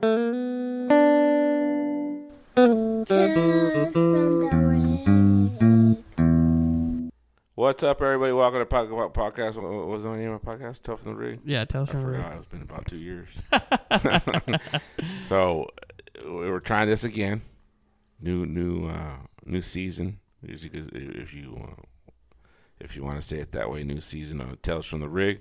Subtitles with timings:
[0.00, 0.12] What's
[7.82, 8.32] up, everybody?
[8.32, 9.56] Welcome to Pocket Pop Podcast.
[9.56, 10.82] What was the name of the podcast?
[10.82, 11.40] Tough in the Rig?
[11.44, 12.36] Yeah, I from the forgot.
[12.36, 13.28] It's been about two years.
[15.26, 15.68] so
[16.24, 17.42] we were trying this again.
[18.20, 20.20] New, new, uh, new season.
[20.44, 21.82] If you, if you, uh,
[22.78, 25.40] if you want to say it that way, new season of Tales from the Rig.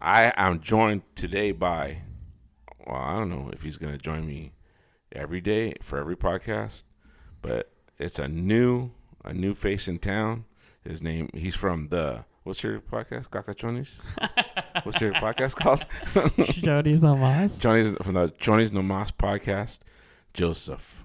[0.00, 1.98] I am joined today by,
[2.86, 4.52] well, I don't know if he's going to join me
[5.12, 6.84] every day for every podcast,
[7.40, 8.90] but it's a new,
[9.24, 10.44] a new face in town.
[10.84, 13.28] His name, he's from the, what's your podcast?
[13.28, 14.00] Cacachones?
[14.84, 15.86] what's your podcast called?
[16.46, 17.58] Jody's no mas.
[17.58, 19.80] Johnny's from the Johnny's No Mas podcast.
[20.34, 21.04] Joseph,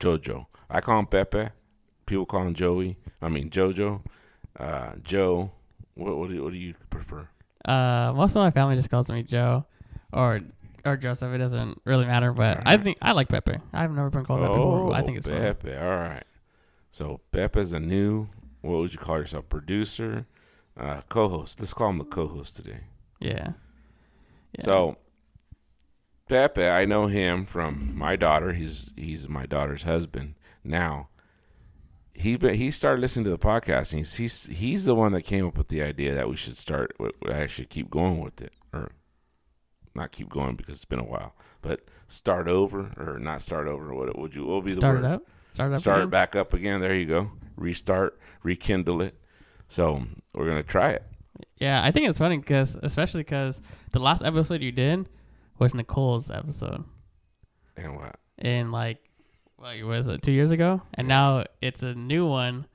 [0.00, 0.46] Jojo.
[0.70, 1.50] I call him Pepe.
[2.06, 2.96] People call him Joey.
[3.20, 4.02] I mean Jojo.
[4.58, 5.52] Uh, Joe.
[5.94, 7.28] What, what do you, what do you prefer?
[7.64, 9.66] Uh, most of my family just calls me Joe,
[10.12, 10.40] or
[10.84, 11.32] or Joseph.
[11.32, 13.58] It doesn't really matter, but I think I like Pepe.
[13.72, 14.92] I've never been called that before.
[14.94, 15.28] I think it's.
[15.28, 15.74] Oh, Pepe.
[15.74, 16.24] All right.
[16.90, 18.28] So Pepe's a new.
[18.60, 19.48] What would you call yourself?
[19.48, 20.26] Producer,
[20.78, 21.58] uh, co-host.
[21.60, 22.80] Let's call him the co-host today.
[23.20, 23.52] Yeah.
[24.52, 24.64] yeah.
[24.64, 24.98] So
[26.28, 28.52] Pepe, I know him from my daughter.
[28.52, 31.08] He's he's my daughter's husband now.
[32.14, 33.92] He he started listening to the podcast.
[33.92, 36.56] And he's he's he's the one that came up with the idea that we should
[36.56, 36.96] start.
[37.28, 38.92] I should keep going with it, or
[39.94, 43.94] not keep going because it's been a while, but start over or not start over.
[43.94, 44.44] What would you?
[44.46, 45.14] What would be start the it word?
[45.16, 45.22] up.
[45.52, 45.80] Start it up.
[45.80, 46.08] Start again?
[46.08, 46.80] it back up again.
[46.80, 47.30] There you go.
[47.56, 49.14] Restart, rekindle it.
[49.68, 50.02] So
[50.34, 51.04] we're gonna try it.
[51.58, 53.60] Yeah, I think it's funny because, especially because
[53.92, 55.08] the last episode you did
[55.58, 56.84] was Nicole's episode,
[57.76, 58.16] And what?
[58.38, 58.98] in like,
[59.56, 60.82] what was it, two years ago?
[60.94, 62.66] And now it's a new one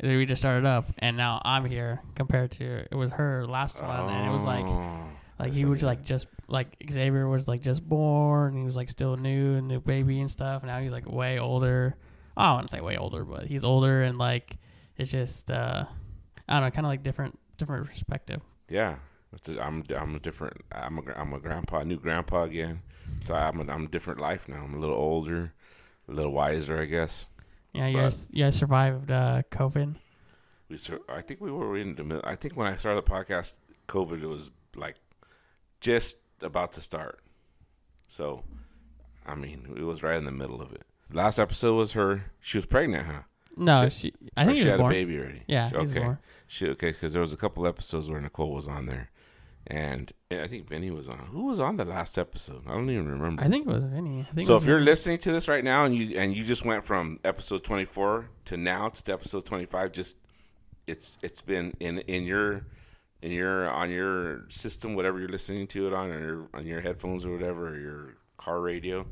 [0.00, 3.82] that we just started up, and now I'm here compared to it was her last
[3.82, 4.64] one, and it was like.
[4.64, 5.08] Oh.
[5.38, 8.50] Like he was like just like Xavier was like just born.
[8.52, 10.62] and He was like still new, new baby and stuff.
[10.62, 11.96] Now he's like way older.
[12.36, 14.56] I don't want to say way older, but he's older and like
[14.96, 15.84] it's just uh
[16.48, 18.40] I don't know, kind of like different different perspective.
[18.68, 18.96] Yeah,
[19.60, 20.58] I'm I'm a different.
[20.72, 22.82] I'm a I'm a grandpa, new grandpa again.
[23.24, 24.62] So I'm a, I'm a different life now.
[24.64, 25.52] I'm a little older,
[26.08, 27.26] a little wiser, I guess.
[27.72, 29.96] Yeah, you But- guys, you guys survived uh, COVID.
[30.68, 32.22] We sur- I think we were in the middle.
[32.24, 33.58] I think when I started the podcast,
[33.88, 34.96] COVID was like
[35.84, 37.20] just about to start.
[38.08, 38.42] So,
[39.26, 40.82] I mean, it was right in the middle of it.
[41.12, 42.24] Last episode was her.
[42.40, 43.22] She was pregnant, huh?
[43.56, 44.14] No, She- she.
[44.36, 44.90] I think she had born.
[44.90, 45.42] a baby already.
[45.46, 46.16] Yeah, She- he okay.
[46.46, 49.10] She okay because there was a couple episodes where Nicole was on there,
[49.66, 51.18] and I think Vinny was on.
[51.32, 52.62] Who was on the last episode?
[52.66, 53.42] I don't even remember.
[53.42, 54.26] I think it was Vinny.
[54.28, 54.46] I think.
[54.46, 54.90] So if you're Vinny.
[54.90, 58.56] listening to this right now and you and you just went from episode 24 to
[58.56, 60.16] now to episode 25, just
[60.86, 62.66] it's it's been in in your
[63.24, 66.82] in your on your system, whatever you're listening to it on, or your, on your
[66.82, 69.06] headphones or whatever, or your car radio.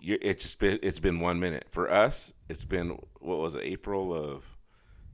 [0.00, 2.34] You it's just been it's been one minute for us.
[2.48, 4.44] It's been what was it April of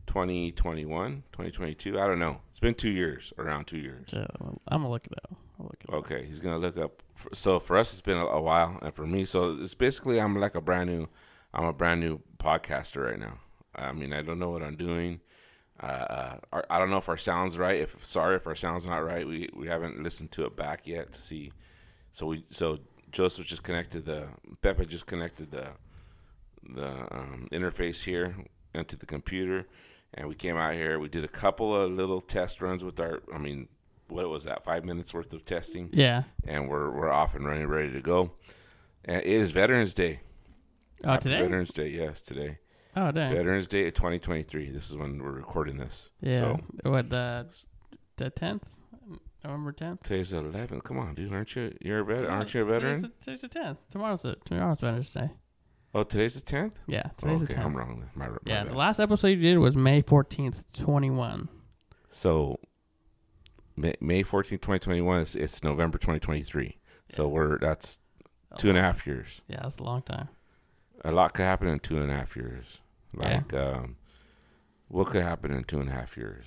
[0.07, 2.01] 2021, 2022?
[2.01, 2.41] I don't know.
[2.49, 4.09] It's been two years, around two years.
[4.11, 4.27] Yeah,
[4.69, 5.37] I'm gonna look it up.
[5.61, 5.95] I'll look it up.
[5.97, 7.03] Okay, he's gonna look up.
[7.35, 10.35] So for us, it's been a, a while, and for me, so it's basically I'm
[10.41, 11.09] like a brand new,
[11.53, 13.39] I'm a brand new podcaster right now.
[13.75, 15.21] I mean, I don't know what I'm doing.
[15.83, 17.81] Uh, uh, our, I don't know if our sound's right.
[17.81, 21.13] If sorry if our sound's not right, we we haven't listened to it back yet
[21.13, 21.53] to see.
[22.13, 22.79] So we so
[23.11, 24.29] Joseph just connected the
[24.61, 25.69] Pepe just connected the
[26.63, 28.37] the um, interface here
[28.75, 29.67] into the computer,
[30.15, 30.99] and we came out here.
[31.01, 33.21] We did a couple of little test runs with our.
[33.35, 33.67] I mean,
[34.09, 34.63] what was that?
[34.63, 36.23] Five minutes worth of testing Yeah.
[36.47, 38.31] and we're we're off and running, ready to go.
[39.05, 40.21] And it is Veterans Day.
[41.03, 41.43] Oh, Happy today.
[41.43, 42.59] Veterans Day, yes, today.
[42.95, 43.35] Oh, dang.
[43.35, 44.71] Veterans Day of 2023.
[44.71, 46.11] This is when we're recording this.
[46.21, 46.39] Yeah.
[46.39, 46.61] So
[46.91, 47.47] What the
[48.17, 48.77] the tenth,
[49.45, 50.03] November tenth.
[50.03, 50.85] today's the 11th.
[50.85, 51.75] Come on, dude, aren't you?
[51.81, 52.27] You're a vet?
[52.27, 52.97] Aren't you a veteran?
[52.97, 53.79] Today's the, today's the tenth.
[53.91, 55.31] Tomorrow's the tomorrow's Veterans Day.
[55.95, 56.77] Oh, today's the 10th.
[56.87, 58.09] Yeah, Oh, today's okay, the I'm wrong.
[58.15, 58.73] My, my Yeah, bad.
[58.73, 61.49] the last episode you did was May fourteenth, twenty one.
[62.09, 62.59] So
[63.77, 65.21] May, May 14th, 2021.
[65.23, 66.77] It's, it's November 2023.
[67.11, 68.01] So we're that's
[68.59, 69.41] two and a half years.
[69.49, 70.29] Yeah, that's a long time.
[71.05, 72.79] A lot could happen in two and a half years.
[73.19, 73.35] Yeah.
[73.37, 73.97] Like, um,
[74.89, 76.45] what could happen in two and a half years?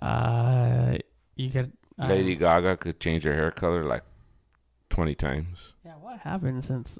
[0.00, 0.98] Uh,
[1.36, 1.72] you could.
[1.98, 4.02] um, Lady Gaga could change her hair color like
[4.90, 5.72] twenty times.
[5.84, 6.98] Yeah, what happened since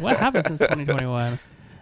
[0.00, 1.38] what happened since 2021?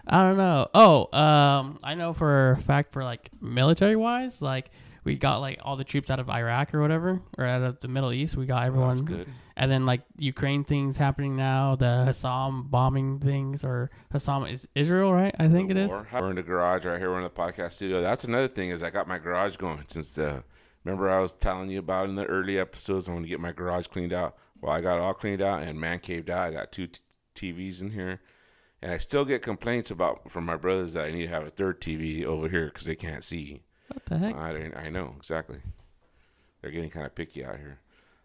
[0.09, 0.69] I don't know.
[0.75, 4.71] Oh, um, I know for a fact for like military wise, like
[5.07, 7.89] we got like all the troops out of Iraq or whatever, or out of the
[7.89, 8.37] Middle East.
[8.37, 9.29] We got everyone, That's good.
[9.57, 15.13] and then like Ukraine things happening now, the Hassam bombing things, or Hassam is Israel,
[15.13, 15.35] right?
[15.39, 15.91] I think it is.
[15.91, 17.11] We're in the garage right here.
[17.11, 18.03] We're in the podcast studio.
[18.03, 20.43] That's another thing is I got my garage going since uh,
[20.85, 23.09] remember I was telling you about in the early episodes.
[23.09, 24.37] I want to get my garage cleaned out.
[24.61, 26.49] Well, I got it all cleaned out and man caved out.
[26.49, 26.89] I got two
[27.37, 28.21] TVs in here,
[28.83, 31.51] and I still get complaints about from my brothers that I need to have a
[31.51, 33.63] third TV over here because they can't see.
[33.89, 34.35] What the heck?
[34.37, 35.59] I don't- I know exactly.
[36.61, 37.79] They're getting kind of picky out here.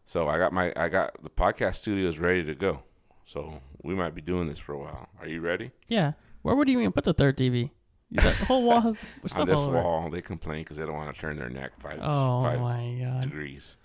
[0.04, 2.84] So I got my I got the podcast studios ready to go.
[3.26, 5.10] So we might be doing this for a while.
[5.20, 5.72] Are you ready?
[5.88, 6.14] Yeah.
[6.42, 7.70] Where would you even put the third TV?
[8.10, 11.22] The whole wall has stuff On this wall, they complain because they don't want to
[11.22, 13.22] turn their neck five Oh five my god.
[13.22, 13.78] degrees.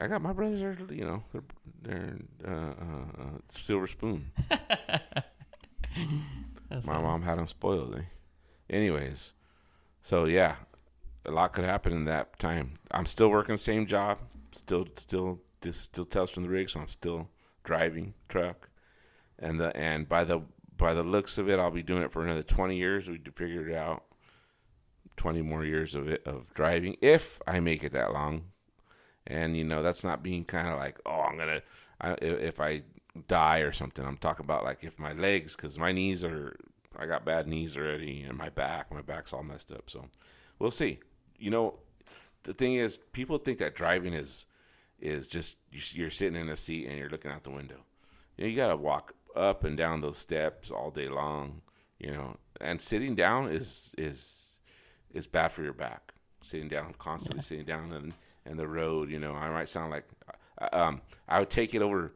[0.00, 1.42] I got my brothers are you know they're
[1.82, 4.30] they're uh, uh, uh, silver spoon.
[6.70, 7.02] My it.
[7.02, 7.94] mom had them spoiled.
[7.96, 8.02] Eh?
[8.70, 9.32] Anyways,
[10.02, 10.56] so yeah,
[11.24, 12.74] a lot could happen in that time.
[12.90, 14.18] I'm still working the same job.
[14.52, 17.28] Still, still, this still tells from the rig, so I'm still
[17.64, 18.70] driving truck.
[19.38, 20.42] And the and by the
[20.76, 23.08] by the looks of it, I'll be doing it for another 20 years.
[23.08, 24.04] We figured it out.
[25.16, 28.44] 20 more years of it of driving if I make it that long.
[29.26, 31.60] And you know that's not being kind of like oh I'm gonna
[32.00, 32.82] I, if if I
[33.26, 34.04] die or something.
[34.04, 36.56] I'm talking about like if my legs, because my knees are,
[36.96, 39.90] I got bad knees already, and my back, my back's all messed up.
[39.90, 40.06] So
[40.58, 41.00] we'll see.
[41.38, 41.74] You know,
[42.42, 44.46] the thing is, people think that driving is
[45.00, 47.84] is just you- you're sitting in a seat and you're looking out the window.
[48.36, 51.62] You, know, you got to walk up and down those steps all day long.
[52.00, 54.58] You know, and sitting down is is
[55.12, 56.12] is bad for your back.
[56.42, 58.14] Sitting down, constantly sitting down, and
[58.44, 59.10] and the road.
[59.10, 60.04] You know, I might sound like,
[60.60, 62.14] uh, um, I would take it over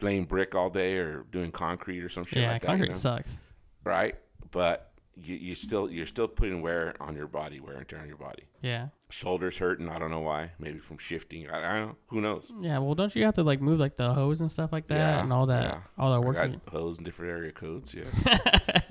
[0.00, 2.68] laying brick all day or doing concrete or some shit Yeah, like that.
[2.68, 2.98] concrete you know?
[2.98, 3.38] sucks.
[3.84, 4.14] right?
[4.50, 4.87] But
[5.22, 8.16] you, you still you're still putting wear on your body, wear and tear on your
[8.16, 8.44] body.
[8.62, 8.88] Yeah.
[9.10, 9.88] Shoulders hurting.
[9.88, 10.52] I don't know why.
[10.58, 11.48] Maybe from shifting.
[11.50, 11.96] I, I don't know.
[12.08, 12.52] Who knows?
[12.60, 12.78] Yeah.
[12.78, 15.22] Well, don't you have to like move like the hose and stuff like that Yeah,
[15.22, 15.80] and all that, yeah.
[15.98, 16.36] all that I work?
[16.36, 17.94] got you- hose in different area codes.
[17.94, 18.38] Yes,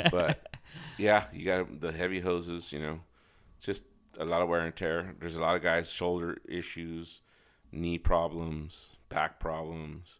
[0.11, 0.57] but
[0.97, 2.71] yeah, you got the heavy hoses.
[2.73, 2.99] You know,
[3.59, 3.85] just
[4.19, 5.15] a lot of wear and tear.
[5.19, 7.21] There's a lot of guys shoulder issues,
[7.71, 10.19] knee problems, back problems.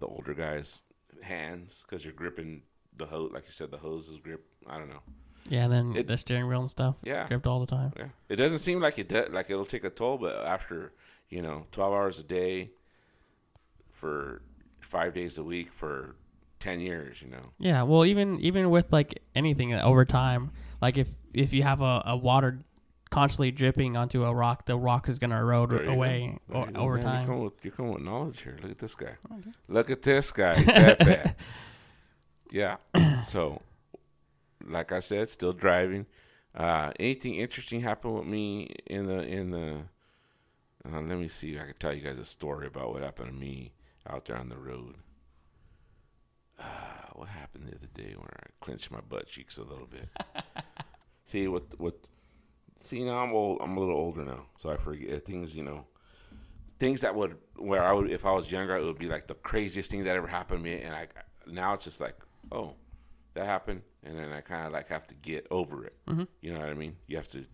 [0.00, 0.82] The older guys,
[1.22, 2.62] hands because you're gripping
[2.96, 3.30] the hose.
[3.32, 4.44] Like you said, the hoses grip.
[4.68, 5.02] I don't know.
[5.48, 5.64] Yeah.
[5.64, 7.92] And then It- the steering wheel and stuff Yeah, gripped all the time.
[7.96, 10.92] Yeah, it doesn't seem like it does, like it'll take a toll, but after
[11.30, 12.70] you know, twelve hours a day
[13.92, 14.42] for
[14.80, 16.16] five days a week for
[16.58, 17.52] ten years, you know.
[17.58, 17.82] Yeah.
[17.82, 20.50] Well, even even with like anything uh, over time,
[20.80, 22.60] like if if you have a, a water
[23.10, 25.78] constantly dripping onto a rock, the rock is gonna erode go.
[25.78, 26.76] away o- over man.
[26.84, 27.26] You're time.
[27.26, 28.56] coming, with, you're coming with knowledge here.
[28.62, 29.16] Look at this guy.
[29.32, 29.50] Okay.
[29.68, 31.34] Look at this guy.
[32.50, 32.76] Yeah.
[33.24, 33.60] So,
[34.68, 36.06] like I said, still driving.
[36.54, 39.82] Uh, anything interesting happened with me in the in the?
[40.84, 41.58] Uh, let me see.
[41.58, 43.72] I can tell you guys a story about what happened to me
[44.08, 44.96] out there on the road.
[46.58, 46.64] Uh,
[47.14, 50.08] what happened the other day where I clenched my butt cheeks a little bit?
[51.24, 51.94] see what what?
[52.76, 53.60] See now I'm old.
[53.60, 55.56] I'm a little older now, so I forget things.
[55.56, 55.86] You know,
[56.78, 59.34] things that would where I would if I was younger, it would be like the
[59.34, 61.08] craziest thing that ever happened to me, and I
[61.46, 62.16] now it's just like,
[62.52, 62.74] oh,
[63.38, 65.96] that happened, and then I kind of like have to get over it.
[66.06, 66.26] Mhm.
[66.40, 66.96] You know what I mean?
[67.06, 67.44] You have to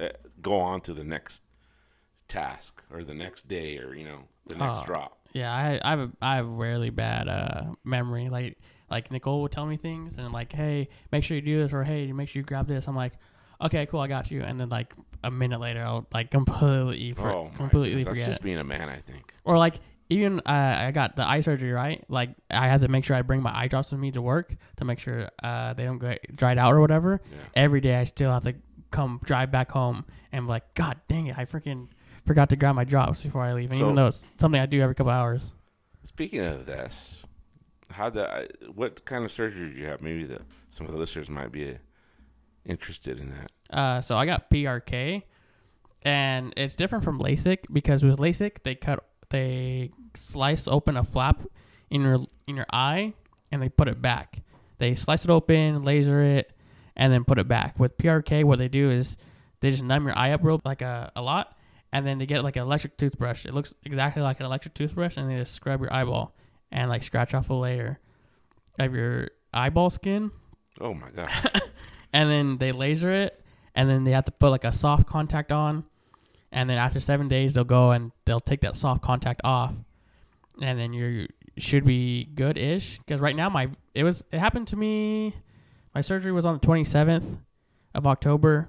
[0.00, 0.08] uh,
[0.40, 1.42] go on to the next
[2.28, 4.86] task or the next day or you know the next Oh.
[4.86, 5.16] drop.
[5.32, 8.28] Yeah, I, I have a, I have a really bad uh, memory.
[8.28, 8.58] Like
[8.90, 11.84] like Nicole would tell me things and like, hey, make sure you do this or
[11.84, 12.88] hey, make sure you grab this.
[12.88, 13.12] I'm like,
[13.60, 14.42] okay, cool, I got you.
[14.42, 14.92] And then like
[15.22, 18.28] a minute later, I'll like completely for, oh completely goodness, that's forget.
[18.30, 19.32] just being a man, I think.
[19.44, 19.74] or like
[20.10, 22.04] even uh, I got the eye surgery right.
[22.08, 24.54] Like I had to make sure I bring my eye drops with me to work
[24.76, 27.20] to make sure uh, they don't get dried out or whatever.
[27.30, 27.36] Yeah.
[27.54, 28.54] Every day I still have to
[28.90, 31.88] come drive back home and be like, God dang it, I freaking
[32.26, 33.70] forgot to grab my drops before I leave.
[33.70, 35.52] And So- even though it's something I do every couple hours.
[36.02, 37.24] Speaking of this,
[37.90, 40.00] how the what kind of surgery did you have?
[40.00, 41.74] Maybe the some of the listeners might be uh,
[42.64, 43.76] interested in that.
[43.76, 45.22] Uh, so I got PRK,
[46.02, 51.42] and it's different from LASIK because with LASIK they cut they slice open a flap
[51.90, 53.14] in your in your eye
[53.50, 54.42] and they put it back.
[54.78, 56.52] They slice it open, laser it,
[56.96, 57.78] and then put it back.
[57.78, 59.16] With PRK, what they do is
[59.60, 61.56] they just numb your eye up real like a, a lot,
[61.92, 63.44] and then they get like an electric toothbrush.
[63.44, 66.34] It looks exactly like an electric toothbrush, and they just scrub your eyeball
[66.72, 67.98] and like scratch off a layer
[68.78, 70.30] of your eyeball skin
[70.80, 71.30] Oh my god!
[72.12, 73.42] and then they laser it,
[73.74, 75.84] and then they have to put like a soft contact on,
[76.52, 79.72] and then after seven days they'll go and they'll take that soft contact off,
[80.60, 81.26] and then you
[81.58, 82.98] should be good ish.
[82.98, 85.34] Because right now my it was it happened to me,
[85.94, 87.38] my surgery was on the twenty seventh
[87.94, 88.68] of October,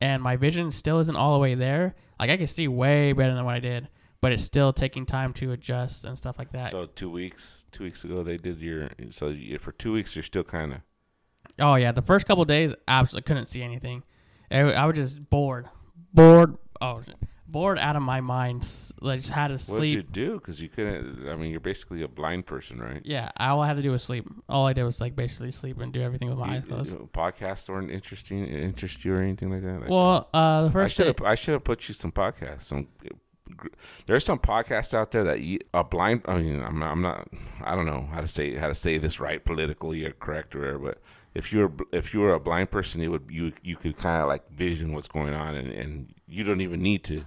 [0.00, 1.94] and my vision still isn't all the way there.
[2.18, 3.88] Like I can see way better than what I did,
[4.20, 6.70] but it's still taking time to adjust and stuff like that.
[6.70, 8.90] so two weeks, two weeks ago they did your.
[9.10, 10.80] So you, for two weeks you're still kind of.
[11.60, 14.02] Oh yeah, the first couple days absolutely couldn't see anything.
[14.50, 15.68] I, I was just bored,
[16.12, 16.56] bored.
[16.80, 17.02] Oh,
[17.46, 18.70] bored out of my mind.
[19.00, 19.74] Like just had to sleep.
[19.78, 20.12] What did you sleep.
[20.12, 20.34] do?
[20.34, 21.28] Because you couldn't.
[21.28, 23.00] I mean, you're basically a blind person, right?
[23.04, 24.26] Yeah, all I had to do was sleep.
[24.48, 26.92] All I did was like basically sleep and do everything with my eyes You- closed.
[26.92, 29.80] you- podcasts weren't interesting, interest you or anything like that.
[29.80, 31.32] Like, Well, uh, the I first should day, have.
[31.32, 32.62] I should have put you some podcasts.
[32.62, 32.88] Some
[33.56, 33.68] gr-
[34.06, 36.22] there's some podcasts out there that you, a blind.
[36.26, 37.28] I mean, I'm not, I'm not.
[37.62, 40.60] I don't know how to say how to say this right politically or correct or
[40.60, 40.78] whatever.
[40.80, 41.02] But
[41.34, 44.28] if you're if you were a blind person, it would you you could kind of
[44.28, 47.24] like vision what's going on, and and you don't even need to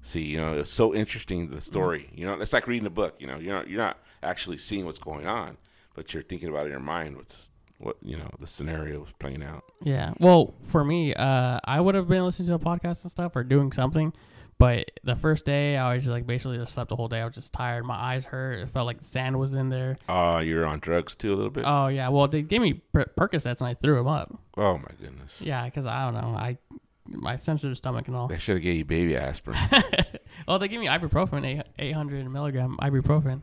[0.00, 0.22] see.
[0.22, 2.10] You know, it's so interesting the story.
[2.14, 3.14] You know, it's like reading a book.
[3.18, 5.56] You know, you're not you're not actually seeing what's going on,
[5.94, 7.16] but you're thinking about it in your mind.
[7.16, 9.64] What's what you know the scenario is playing out.
[9.82, 10.14] yeah.
[10.20, 13.42] Well, for me, uh, I would have been listening to a podcast and stuff or
[13.44, 14.12] doing something.
[14.58, 17.20] But the first day, I was just like basically just slept the whole day.
[17.20, 17.84] I was just tired.
[17.84, 18.60] My eyes hurt.
[18.60, 19.96] It felt like sand was in there.
[20.08, 21.64] Oh, you're on drugs too a little bit.
[21.66, 22.08] Oh yeah.
[22.10, 24.32] Well, they gave me per- Percocets and I threw them up.
[24.56, 25.40] oh my goodness.
[25.42, 26.36] Yeah, because I don't know.
[26.38, 26.58] I
[27.06, 28.28] my sensitive stomach and all.
[28.28, 29.58] They should have gave you baby aspirin.
[30.48, 33.42] well, they gave me ibuprofen, 800 milligram ibuprofen.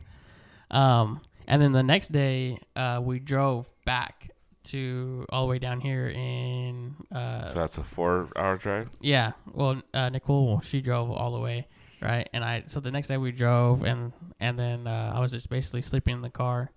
[0.70, 4.30] Um, and then the next day, uh, we drove back
[4.62, 6.94] to all the way down here in.
[7.12, 8.90] Uh, so that's a four-hour drive.
[9.00, 11.66] yeah, well, uh, Nicole she drove all the way,
[12.00, 12.28] right?
[12.32, 15.48] And I so the next day we drove, and and then uh, I was just
[15.48, 16.70] basically sleeping in the car,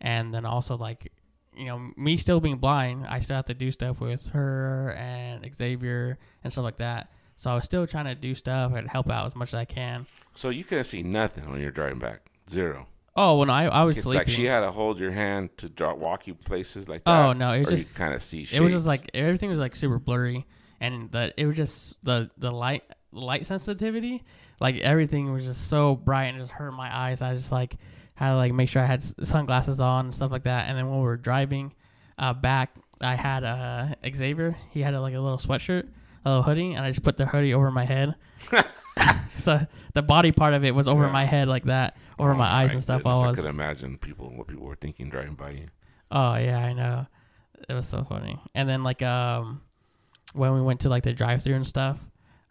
[0.00, 1.12] and then also like.
[1.54, 5.46] You know, me still being blind, I still have to do stuff with her and
[5.54, 7.10] Xavier and stuff like that.
[7.36, 9.64] So I was still trying to do stuff and help out as much as I
[9.64, 10.06] can.
[10.34, 12.30] So you couldn't see nothing when you're driving back.
[12.48, 12.86] Zero.
[13.14, 14.18] Oh, when I I was sleeping.
[14.18, 17.26] like she had to hold your hand to draw, walk you places like oh, that.
[17.26, 18.46] oh no, it was just kind of see.
[18.50, 20.46] it was just like everything was like super blurry,
[20.80, 24.24] and the it was just the the light light sensitivity,
[24.60, 27.20] like everything was just so bright and just hurt my eyes.
[27.20, 27.76] I was just like
[28.26, 30.68] had to like make sure I had sunglasses on and stuff like that.
[30.68, 31.72] And then when we were driving
[32.18, 34.56] uh, back, I had uh, Xavier.
[34.70, 35.88] He had a, like a little sweatshirt,
[36.24, 38.14] a little hoodie, and I just put the hoodie over my head.
[39.38, 41.12] so the body part of it was over Yeah.
[41.12, 42.98] my head like that, over Oh my eyes and stuff.
[43.02, 45.68] goodness, While I I could imagine people what people were thinking driving by you.
[46.10, 47.06] Oh yeah, I know.
[47.68, 48.38] It was so funny.
[48.54, 49.62] And then like um
[50.34, 51.98] when we went to like the drive through and stuff,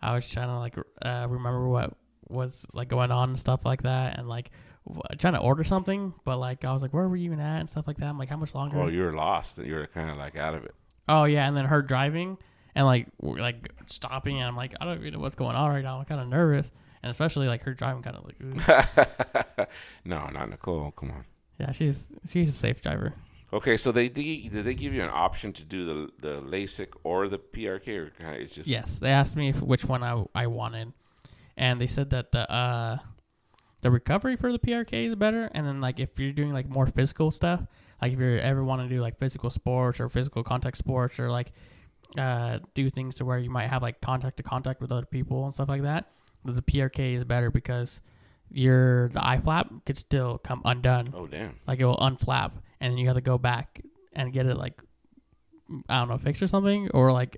[0.02, 1.94] I was trying to like uh, remember what
[2.28, 4.50] was like going on and stuff like that and like
[5.20, 7.70] trying to order something, but like I was like where were you even at and
[7.70, 8.06] stuff like that.
[8.08, 8.80] I'm like how much longer?
[8.80, 9.58] Oh, you were lost.
[9.58, 10.76] You were kind of like out of it.
[11.08, 12.38] oh yeah, and then her driving
[12.76, 15.84] and like like stopping and I'm like I don't even know what's going on right
[15.84, 16.00] now.
[16.00, 16.72] I'm kind of nervous.
[17.04, 19.70] And especially like her driving kind of like
[20.06, 20.92] no, not Nicole.
[20.92, 21.26] Come on.
[21.60, 23.14] yeah, she's she's a safe driver.
[23.54, 26.90] Okay, so they did did they give you an option to do the the LASIK
[27.04, 30.04] or the PRK, or kind of it's just Yes, they asked me if, which one
[30.04, 30.94] I, I wanted,
[31.58, 33.00] and they said that the uh
[33.82, 36.86] the recovery for the PRK is better, and then like if you're doing like more
[36.88, 37.62] physical stuff,
[38.02, 41.30] like if you ever want to do like physical sports or physical contact sports or
[41.32, 41.52] like
[42.18, 45.46] uh do things to where you might have like contact to contact with other people
[45.46, 46.10] and stuff like that,
[46.46, 48.02] the PRK is better because
[48.50, 51.56] your the eye flap could still come undone, Oh damn.
[51.68, 53.82] like it will unflap, and then you have to go back
[54.14, 54.82] and get it like
[55.88, 57.38] I don't know fixed or something, or like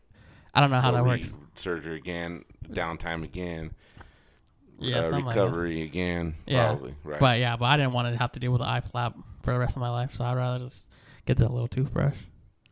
[0.56, 1.38] I don't know how that works.
[1.56, 3.74] Surgery again, downtime again,
[4.84, 6.36] Yeah, uh, something like recovery again.
[6.46, 7.20] Yeah, probably right.
[7.20, 9.54] But yeah, but I didn't want to have to deal with the eye flap for
[9.54, 10.88] the rest of my life, so I'd rather just
[11.26, 12.18] get that little toothbrush.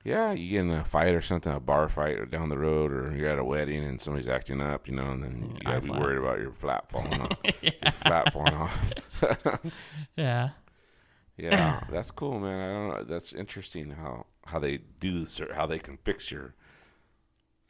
[0.03, 2.91] yeah, you get in a fight or something, a bar fight or down the road,
[2.91, 5.82] or you're at a wedding and somebody's acting up, you know, and then you gotta
[5.82, 6.01] be flap.
[6.01, 7.38] worried about your flap falling off.
[7.62, 7.72] yeah.
[7.84, 8.94] Your flap falling off.
[10.18, 10.50] yeah.
[11.38, 12.60] Yeah, that's cool, man.
[12.60, 13.03] I don't know.
[13.03, 15.25] That's interesting how how they do
[15.56, 16.53] how they can fix your.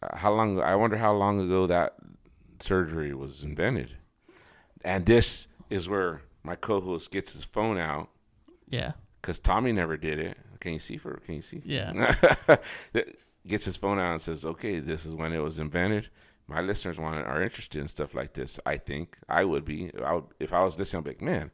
[0.04, 0.60] Uh, how long?
[0.60, 1.96] I wonder how long ago that
[2.60, 3.96] surgery was invented.
[4.84, 8.10] And this is where my co-host gets his phone out
[8.70, 8.94] Yeah.
[9.22, 10.38] because Tommy never did it.
[10.60, 11.18] Can you see for?
[11.26, 11.62] Can you see?
[11.66, 12.16] Yeah.
[13.48, 16.10] gets his phone out and says, "Okay, this is when it was invented."
[16.48, 18.60] My listeners want are interested in stuff like this.
[18.66, 19.90] I think I would be.
[20.06, 21.50] I would, if I was listening, I'd be like, "Man,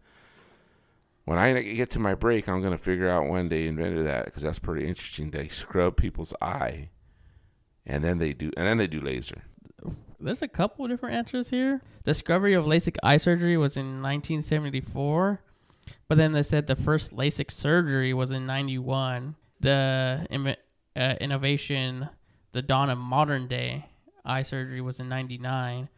[1.26, 4.44] when I get to my break, I'm gonna figure out when they invented that because
[4.44, 5.32] that's pretty interesting.
[5.32, 6.90] They scrub people's eye,
[7.86, 9.44] and then they do, and then they do laser.
[10.20, 11.82] There's a couple of different answers here.
[12.04, 15.42] Discovery of LASIK eye surgery was in 1974,
[16.08, 19.36] but then they said the first LASIK surgery was in 91.
[19.60, 20.58] The
[20.96, 22.10] uh, innovation,
[22.52, 23.86] the dawn of modern day
[24.26, 25.90] eye surgery was in 99.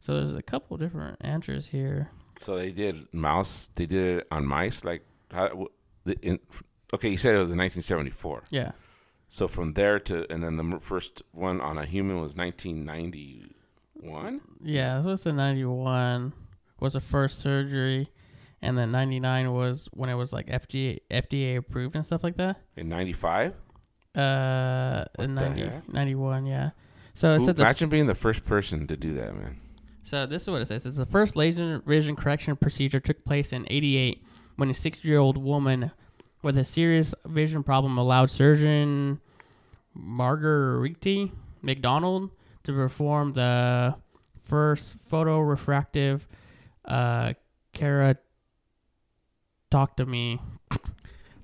[0.00, 2.10] So there's a couple different answers here.
[2.38, 3.70] So they did mouse.
[3.74, 4.84] They did it on mice.
[4.84, 5.68] Like, how,
[6.04, 6.38] the, in,
[6.92, 8.44] okay, you said it was in 1974.
[8.50, 8.72] Yeah.
[9.28, 12.36] So from there to, and then the first one on a human was
[14.04, 14.40] 1991.
[14.62, 16.32] Yeah, this was the 91
[16.80, 18.10] was the first surgery
[18.60, 22.60] and then 99 was when it was like FDA FDA approved and stuff like that.
[22.76, 23.54] In 95?
[24.14, 26.70] Uh What in 90, 91, yeah.
[27.14, 29.60] So it said the Imagine being the first person to do that, man.
[30.02, 30.84] So this is what it says.
[30.84, 34.22] It's the first laser vision correction procedure took place in 88
[34.56, 35.90] when a 60-year-old woman
[36.42, 39.20] with a serious vision problem allowed surgeon
[39.94, 41.32] Marguerite
[41.62, 42.30] McDonald
[42.64, 43.94] to perform the
[44.44, 46.20] first photorefractive
[46.84, 47.32] uh,
[47.72, 48.18] keratectomy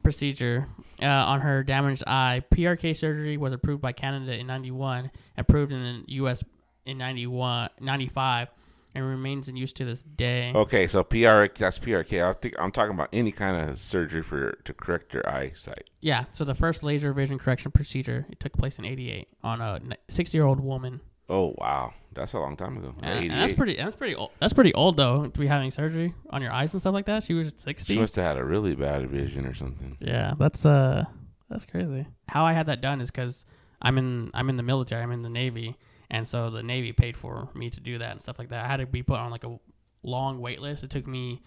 [0.03, 0.67] procedure
[1.03, 2.43] uh, on her damaged eye.
[2.51, 6.45] PRK surgery was approved by Canada in 91, approved in the U.S.
[6.85, 8.49] in 91, 95,
[8.95, 10.53] and remains in use to this day.
[10.55, 12.29] Okay, so PR that's PRK.
[12.29, 15.91] I think I'm talking about any kind of surgery for to correct your eyesight.
[16.01, 19.81] Yeah, so the first laser vision correction procedure it took place in 88 on a
[20.11, 21.01] 60-year-old woman.
[21.31, 22.93] Oh wow, that's a long time ago.
[23.03, 24.33] And, and that's pretty that's pretty old.
[24.41, 27.23] That's pretty old though to be having surgery on your eyes and stuff like that.
[27.23, 27.95] She was 60.
[27.95, 29.97] She must have had a really bad vision or something.
[30.01, 31.05] Yeah, that's uh
[31.49, 32.07] that's crazy.
[32.29, 33.45] How I had that done is cuz
[33.81, 35.77] I'm in I'm in the military, I'm in the navy,
[36.11, 38.65] and so the navy paid for me to do that and stuff like that.
[38.65, 39.57] I had to be put on like a
[40.03, 40.83] long wait list.
[40.83, 41.43] It took me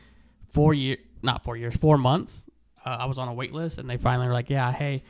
[0.47, 2.49] 4 year not 4 years, 4 months.
[2.85, 5.03] Uh, I was on a wait list and they finally were like, "Yeah, hey,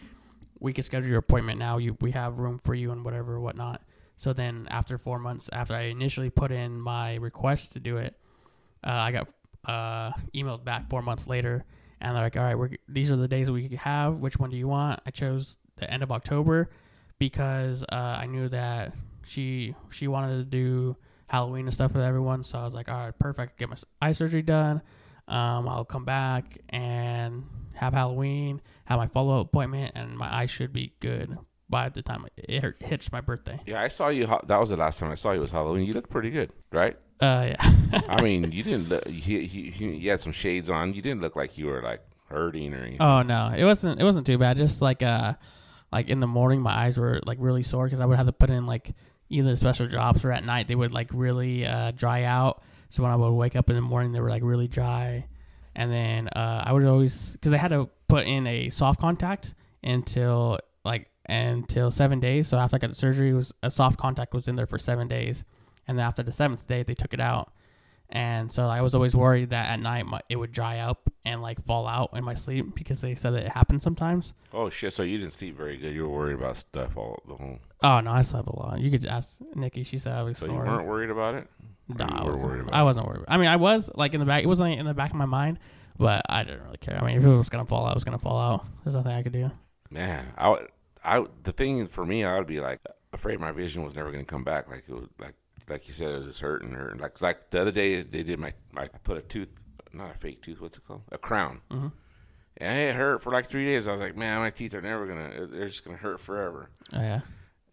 [0.59, 1.77] we can schedule your appointment now.
[1.77, 3.83] You we have room for you and whatever whatnot."
[4.23, 8.15] So then after 4 months after I initially put in my request to do it,
[8.81, 9.27] uh, I got
[9.65, 11.65] uh, emailed back 4 months later
[11.99, 14.15] and they're like, "All right, we're, these are the days we have.
[14.15, 16.69] Which one do you want?" I chose the end of October
[17.19, 18.93] because uh, I knew that
[19.25, 20.95] she she wanted to do
[21.27, 22.45] Halloween and stuff with everyone.
[22.45, 23.59] So I was like, "All right, perfect.
[23.59, 24.81] Get my eye surgery done.
[25.27, 30.45] Um, I'll come back and have Halloween, have my follow up appointment, and my eye
[30.45, 31.37] should be good
[31.69, 34.27] by the time it hit- hits my birthday." Yeah, I saw you.
[34.45, 35.85] That was the last time I saw you was Halloween.
[35.85, 36.97] You looked pretty good, right?
[37.19, 38.01] Uh, yeah.
[38.09, 38.89] I mean, you didn't.
[38.89, 40.93] Look, you, you, you you had some shades on.
[40.93, 43.01] You didn't look like you were like hurting or anything.
[43.01, 43.99] Oh no, it wasn't.
[43.99, 44.57] It wasn't too bad.
[44.57, 45.33] Just like uh,
[45.91, 48.33] like in the morning, my eyes were like really sore because I would have to
[48.33, 48.93] put in like
[49.29, 52.61] either special drops or at night they would like really uh, dry out.
[52.89, 55.25] So when I would wake up in the morning, they were like really dry,
[55.75, 59.53] and then uh, I would always because I had to put in a soft contact
[59.83, 62.47] until like until seven days.
[62.47, 65.07] So after I got the surgery, was a soft contact was in there for seven
[65.07, 65.43] days,
[65.87, 67.51] and then after the seventh day, they took it out.
[68.09, 71.41] And so I was always worried that at night my, it would dry up and
[71.41, 74.33] like fall out in my sleep because they said that it happened sometimes.
[74.53, 74.93] Oh shit!
[74.93, 75.95] So you didn't sleep very good.
[75.95, 77.57] You were worried about stuff all the whole.
[77.81, 78.79] Oh no, I slept a lot.
[78.79, 79.83] You could ask Nikki.
[79.83, 81.47] She said I was So you weren't worried about it.
[81.87, 82.43] No, I wasn't.
[82.45, 83.25] worried about I wasn't worried.
[83.27, 84.43] I mean, I was like in the back.
[84.43, 85.57] It wasn't in the back of my mind,
[85.97, 86.99] but I didn't really care.
[87.01, 88.65] I mean, if it was gonna fall out, it was gonna fall out.
[88.83, 89.49] There's nothing I could do.
[89.89, 90.67] Man, I, would-
[91.03, 92.79] I, the thing for me, I would be like
[93.11, 94.69] afraid my vision was never gonna come back.
[94.69, 95.33] Like it was like,
[95.69, 98.39] like you said, it was just hurting or like, like the other day they did
[98.39, 99.49] my, my I put a tooth,
[99.93, 101.87] not a fake tooth, what's it called, a crown, Mm-hmm.
[102.57, 103.87] and it hurt for like three days.
[103.87, 106.69] I was like, man, my teeth are never gonna, they're just gonna hurt forever.
[106.93, 107.21] Oh yeah.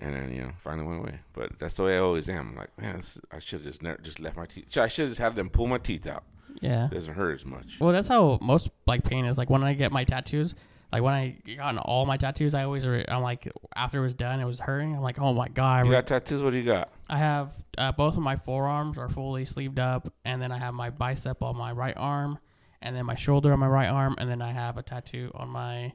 [0.02, 1.20] And then you know, finally went away.
[1.34, 2.50] But that's the way I always am.
[2.50, 4.76] I'm like, man, this, I should have just never just left my teeth.
[4.78, 6.24] I should just have them pull my teeth out.
[6.60, 6.86] Yeah.
[6.86, 7.76] It doesn't hurt as much.
[7.80, 9.36] Well, that's how most like pain is.
[9.38, 10.54] Like when I get my tattoos,
[10.92, 14.14] like when I got all my tattoos, I always re- I'm like after it was
[14.14, 14.94] done, it was hurting.
[14.96, 15.86] I'm like, oh my god.
[15.86, 16.42] You got tattoos?
[16.42, 16.90] What do you got?
[17.08, 20.74] I have uh, both of my forearms are fully sleeved up, and then I have
[20.74, 22.38] my bicep on my right arm,
[22.82, 25.48] and then my shoulder on my right arm, and then I have a tattoo on
[25.48, 25.92] my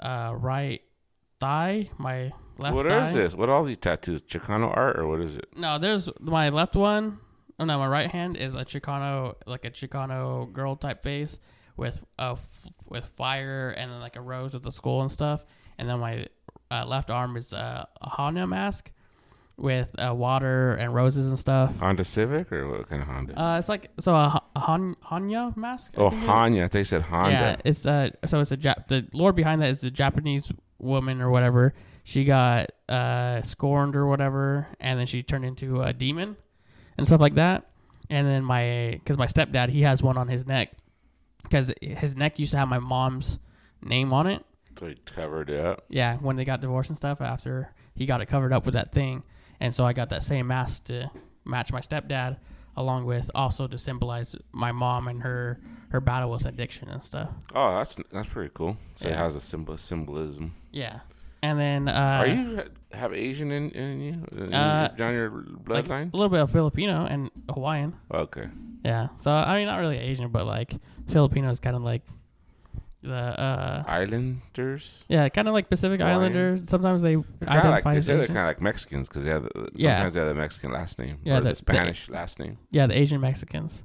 [0.00, 0.80] uh, right
[1.40, 3.02] thigh, my left What thigh.
[3.02, 3.34] is this?
[3.34, 4.22] What are all these tattoos?
[4.22, 5.46] Chicano art or what is it?
[5.56, 7.18] No, there's my left one.
[7.58, 11.38] Oh no, my right hand is a Chicano, like a Chicano girl type face
[11.76, 12.36] with a
[12.88, 15.44] with fire and then like a rose with the skull and stuff.
[15.78, 16.26] And then my
[16.70, 18.90] uh, left arm is uh, a Hannya mask
[19.56, 21.76] with uh, water and roses and stuff.
[21.78, 23.40] Honda Civic or what kind of Honda?
[23.40, 25.94] Uh, it's like so a, a Han- Hannya mask.
[25.96, 26.28] I oh, think it is.
[26.28, 26.70] Hannya.
[26.70, 27.30] They said Honda.
[27.30, 31.20] Yeah, it's uh so it's a Jap- the lord behind that is a Japanese woman
[31.20, 31.74] or whatever.
[32.02, 36.36] She got uh scorned or whatever, and then she turned into a demon
[36.98, 37.70] and stuff like that.
[38.10, 40.72] And then my because my stepdad he has one on his neck
[41.44, 43.38] because his neck used to have my mom's
[43.82, 44.44] name on it.
[44.78, 45.84] So he covered it up.
[45.88, 48.90] Yeah, when they got divorced and stuff after he got it covered up with that
[48.92, 49.22] thing,
[49.60, 51.10] and so I got that same mask to
[51.44, 52.38] match my stepdad,
[52.76, 57.28] along with also to symbolize my mom and her her battle with addiction and stuff.
[57.54, 58.76] Oh, that's that's pretty cool.
[58.96, 60.54] So it has a symbol symbolism.
[60.72, 61.00] Yeah.
[61.40, 64.24] And then uh Are you have Asian in, in you?
[64.44, 65.30] In Uh, your, on your
[65.68, 66.12] like, bloodline?
[66.12, 67.94] a little bit of Filipino and Hawaiian.
[68.10, 68.48] okay.
[68.84, 69.08] Yeah.
[69.18, 70.74] So I mean not really Asian, but like
[71.08, 72.02] Filipino is kind of like
[73.02, 74.90] the uh Islanders.
[75.08, 76.18] yeah, kind of like Pacific Hawaiian.
[76.20, 76.60] Islander.
[76.66, 78.34] Sometimes they They're kinda like, identify they as say they're Asian.
[78.34, 80.08] kind of like Mexicans because they have the, sometimes Yeah.
[80.08, 82.56] they have the Mexican last name Yeah, or the- the, Spanish last name.
[82.70, 83.82] Yeah, the Asian Mexicans.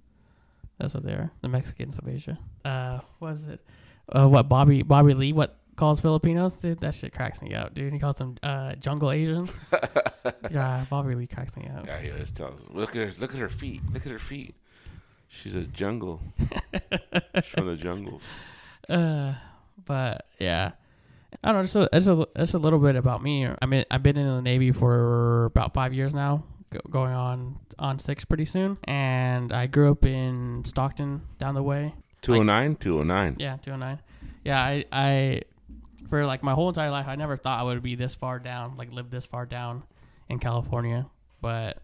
[0.77, 1.31] That's what they are.
[1.41, 2.39] The Mexicans of Asia.
[2.63, 3.59] Uh, what is it?
[4.07, 5.33] Uh, what Bobby Bobby Lee?
[5.33, 7.91] What calls Filipinos, dude, that shit cracks me up, dude.
[7.91, 9.59] He calls them uh, jungle Asians.
[10.49, 11.85] yeah, Bobby Lee cracks me up.
[11.85, 12.65] Yeah, he always tells.
[12.69, 13.11] Look at her.
[13.19, 13.81] Look at her feet.
[13.93, 14.55] Look at her feet.
[15.29, 16.21] She's a jungle.
[17.35, 18.23] She's from the jungles.
[18.89, 19.35] Uh,
[19.85, 20.71] but yeah,
[21.43, 21.63] I don't know.
[21.63, 23.47] Just a, just a, just a little bit about me.
[23.61, 27.59] I mean, I've been in the Navy for about five years now, go, going on
[27.77, 28.77] on six pretty soon.
[28.85, 31.93] And I grew up in Stockton, down the way.
[32.21, 33.35] 209, 209.
[33.39, 33.99] Yeah, two hundred nine.
[34.43, 35.41] Yeah, I I
[36.09, 38.75] for like my whole entire life, I never thought I would be this far down,
[38.75, 39.83] like live this far down
[40.27, 41.05] in California.
[41.39, 41.77] But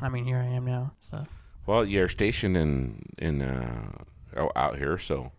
[0.00, 0.92] I mean, here I am now.
[1.00, 1.26] So
[1.66, 3.92] Well, you're stationed in in uh,
[4.36, 5.32] out- out here, so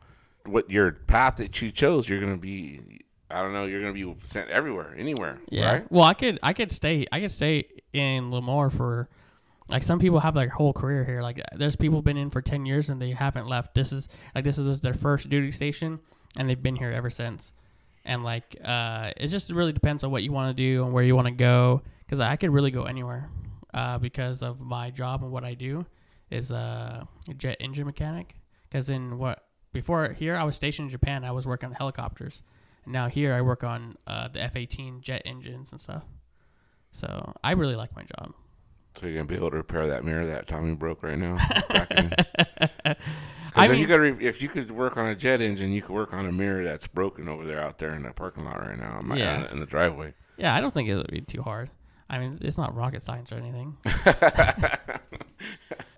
[0.45, 2.81] what your path that you chose, you're gonna be.
[3.29, 3.65] I don't know.
[3.65, 5.39] You're gonna be sent everywhere, anywhere.
[5.49, 5.71] Yeah.
[5.71, 5.91] Right?
[5.91, 9.09] Well, I could I could stay I could stay in Lemoore for
[9.69, 11.21] like some people have their whole career here.
[11.21, 13.73] Like there's people been in for 10 years and they haven't left.
[13.73, 15.99] This is like this is their first duty station
[16.37, 17.53] and they've been here ever since.
[18.03, 21.03] And like uh it just really depends on what you want to do and where
[21.03, 23.29] you want to go cuz I could really go anywhere
[23.73, 25.85] uh because of my job and what I do
[26.31, 28.35] is uh, a jet engine mechanic
[28.71, 31.23] cuz in what before here I was stationed in Japan.
[31.23, 32.41] I was working on helicopters.
[32.85, 36.03] And now here I work on uh, the F-18 jet engines and stuff.
[36.91, 38.33] So I really like my job.
[38.95, 41.37] So you're gonna be able to repair that mirror that Tommy broke right now.
[41.69, 42.13] Back in-
[43.55, 45.93] if mean- you could, re- if you could work on a jet engine, you could
[45.93, 48.77] work on a mirror that's broken over there out there in the parking lot right
[48.77, 48.99] now.
[49.01, 49.49] My, Yeah.
[49.51, 50.13] in the driveway.
[50.37, 51.69] Yeah, I don't think it would be too hard.
[52.09, 53.77] I mean, it's not rocket science or anything.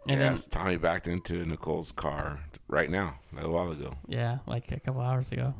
[0.08, 4.72] And then, yes, Tommy backed into Nicole's car right now, a while ago, yeah, like
[4.72, 5.54] a couple hours ago.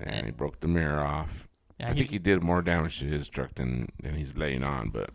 [0.00, 1.46] and he broke the mirror off.
[1.78, 4.62] Yeah, I he- think he did more damage to his truck than than he's laying
[4.62, 5.10] on, but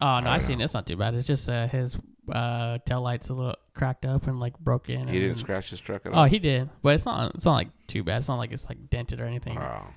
[0.00, 0.60] oh no, I I don't seen.
[0.60, 1.14] It's not too bad.
[1.14, 1.98] It's just uh, his
[2.30, 5.08] uh, tail lights a little cracked up and like broken.
[5.08, 6.18] he didn't scratch his truck at all.
[6.18, 6.28] Oh, all.
[6.28, 7.34] he did, but it's not.
[7.34, 8.18] It's not like too bad.
[8.18, 9.56] It's not like it's like dented or anything.
[9.56, 9.88] wow.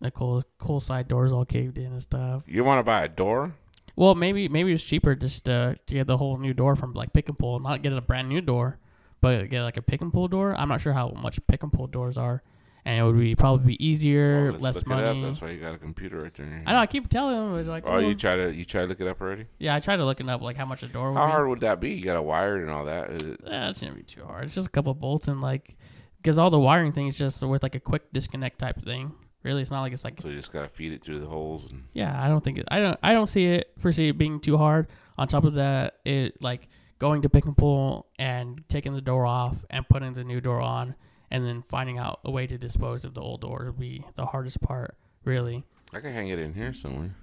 [0.00, 2.42] Nicole's cool side doors all caved in and stuff.
[2.46, 3.54] You want to buy a door?
[3.98, 7.12] Well, maybe maybe it's cheaper just uh, to get the whole new door from like
[7.12, 8.78] pick and pull, not get a brand new door,
[9.20, 10.54] but get like a pick and pull door.
[10.56, 12.44] I'm not sure how much pick and pull doors are,
[12.84, 15.22] and it would be probably be easier, Well, less look It money.
[15.22, 16.62] That's why you got a computer right there.
[16.64, 16.78] I know.
[16.78, 19.08] I keep telling them, like, Oh, oh, you try to you try to look it
[19.08, 19.46] up already?
[19.58, 21.32] yeah, I tried to looking up like how much a door would How be.
[21.32, 21.90] hard would that be?
[21.94, 23.10] You got to wire it and all that.
[23.10, 23.40] Is it?
[23.44, 24.44] Eh, it shouldn't be too hard.
[24.44, 25.76] It's just a couple of bolts and like,
[26.22, 29.10] because all the wiring thing is just with like a quick disconnect type thing.
[29.48, 31.26] Really, it's not like it's like So you just got to feed it through the
[31.26, 32.68] holes and Yeah, I don't think it.
[32.70, 32.98] I don't.
[33.02, 34.88] I don't see it foresee it being too hard.
[35.16, 39.24] On top of that, it like going to pick and pull and taking the door
[39.24, 40.96] off and putting the new door on,
[41.30, 44.26] and then finding out a way to dispose of the old door would be the
[44.26, 44.98] hardest part.
[45.24, 45.64] Really.
[45.94, 47.14] I can hang it in here somewhere.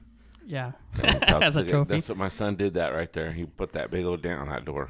[0.47, 0.71] Yeah.
[1.03, 1.93] As a trophy.
[1.93, 3.33] That's what my son did that right there.
[3.33, 4.89] He put that big old dent on that door.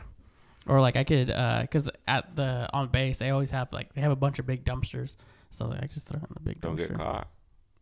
[0.67, 4.00] Or like I could, uh, cause at the on base they always have like they
[4.00, 5.17] have a bunch of big dumpsters,
[5.56, 6.89] so I just throw it in the big Don't dumpster.
[6.89, 7.28] get caught.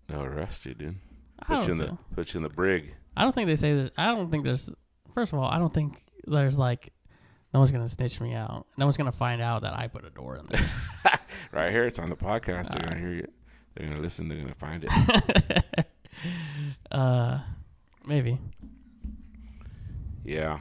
[0.07, 0.95] They'll arrest you, dude.
[1.39, 2.93] I Put you in the put you in the brig.
[3.17, 3.89] I don't think they say this.
[3.97, 4.69] I don't think there's.
[5.13, 6.93] First of all, I don't think there's like.
[7.53, 8.65] No one's gonna snitch me out.
[8.77, 10.61] No one's gonna find out that I put a door in there.
[11.51, 12.69] Right here, it's on the podcast.
[12.69, 13.27] They're gonna hear you.
[13.75, 14.27] They're gonna listen.
[14.27, 15.85] They're gonna find it.
[16.91, 17.39] uh,
[18.05, 18.39] maybe
[20.23, 20.59] yeah,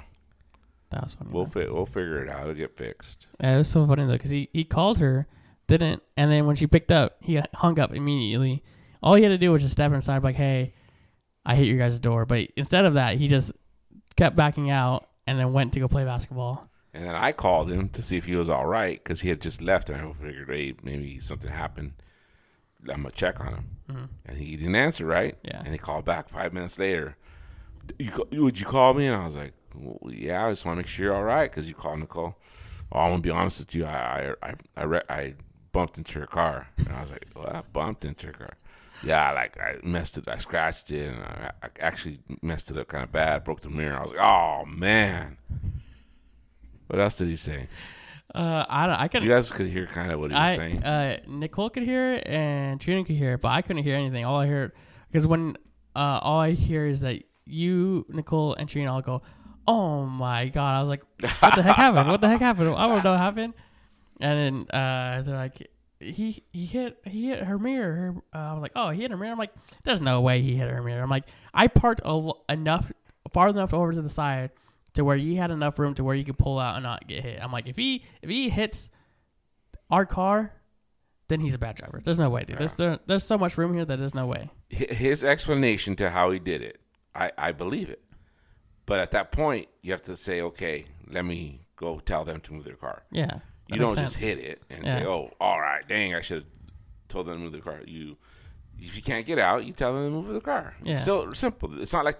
[0.90, 1.31] that was funny.
[1.33, 1.64] we'll though.
[1.66, 2.42] fi- we'll figure it out.
[2.42, 3.27] It'll get fixed.
[3.40, 5.27] Yeah, it was so funny though, because he he called her,
[5.78, 8.62] didn't, and then when she picked up, he hung up immediately.
[9.02, 10.74] All he had to do was just step inside, like, "Hey,
[11.44, 13.52] I hit your guys' door," but instead of that, he just
[14.16, 16.68] kept backing out and then went to go play basketball.
[16.94, 19.40] And then I called him to see if he was all right because he had
[19.40, 21.94] just left, and I figured, hey, maybe something happened.
[22.88, 24.08] I'm gonna check on him, Mhm.
[24.26, 25.37] and he didn't answer right.
[25.42, 25.61] Yeah.
[25.64, 27.16] And he called back five minutes later.
[27.98, 28.11] You
[28.44, 29.06] would you call me?
[29.06, 31.50] And I was like, well, yeah, I just want to make sure you're all right
[31.50, 32.37] because you called Nicole.
[32.92, 33.87] Oh, I'm gonna be honest with you.
[33.87, 35.35] I I I I, re- I
[35.72, 37.54] bumped into your car, and I was like, what?
[37.54, 38.54] I bumped into your car.
[39.04, 40.28] Yeah, like I messed it.
[40.28, 43.42] I scratched it, and I, I actually messed it up kind of bad.
[43.44, 43.96] Broke the mirror.
[43.98, 45.38] I was like, oh man.
[46.87, 47.68] What else did he say?
[48.35, 48.96] Uh, I don't.
[48.96, 49.22] I could.
[49.22, 50.85] You guys could hear kind of what he was I saying.
[50.85, 54.24] uh Nicole could hear it and Trina could hear it, but I couldn't hear anything.
[54.24, 54.72] All I heard
[55.11, 55.56] because when
[55.96, 59.22] uh all I hear is that you, Nicole, and Trina all go,
[59.66, 61.02] "Oh my god!" I was like,
[61.40, 62.08] "What the heck happened?
[62.08, 62.68] What the heck happened?
[62.70, 63.54] I don't know what happened."
[64.22, 65.68] And then uh they're like,
[66.00, 69.11] "He he hit he hit her mirror." Her, uh, I was like, "Oh, he hit
[69.11, 69.52] her mirror." I'm like,
[69.85, 72.90] "There's no way he hit her mirror." I'm like, "I parked a, l- enough
[73.32, 74.50] far enough over to the side."
[74.94, 77.22] To where you had enough room to where you could pull out and not get
[77.22, 77.42] hit.
[77.42, 78.90] I'm like, if he if he hits
[79.90, 80.52] our car,
[81.28, 82.02] then he's a bad driver.
[82.04, 82.58] There's no way, dude.
[82.58, 84.50] There's there, there's so much room here that there's no way.
[84.68, 86.78] His explanation to how he did it,
[87.14, 88.02] I, I believe it.
[88.85, 92.52] But at that point, you have to say, okay, let me go tell them to
[92.52, 93.02] move their car.
[93.11, 93.38] Yeah.
[93.72, 96.46] You don't makes just hit it and say, oh, all right, dang, I should have
[97.08, 97.80] told them to move the car.
[97.87, 98.16] You
[98.78, 100.74] If you can't get out, you tell them to move the car.
[100.82, 100.92] Yeah.
[100.92, 101.80] It's so simple.
[101.80, 102.18] It's not like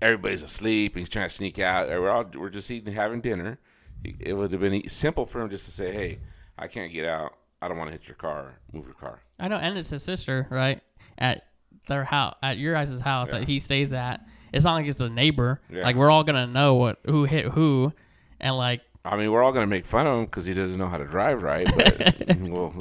[0.00, 1.88] everybody's asleep and he's trying to sneak out.
[1.88, 3.58] We're all we're just eating, having dinner.
[4.04, 6.18] It- would have been simple for him just to say, "Hey,
[6.58, 7.32] I can't get out.
[7.60, 8.54] I don't want to hit your car.
[8.72, 10.80] Move your car." I know, and it's his sister, right?
[11.18, 11.46] At
[11.88, 13.38] their house, at your guys' house Yeah.
[13.40, 14.24] that he stays at.
[14.52, 15.60] It's not like it's the neighbor.
[15.70, 15.82] Yeah.
[15.82, 17.92] Like we're all gonna know what who hit who,
[18.40, 20.88] and like I mean, we're all gonna make fun of him because he doesn't know
[20.88, 21.66] how to drive right.
[21.74, 22.74] But well,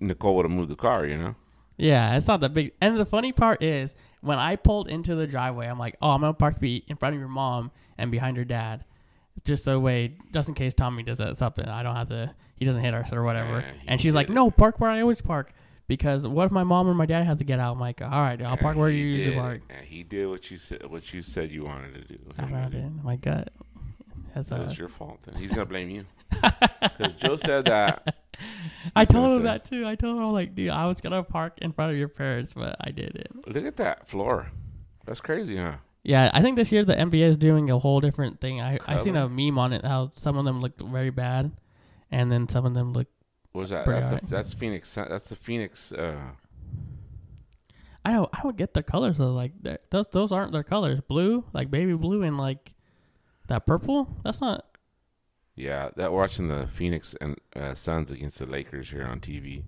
[0.00, 1.34] Nicole would have moved the car, you know.
[1.76, 2.72] yeah, it's not that big.
[2.80, 6.20] And the funny part is when I pulled into the driveway, I'm like, oh, I'm
[6.20, 8.84] gonna park be in front of your mom and behind your dad,
[9.44, 12.34] just so way just in case Tommy does something, I don't have to.
[12.56, 13.60] He doesn't hit us or whatever.
[13.60, 14.32] Yeah, and she's like, it.
[14.32, 15.52] no, park where I always park.
[15.86, 17.74] Because what if my mom or my dad have to get out?
[17.74, 19.60] I'm like, all right, I'll park where he you usually park.
[19.68, 20.86] And he did what you said.
[20.90, 22.18] What you said you wanted to do.
[22.38, 23.04] I know, dude.
[23.04, 23.52] My gut.
[24.34, 25.20] Has That a, was your fault.
[25.22, 26.04] Then he's gonna blame you
[26.82, 28.16] because Joe said that.
[28.96, 29.86] I told him say- that too.
[29.86, 32.76] I told him like, dude, I was gonna park in front of your parents, but
[32.80, 33.46] I didn't.
[33.46, 34.50] Look at that floor.
[35.06, 35.76] That's crazy, huh?
[36.02, 38.60] Yeah, I think this year the NBA is doing a whole different thing.
[38.60, 41.52] I I seen a meme on it how some of them looked very bad,
[42.10, 43.06] and then some of them look.
[43.52, 43.86] What was that?
[43.86, 44.92] That's the, that's Phoenix.
[44.94, 45.92] That's the Phoenix.
[45.92, 46.16] Uh,
[48.04, 49.32] I don't I don't get the colors though.
[49.32, 49.52] Like
[49.90, 51.00] those those aren't their colors.
[51.08, 52.73] Blue, like baby blue, and like
[53.48, 54.08] that purple.
[54.24, 54.64] That's not.
[55.56, 59.64] yeah, that we're watching the Phoenix and uh, Suns against the Lakers here on TV,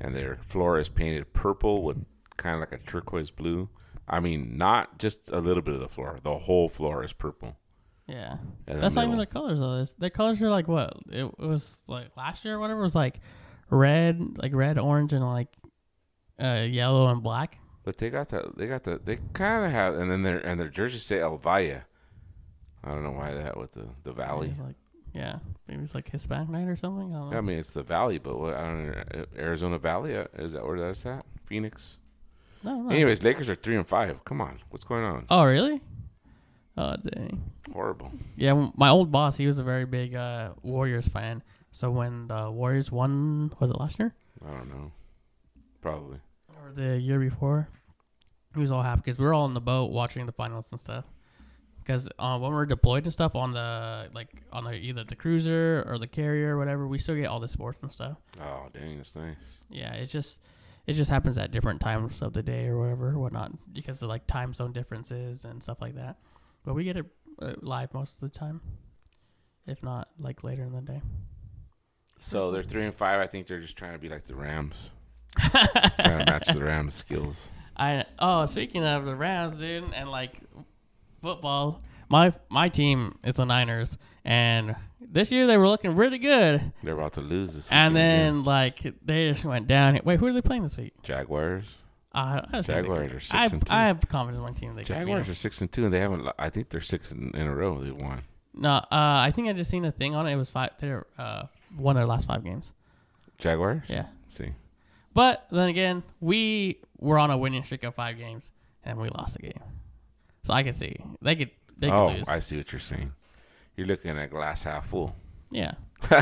[0.00, 2.04] and their floor is painted purple with
[2.36, 3.68] kind of like a turquoise blue.
[4.08, 6.20] I mean, not just a little bit of the floor.
[6.22, 7.56] The whole floor is purple.
[8.06, 8.36] Yeah,
[8.66, 9.80] the that's not even the colors though.
[9.80, 12.80] It's, their colors are like what it, it was like last year or whatever.
[12.80, 13.18] It was like
[13.68, 15.48] red, like red, orange, and like
[16.40, 17.58] uh, yellow and black.
[17.82, 18.56] But they got that.
[18.56, 19.00] They got the.
[19.04, 21.82] They kind of have, and then their and their jerseys say El Valle.
[22.86, 24.48] I don't know why that with the the valley.
[24.48, 24.76] Maybe like,
[25.12, 27.14] yeah, maybe it's like Hispanic night or something.
[27.14, 27.38] I don't know.
[27.38, 29.24] I mean, it's the valley, but what I don't know.
[29.36, 31.24] Arizona Valley uh, is that where that's at?
[31.46, 31.98] Phoenix.
[32.62, 32.90] no, no.
[32.90, 34.24] Anyways, Lakers are three and five.
[34.24, 35.26] Come on, what's going on?
[35.30, 35.80] Oh, really?
[36.76, 37.50] Oh, dang.
[37.72, 38.12] Horrible.
[38.36, 41.42] Yeah, my old boss, he was a very big uh, Warriors fan.
[41.72, 44.14] So when the Warriors won, was it last year
[44.46, 44.92] I don't know.
[45.80, 46.18] Probably.
[46.48, 47.68] or the year before?
[48.54, 50.80] He was all happy because we were all in the boat watching the finals and
[50.80, 51.04] stuff.
[51.86, 55.84] Because uh, when we're deployed and stuff on the like on the either the cruiser
[55.86, 58.16] or the carrier or whatever, we still get all the sports and stuff.
[58.40, 59.60] Oh, dang, that's nice.
[59.70, 60.40] Yeah, it's just
[60.86, 64.08] it just happens at different times of the day or whatever, or whatnot, because of
[64.08, 66.16] like time zone differences and stuff like that.
[66.64, 67.06] But we get it
[67.40, 68.60] uh, live most of the time,
[69.68, 71.02] if not like later in the day.
[72.18, 73.20] So they're three and five.
[73.20, 74.90] I think they're just trying to be like the Rams,
[75.38, 77.52] trying to match the Rams' skills.
[77.76, 80.40] I oh, speaking of the Rams, dude, and like
[81.26, 86.72] football, my my team is the Niners, and this year they were looking really good,
[86.82, 87.68] They're about to lose this.
[87.70, 88.34] and weekend again.
[88.34, 89.98] then like they just went down.
[90.04, 90.94] Wait, who are they playing this week?
[91.02, 91.76] Jaguars.
[92.14, 93.72] Uh, I just think they Jaguars are six I, and two.
[93.72, 94.74] I have confidence in my team.
[94.74, 96.26] They Jaguars are six and two, and they haven't.
[96.38, 97.78] I think they're six in, in a row.
[97.78, 98.22] They won.
[98.54, 100.32] No, uh, I think I just seen a thing on it.
[100.32, 100.70] It was five.
[100.80, 101.42] They uh,
[101.76, 102.72] won their last five games.
[103.36, 103.82] Jaguars.
[103.88, 104.52] Yeah, Let's see.
[105.12, 108.50] but then again, we were on a winning streak of five games
[108.82, 109.60] and we lost the game.
[110.46, 112.28] So I can see they could they could oh, lose.
[112.28, 113.12] I see what you're saying.
[113.76, 115.14] You're looking at glass half full.
[115.50, 115.72] yeah,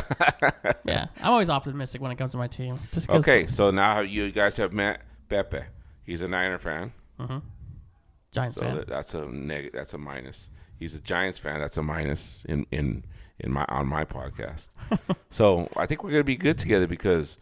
[0.84, 1.08] yeah.
[1.20, 2.78] I'm always optimistic when it comes to my team.
[2.92, 5.60] Just Okay, so now you guys have met Pepe.
[6.04, 7.42] He's a Niner fan, Mm Mhm.
[8.32, 8.84] Giants so fan.
[8.88, 10.48] that's a neg- That's a minus.
[10.78, 11.60] He's a Giants fan.
[11.60, 13.04] That's a minus in in
[13.40, 14.70] in my on my podcast.
[15.28, 17.36] so I think we're gonna be good together because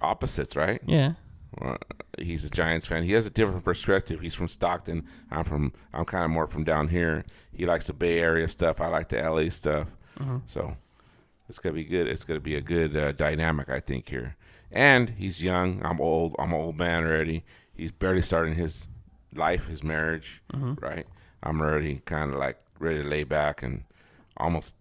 [0.00, 0.82] opposites, right?
[0.86, 1.12] yeah,
[1.60, 1.76] Uh,
[2.18, 3.02] he's a Giants fan.
[3.02, 4.20] He has a different perspective.
[4.20, 5.06] He's from Stockton.
[5.30, 5.72] I'm from.
[5.92, 7.24] I'm kind of more from down here.
[7.52, 8.80] He likes the Bay Area stuff.
[8.80, 9.88] I like the LA stuff.
[10.18, 10.38] Mm-hmm.
[10.46, 10.76] So
[11.48, 12.06] it's gonna be good.
[12.06, 14.36] It's gonna be a good uh, dynamic, I think here.
[14.70, 15.84] And he's young.
[15.84, 16.34] I'm old.
[16.38, 17.44] I'm an old man already.
[17.74, 18.88] He's barely starting his
[19.34, 20.42] life, his marriage.
[20.52, 20.74] Mm-hmm.
[20.84, 21.06] Right.
[21.42, 23.84] I'm already kind of like ready to lay back and
[24.36, 24.72] almost.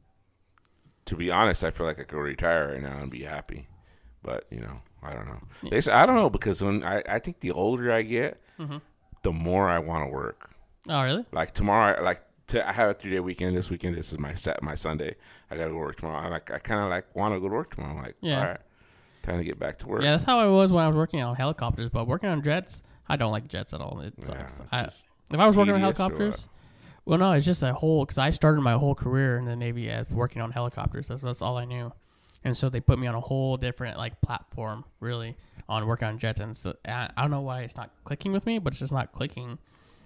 [1.07, 3.67] To be honest, I feel like I could retire right now and be happy.
[4.23, 5.39] But you know, I don't know.
[5.69, 8.77] They say, I don't know because when I, I think the older I get, Mm-hmm.
[9.23, 10.49] the more I want to work.
[10.87, 11.25] Oh really?
[11.31, 13.55] Like tomorrow, like to, I have a three day weekend.
[13.55, 15.15] This weekend, this is my set, my Sunday.
[15.49, 16.19] I got to go work tomorrow.
[16.25, 17.95] I like I kind of like want to go to work tomorrow.
[17.97, 18.39] I'm like, Yeah.
[18.39, 18.59] all right,
[19.23, 20.01] time to get back to work.
[20.03, 21.89] Yeah, that's how I was when I was working on helicopters.
[21.89, 23.99] But working on jets, I don't like jets at all.
[24.01, 24.59] It sucks.
[24.59, 26.47] it's I, if I was working on helicopters,
[27.05, 29.89] well, no, it's just a whole because I started my whole career in the Navy
[29.89, 31.07] as working on helicopters.
[31.07, 31.91] That's that's all I knew,
[32.43, 35.35] and so they put me on a whole different like platform, really,
[35.69, 36.39] on working on jets.
[36.39, 38.91] And so, I, I don't know why it's not clicking with me, but it's just
[38.93, 39.57] not clicking.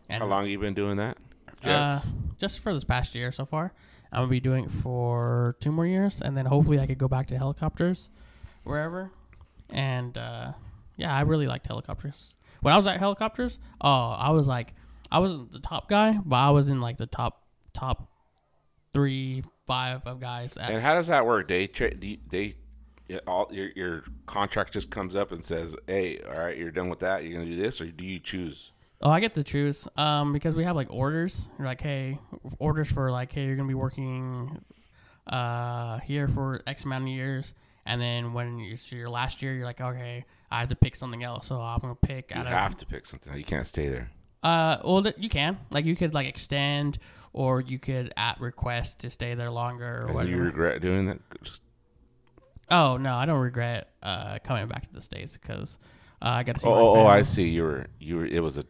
[0.10, 1.17] And How long you been doing that?
[1.63, 2.13] Uh, Jets.
[2.38, 3.73] just for this past year so far.
[4.12, 7.10] I'm gonna be doing it for two more years, and then hopefully I could go
[7.10, 8.10] back to helicopters,
[8.63, 9.12] wherever.
[9.69, 10.54] And uh,
[10.95, 12.34] Yeah, I really liked helicopters.
[12.62, 14.73] When I was at helicopters, oh, I was like,
[15.12, 18.10] I wasn't the top guy, but I was in like the top top
[18.93, 20.58] three, five of guys.
[20.58, 21.47] At, And how does that work?
[21.47, 22.56] They tra- do you- they
[23.27, 26.99] all your your contract just comes up and says, "Hey, all right, you're done with
[26.99, 27.23] that.
[27.23, 29.88] You're gonna do this, or do you choose?" Oh, I get to choose.
[29.95, 31.47] Um, because we have like orders.
[31.60, 32.17] You're like, hey,
[32.58, 34.60] orders for like, hey, you're gonna be working,
[35.27, 37.53] uh, here for X amount of years,
[37.86, 41.23] and then when it's your last year, you're like, okay, I have to pick something
[41.23, 42.77] else, so I'm gonna pick out of You have of.
[42.80, 43.36] to pick something.
[43.36, 44.10] You can't stay there.
[44.43, 46.97] Uh, well, th- you can like you could like extend,
[47.33, 50.31] or you could at request to stay there longer or Do whatever.
[50.35, 51.19] you regret doing that?
[51.43, 51.63] Just,
[52.69, 55.77] oh no, I don't regret uh coming back to the states because
[56.21, 56.67] uh, I got to see.
[56.67, 57.23] oh, my oh, oh, I family.
[57.25, 57.49] see.
[57.49, 58.25] You were you were.
[58.25, 58.63] It was a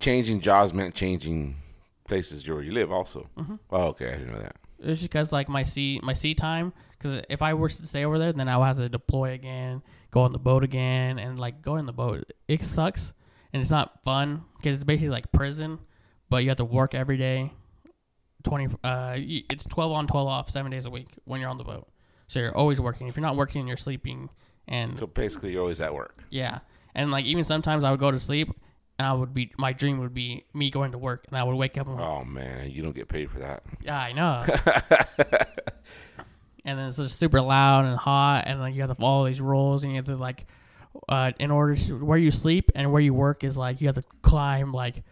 [0.00, 1.56] changing jobs meant changing
[2.06, 2.92] places where you live.
[2.92, 3.28] Also.
[3.38, 3.54] Mm-hmm.
[3.70, 4.08] Oh, okay.
[4.08, 4.56] I didn't know that.
[4.80, 6.72] It's just because like my sea my sea time.
[6.98, 9.82] Because if I were to stay over there, then I would have to deploy again,
[10.12, 13.12] go on the boat again, and like going on the boat, it sucks
[13.52, 15.80] and it's not fun because it's basically like prison,
[16.32, 17.52] but you have to work every day.
[18.42, 21.64] Twenty, uh, it's twelve on, twelve off, seven days a week when you're on the
[21.64, 21.86] boat.
[22.26, 23.06] So you're always working.
[23.06, 24.30] If you're not working, you're sleeping,
[24.66, 26.24] and So basically, you're always at work.
[26.30, 26.60] yeah,
[26.94, 28.48] and like even sometimes I would go to sleep,
[28.98, 31.54] and I would be my dream would be me going to work, and I would
[31.54, 33.62] wake up and Oh man, you don't get paid for that.
[33.82, 34.44] yeah, I know.
[36.64, 39.40] and then it's just super loud and hot, and like you have to follow these
[39.40, 40.46] rules, and you have to like,
[41.08, 43.96] uh, in order to where you sleep and where you work is like you have
[43.96, 45.02] to climb like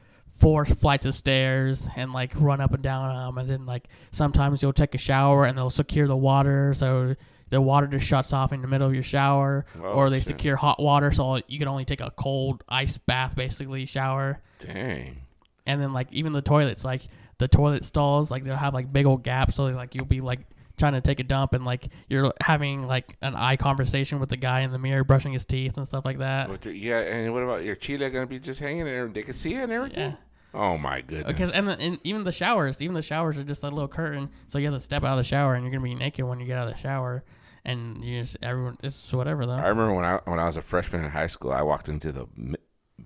[0.41, 4.63] four flights of stairs and like run up and down them, and then like sometimes
[4.63, 7.15] you'll take a shower and they'll secure the water so
[7.51, 10.29] the water just shuts off in the middle of your shower, Oh, or they shit.
[10.29, 15.23] secure hot water so you can only take a cold ice bath basically shower Dang.
[15.67, 17.03] and then like even the toilets like
[17.39, 20.41] the toilet stalls like they'll have like big old gaps so like you'll be like
[20.79, 24.37] trying to take a dump and like you're having like an eye conversation with the
[24.37, 27.43] guy in the mirror brushing his teeth and stuff like that your- yeah, and what
[27.43, 29.07] about your chile gonna be just hanging there?
[29.09, 30.11] They can see it and everything.
[30.13, 30.17] yeah
[30.53, 31.27] Oh my goodness.
[31.29, 34.31] because and, the, and even the showers even the showers are just a little curtain.
[34.49, 36.41] So you have to step out of the shower and you're gonna be naked when
[36.41, 37.25] you get out of the shower.
[37.65, 39.53] And you just everyone it's whatever though.
[39.53, 42.11] I remember when I when I was a freshman in high school, I walked into
[42.11, 42.27] the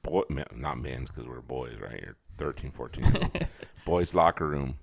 [0.03, 0.23] boy,
[0.55, 2.01] not men's because we're boys, right?
[2.01, 3.31] You're 13, 14
[3.87, 4.79] boys locker room,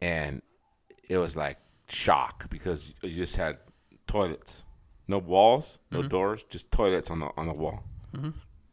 [0.00, 0.42] and
[1.08, 3.58] it was like shock because you just had
[4.06, 4.64] toilets,
[5.08, 6.08] no walls, no mm-hmm.
[6.08, 7.82] doors, just toilets on the on the wall,
[8.14, 8.30] mm-hmm.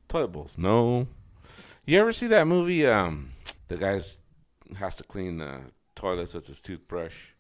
[0.08, 0.58] toilet bowls.
[0.58, 1.08] No,
[1.92, 2.86] you ever see that movie?
[2.86, 3.32] Um,
[3.68, 4.22] the guy's
[4.78, 5.60] has to clean the
[5.96, 7.32] toilets with his toothbrush.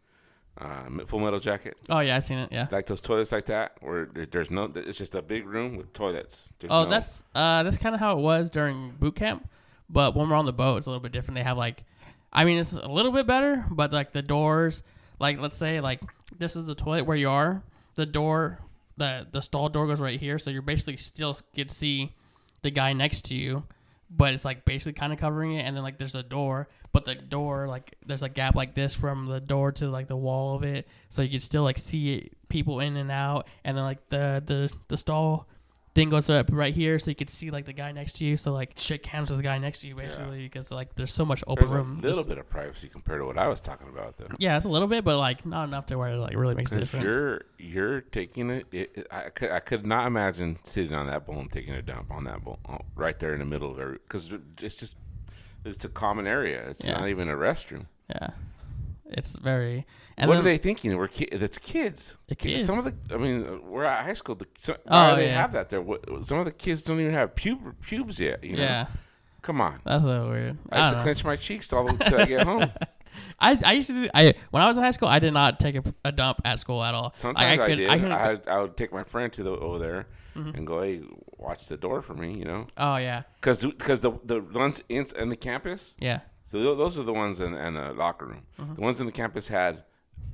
[0.58, 3.78] Uh, Full Metal Jacket oh yeah i seen it yeah like those toilets like that
[3.80, 7.64] where there's no it's just a big room with toilets There's Oh, no- that's uh,
[7.64, 9.48] that's kind of how it was during boot camp.
[9.90, 11.38] But when we're on the boat, it's a little bit different.
[11.38, 11.86] They have like,
[12.34, 14.84] I mean, it's a little bit better, but like the doors,
[15.18, 16.02] like let's say like
[16.38, 17.64] this is the toilet where you are.
[17.96, 18.60] The door,
[18.98, 22.14] the the stall door goes right here, so you're basically still can see
[22.64, 23.64] the guy next to you,
[24.10, 25.62] but it's like basically kind of covering it.
[25.62, 28.94] And then like there's a door, but the door like there's a gap like this
[28.94, 32.30] from the door to like the wall of it, so you can still like see
[32.48, 33.48] people in and out.
[33.64, 35.48] And then like the the the stall
[35.96, 38.38] thing goes up right here, so you can see like the guy next to you.
[38.38, 41.26] So like shake hands with the guy next to you basically because like there's so
[41.26, 43.88] much open there's a little Just- bit of privacy compared to what I was talking
[43.90, 46.36] about though Yeah, it's a little bit, but like not enough to where it like
[46.36, 47.04] really makes a difference.
[47.06, 51.40] you're you're taking it, it, I could I could not imagine sitting on that bowl
[51.40, 53.94] and taking a dump on that bowl oh, right there in the middle of every
[53.98, 54.96] because it's just
[55.66, 57.00] it's a common area it's Yeah.
[57.00, 58.30] not even a restroom Yeah,
[59.10, 59.86] it's very.
[60.18, 62.94] And what then, are they thinking we're ki- that's kids The Ki- some of the
[63.14, 65.42] I mean we're at high school the, so, why Oh, do they yeah.
[65.42, 68.58] have that there what, some of the kids don't even have pub- pubes yet you
[68.58, 68.88] know Yeah,
[69.42, 70.58] come on that's so weird.
[70.72, 71.04] I I, used to know.
[71.04, 72.70] clench my cheeks all the until I get home.
[73.40, 74.10] I, I used to do.
[74.14, 76.60] I when I was in high school, I did not take a, a dump at
[76.60, 77.12] school at all.
[77.16, 77.90] Sometimes I, could, did.
[77.90, 80.56] I I, could, had, I would take my friend to the over there Mm-hmm.
[80.56, 81.02] and go, "Hey,
[81.38, 85.06] watch the door for me," you know, oh yeah, because because the the ones in,
[85.18, 88.42] in the campus, yeah, so tho- those are the ones in, in the locker room.
[88.60, 88.74] Mm-hmm.
[88.74, 89.84] The ones in the campus had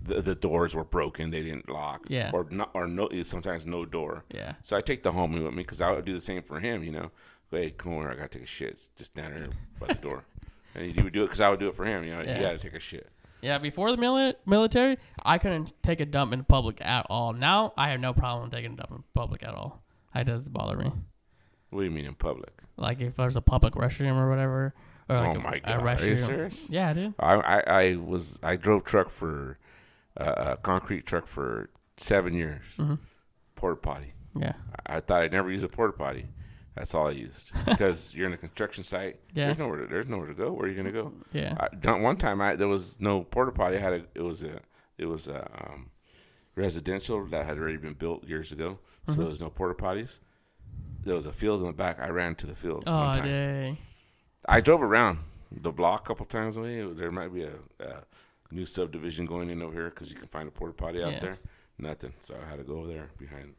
[0.04, 2.32] the, the doors were broken; they didn't lock, Yeah.
[2.34, 4.24] or not, or no, sometimes no door.
[4.34, 4.54] yeah.
[4.62, 6.84] So I take the homie with me because I would do the same for him,
[6.84, 7.12] you know.
[7.52, 8.76] Hey, come over, I gotta take a shit.
[8.96, 9.48] Just stand there
[9.80, 10.24] by the door,
[10.76, 12.04] and he would do it because I would do it for him.
[12.04, 12.36] You know, Yeah.
[12.38, 13.10] you gotta take a shit.
[13.42, 17.32] Yeah, before the mili- military, I couldn't take a dump in public at all.
[17.34, 19.84] Now I have no problem taking a dump in public at all.
[20.16, 20.92] It doesn't bother me.
[21.70, 22.52] What do you mean in public?
[22.78, 24.74] Like if there's a public restroom or whatever,
[25.10, 26.70] or like oh a, my god, are you serious?
[26.70, 27.14] Yeah, dude.
[27.20, 29.58] I, I, I was I drove truck for
[30.20, 32.64] uh, a concrete truck for seven years.
[32.78, 33.00] Mhm.
[33.56, 34.14] Porta potty.
[34.38, 34.54] Yeah,
[34.88, 36.26] I, I thought I'd never use a porta potty.
[36.76, 39.20] That's all I used because you're in a construction site.
[39.34, 39.46] Yeah.
[39.46, 39.82] There's nowhere.
[39.82, 40.52] To, there's nowhere to go.
[40.52, 41.14] Where are you gonna go?
[41.32, 42.42] yeah, I, one time.
[42.42, 43.78] I there was no porta potty.
[43.78, 44.04] I had a.
[44.16, 44.60] It was a.
[44.98, 45.90] It was a um,
[46.56, 48.80] residential that had already been built years ago.
[49.08, 49.22] So Mm-hmm.
[49.22, 50.20] there was no porta potties.
[51.04, 52.00] there was a field in the back.
[52.00, 52.86] I ran to the field.
[52.88, 53.26] Oh, one time.
[53.26, 53.78] dang.
[54.48, 55.20] I drove around
[55.52, 56.82] the block a couple times away.
[56.94, 58.04] There might be a, a
[58.52, 61.20] new subdivision going in over here because you can find a porta potty out Yeah.
[61.20, 61.38] there.
[61.78, 62.14] Nothing.
[62.20, 63.54] So I had to go over there behind.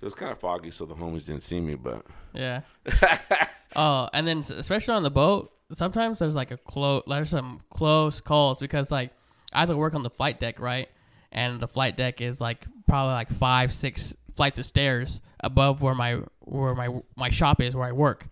[0.00, 1.74] It was kind of foggy, so the homies didn't see me.
[1.76, 2.60] But Yeah.
[3.76, 7.60] oh, and then s- especially on the boat, sometimes there's like a close, there's some
[7.70, 9.10] close calls because like
[9.52, 10.88] I have to work on the flight deck, right?
[11.32, 15.94] And the flight deck is like probably like five, six flights of stairs above where
[15.94, 18.26] my where my my shop is, where I work.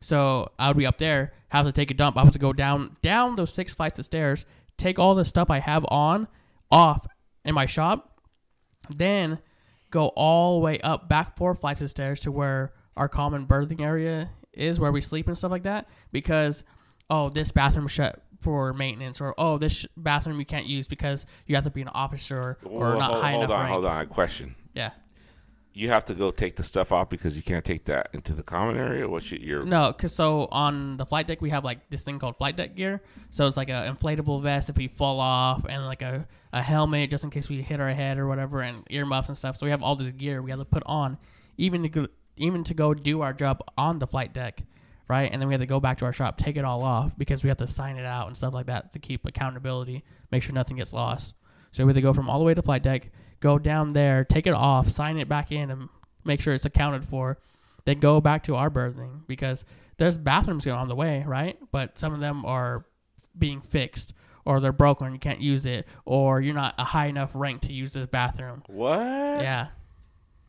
[0.00, 2.16] So I would be up there, have to take a dump.
[2.16, 4.44] I have to go down down those six flights of stairs,
[4.76, 6.28] take all the stuff I have on
[6.70, 7.06] off
[7.44, 8.20] in my shop,
[8.90, 9.38] then
[9.90, 13.82] go all the way up back four flights of stairs to where our common berthing
[13.82, 16.64] area is where we sleep and stuff like that because
[17.10, 21.24] oh this bathroom shut for maintenance or oh this sh- bathroom you can't use because
[21.46, 23.72] you have to be an officer or Well, not hold, high hold enough on, rank.
[23.72, 24.06] hold on.
[24.08, 24.54] Question.
[24.74, 24.90] yeah
[25.76, 28.42] You have to go take the stuff off because you can't take that into the
[28.42, 29.06] common area.
[29.06, 32.18] What's your, your no because so on the flight deck we have like this thing
[32.18, 33.02] called flight deck gear.
[33.28, 37.10] So it's like a inflatable vest if we fall off and like a, a helmet
[37.10, 39.58] just in case we hit our head or whatever and earmuffs and stuff.
[39.58, 41.18] So we have all this gear we have to put on
[41.58, 42.06] even to go,
[42.38, 44.62] even to go do our job on the flight deck
[45.08, 45.30] right?
[45.30, 47.42] And then we have to go back to our shop take it all off because
[47.42, 50.54] we have to sign it out and stuff like that to keep accountability make sure
[50.54, 51.34] nothing gets lost.
[51.72, 53.10] So we have to go from all the way to flight deck
[53.40, 55.88] go down there take it off sign it back in and
[56.24, 57.38] make sure it's accounted for
[57.86, 59.64] then go back to our berthing because
[59.96, 61.58] there's bathrooms on the way, right?
[61.72, 62.84] But some of them are
[63.38, 64.12] being fixed
[64.44, 67.62] or they're broken and you can't use it or you're not a high enough rank
[67.62, 68.62] to use this bathroom.
[68.66, 68.98] what?
[68.98, 69.68] Yeah.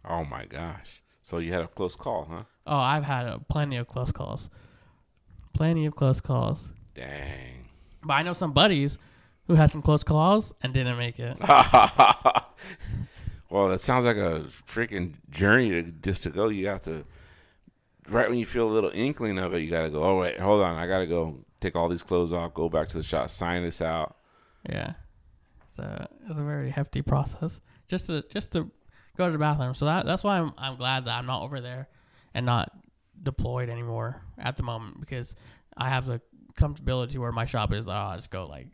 [0.03, 1.01] Oh my gosh.
[1.21, 2.43] So you had a close call, huh?
[2.65, 4.49] Oh, I've had uh, plenty of close calls.
[5.53, 6.69] Plenty of close calls.
[6.95, 7.69] Dang.
[8.03, 8.97] But I know some buddies
[9.47, 11.37] who had some close calls and didn't make it.
[13.49, 16.49] well, that sounds like a freaking journey to just to go.
[16.49, 17.05] You have to
[18.09, 20.03] right when you feel a little inkling of it, you gotta go.
[20.03, 22.97] Oh wait, hold on, I gotta go take all these clothes off, go back to
[22.97, 24.17] the shop, sign this out.
[24.69, 24.93] Yeah.
[25.75, 28.71] So it's a very hefty process just to just to
[29.17, 29.73] go to the bathroom.
[29.73, 31.87] So that that's why I'm I'm glad that I'm not over there
[32.33, 32.71] and not
[33.21, 35.35] deployed anymore at the moment because
[35.75, 36.21] I have the
[36.55, 37.87] comfortability where my shop is.
[37.87, 38.67] Oh, I just go like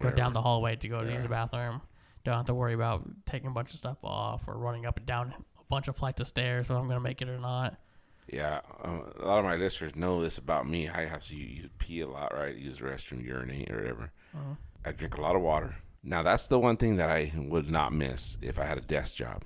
[0.00, 1.80] go down the hallway to go to use the bathroom.
[2.24, 5.06] Don't have to worry about taking a bunch of stuff off or running up and
[5.06, 6.68] down a bunch of flights of stairs.
[6.68, 7.76] Whether I'm gonna make it or not.
[8.30, 10.86] Yeah, um, a lot of my listeners know this about me.
[10.88, 12.54] I have to use, pee a lot, right?
[12.54, 14.12] Use the restroom, urinate, or whatever.
[14.36, 14.56] Mhm.
[14.84, 15.76] I drink a lot of water.
[16.02, 19.14] Now that's the one thing that I would not miss if I had a desk
[19.16, 19.44] job.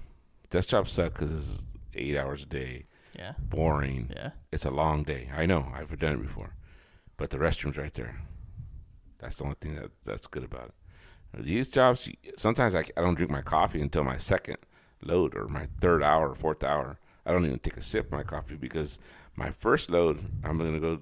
[0.50, 2.86] Desk jobs suck because it's eight hours a day,
[3.16, 3.34] Yeah.
[3.38, 4.10] boring.
[4.16, 4.30] Yeah.
[4.50, 5.30] It's a long day.
[5.32, 5.70] I know.
[5.74, 6.54] I've done it before,
[7.16, 8.20] but the restroom's right there.
[9.22, 10.66] That's the only thing that that's good about
[11.34, 11.44] it.
[11.44, 14.58] These jobs, sometimes I, I don't drink my coffee until my second
[15.02, 16.98] load or my third hour or fourth hour.
[17.24, 18.98] I don't even take a sip of my coffee because
[19.36, 21.00] my first load, I'm gonna go.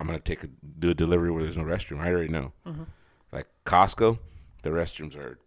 [0.00, 0.48] I'm gonna take a
[0.78, 2.00] do a delivery where there's no restroom.
[2.00, 2.52] I already know.
[2.66, 2.86] Mhm.
[3.30, 4.18] Like Costco,
[4.62, 5.38] the restrooms are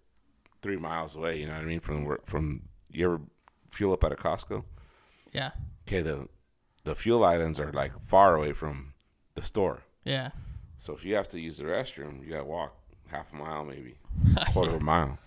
[0.62, 1.40] three miles away.
[1.40, 1.80] You know what I mean?
[1.80, 2.62] From where from
[2.92, 3.22] you ever
[3.70, 4.64] fuel up at a Costco?
[5.34, 5.52] Yeah.
[5.88, 6.28] Okay, the
[6.84, 8.94] the fuel islands are like far away from
[9.36, 9.82] the store.
[10.06, 10.30] Yeah.
[10.82, 12.76] So if you have to use the restroom, you gotta walk
[13.06, 13.94] half a mile, maybe
[14.52, 15.20] quarter of a mile.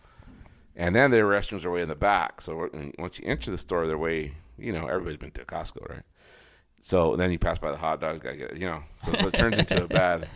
[0.74, 2.40] And then their restrooms are way in the back.
[2.40, 6.02] So once you enter the store, they're way, you know, everybody's been to Costco, right?
[6.80, 9.34] So then you pass by the hot dogs, gotta get, you know, so, so it
[9.34, 10.28] turns into a bad,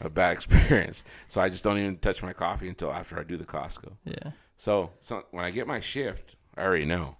[0.00, 1.04] a bad experience.
[1.28, 3.92] So I just don't even touch my coffee until after I do the Costco.
[4.04, 4.32] Yeah.
[4.58, 7.16] So, so when I get my shift, I already know.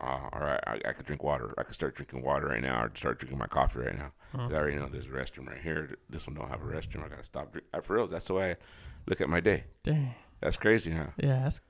[0.00, 1.54] Uh, all right, I, I could drink water.
[1.56, 4.12] I could start drinking water right now, or start drinking my coffee right now.
[4.34, 5.96] 'Cause I already know there's a restroom right here.
[6.10, 7.02] This one don't have a restroom.
[7.04, 7.52] I gotta stop.
[7.52, 7.66] Drink.
[7.72, 8.56] uh, For real, that's the way I
[9.08, 9.64] look at my day.
[9.82, 10.14] Dang.
[10.40, 11.06] That's crazy, huh?
[11.16, 11.40] Yeah.
[11.44, 11.60] That's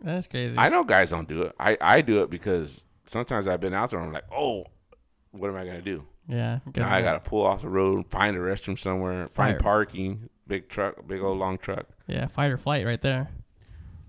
[0.00, 0.56] that's crazy.
[0.58, 1.54] I know guys don't do it.
[1.60, 4.64] I, I do it because sometimes I've been out there and I'm like, oh,
[5.30, 6.04] what am I gonna do?
[6.28, 6.58] yeah.
[6.74, 9.60] Now I gotta pull off the road, find a restroom somewhere, find Fire.
[9.60, 11.86] parking, big truck, big old long truck.
[12.08, 12.26] Yeah.
[12.26, 13.28] Fight or flight right there.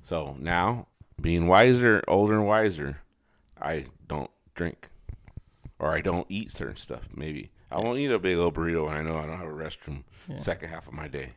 [0.02, 0.88] So now,
[1.22, 3.02] being wiser, older and wiser,
[3.62, 4.90] I don't drink,
[5.80, 7.04] or I don't eat certain stuff.
[7.16, 9.52] Maybe I won't eat a big old burrito when I know I don't have a
[9.52, 10.04] restroom.
[10.28, 10.36] Yeah.
[10.36, 11.34] Second half of my day.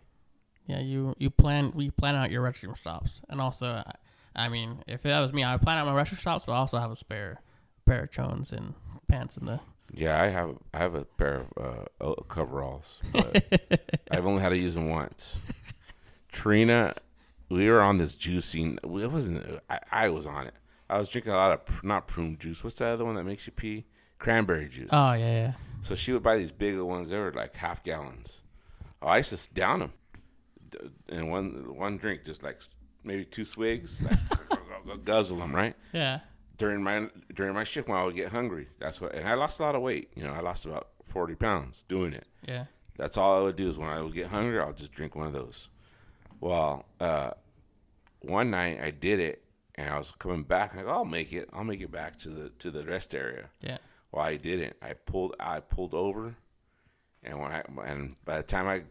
[0.67, 4.85] Yeah, you you plan we plan out your restroom stops, and also, I, I mean,
[4.87, 6.97] if that was me, I would plan out my restroom stops, but also have a
[6.97, 7.41] spare
[7.87, 8.75] pair of chones and
[9.09, 9.61] pants in the.
[9.93, 13.45] Yeah, I have I have a pair of uh, coveralls, but
[14.11, 15.39] I've only had to use them once.
[16.33, 16.95] Trina,
[17.49, 18.79] we were on this juicing.
[18.85, 19.45] It wasn't.
[19.69, 20.55] I, I was on it.
[20.91, 22.63] I was drinking a lot of pr- not prune juice.
[22.65, 23.87] What's that other one that makes you pee?
[24.19, 24.89] Cranberry juice.
[24.93, 25.53] Oh yeah, yeah.
[25.83, 27.09] So she would buy these bigger ones.
[27.11, 28.43] They were like half gallons.
[29.01, 29.93] Oh, I used to down them
[31.09, 32.61] and one one drink, just like
[33.03, 35.75] maybe two swigs, like guzzle them, right?
[35.93, 36.21] Yeah.
[36.59, 38.69] during my during my shift when I would get hungry.
[38.79, 40.11] That's what, and I lost a lot of weight.
[40.15, 42.27] You know, I lost about forty pounds doing it.
[42.47, 42.67] Yeah.
[42.97, 45.27] That's all I would do is when I would get hungry, I'll just drink one
[45.27, 45.71] of those.
[46.41, 47.31] Well, uh,
[48.21, 49.43] one night I did it,
[49.81, 50.75] and I was coming back.
[50.75, 51.49] Go, I'll make it.
[51.53, 53.47] I'll make it back to the to the rest area.
[53.61, 53.79] Yeah.
[54.13, 54.77] Well, I didn't.
[54.83, 55.35] I pulled.
[55.41, 56.35] I pulled over,
[57.23, 58.83] and when I and by the time I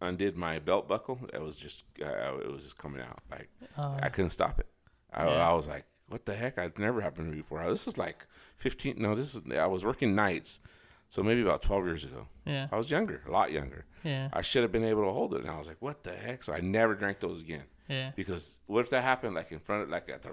[0.00, 3.18] undid my belt buckle, it was just uh, it was just coming out.
[3.30, 4.66] Like Uh, I couldn't stop it.
[5.12, 5.48] I, Yeah.
[5.50, 6.58] I was like, "What the heck?
[6.58, 8.26] I've never happened to me before." This was like
[8.56, 8.94] fifteen.
[8.98, 9.42] No, this is.
[9.52, 10.60] I was working nights,
[11.08, 12.26] so maybe about twelve years ago.
[12.44, 12.68] yeah.
[12.70, 13.84] I was younger, a lot younger.
[14.04, 14.28] Yeah.
[14.32, 16.44] I should have been able to hold it, and I was like, "What the heck?"
[16.44, 18.12] So I never drank those again Yeah.
[18.16, 20.30] because what if that happened like in front of like at the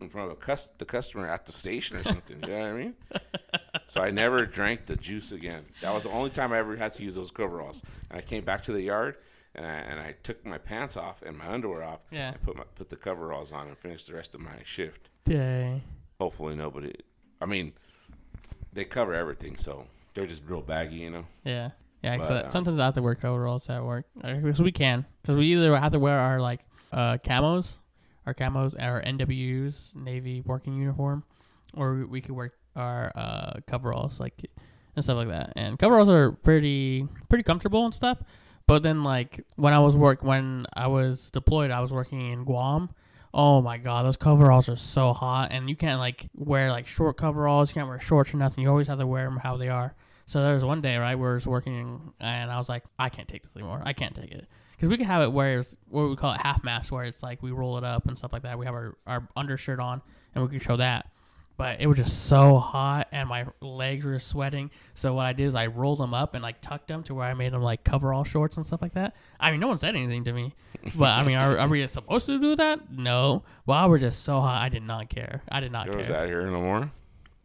[0.00, 2.40] in front of a cus- the customer at the station or something?
[2.42, 2.94] you know what I mean?
[3.86, 5.64] So I never drank the juice again.
[5.82, 7.82] That was the only time I ever had to use those coveralls.
[8.10, 9.16] And I came back to the yard
[9.54, 12.28] and I, and I took my pants off and my underwear off Yeah.
[12.32, 15.10] and put my put the coveralls on and finished the rest of my shift.
[15.26, 15.82] Dang.
[16.18, 16.94] Hopefully nobody.
[17.40, 17.72] I mean,
[18.72, 21.26] they cover everything, so they're just real baggy, you know.
[21.44, 21.70] Yeah.
[22.02, 24.06] Yeah, 'cause, But, uh, um, sometimes I have to wear coveralls at work.
[24.20, 25.06] Because we can.
[25.22, 27.78] Because we either have to wear our, like, uh, camos,
[28.26, 31.22] our camos, our NWUs, Navy working uniform,
[31.76, 34.50] or we- we could wear our uh, coveralls, like,
[34.96, 35.52] and stuff like that.
[35.56, 38.18] And coveralls are pretty pretty comfortable and stuff.
[38.66, 42.44] But then, like, when I was work, when I was deployed, I was working in
[42.44, 42.90] Guam.
[43.34, 47.16] Oh my god, those coveralls are so hot, and you can't like wear like short
[47.16, 47.70] coveralls.
[47.70, 48.62] You can't wear shorts or nothing.
[48.62, 49.94] You always have to wear them how they are.
[50.32, 53.10] So there was one day, right, where I was working, and I was like, I
[53.10, 53.82] can't take this anymore.
[53.84, 56.40] I can't take it because we could have it where it's what we call it
[56.40, 58.58] half mast, where it's like we roll it up and stuff like that.
[58.58, 60.00] We have our our undershirt on,
[60.34, 61.10] and we could show that.
[61.58, 64.70] But it was just so hot, and my legs were sweating.
[64.94, 67.26] So what I did is I rolled them up and like tucked them to where
[67.26, 69.14] I made them like coverall shorts and stuff like that.
[69.38, 70.54] I mean, no one said anything to me,
[70.94, 72.90] but I mean, are, are we supposed to do that?
[72.90, 73.42] No.
[73.66, 75.42] Well, I was just so hot, I did not care.
[75.50, 76.20] I did not was care.
[76.22, 76.90] that here no more.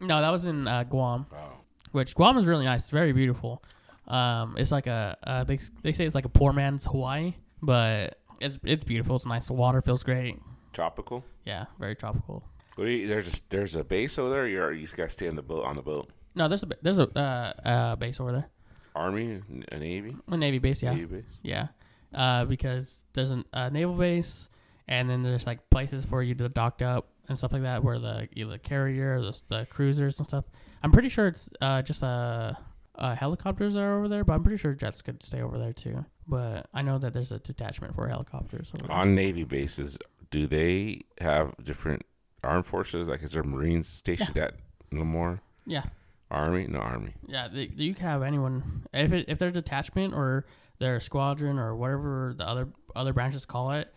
[0.00, 1.57] No, that was in uh, Guam Oh.
[1.92, 2.82] Which Guam is really nice.
[2.82, 3.62] It's very beautiful.
[4.06, 8.18] Um, it's like a uh, they they say it's like a poor man's Hawaii, but
[8.40, 9.16] it's it's beautiful.
[9.16, 9.46] It's nice.
[9.46, 10.38] The water feels great.
[10.72, 11.24] Tropical.
[11.44, 12.44] Yeah, very tropical.
[12.78, 14.46] You, there's a, there's a base over there.
[14.46, 16.10] You're, you just gotta stay on the boat on the boat.
[16.34, 18.48] No, there's a there's a uh, uh, base over there,
[18.94, 19.40] Army,
[19.72, 20.82] a navy, a navy base.
[20.82, 21.24] Yeah, navy base.
[21.42, 21.68] yeah.
[22.14, 24.48] Uh, because there's an- a naval base,
[24.86, 27.98] and then there's like places for you to dock up and stuff like that, where
[27.98, 30.44] the either the carrier, or the, the cruisers and stuff.
[30.82, 32.52] I'm pretty sure it's uh, just uh,
[32.94, 35.72] uh, helicopters that are over there, but I'm pretty sure jets could stay over there
[35.72, 36.04] too.
[36.26, 38.72] But I know that there's a detachment for helicopters.
[38.88, 39.98] On navy bases,
[40.30, 42.02] do they have different
[42.44, 43.08] armed forces?
[43.08, 44.54] Like, is there Marines stationed at
[44.90, 45.40] no more?
[45.66, 45.84] Yeah,
[46.30, 47.14] Army, no army.
[47.26, 47.48] yeah.
[47.48, 50.46] They, you can have anyone if it, if their detachment or
[50.78, 53.92] their squadron or whatever the other other branches call it.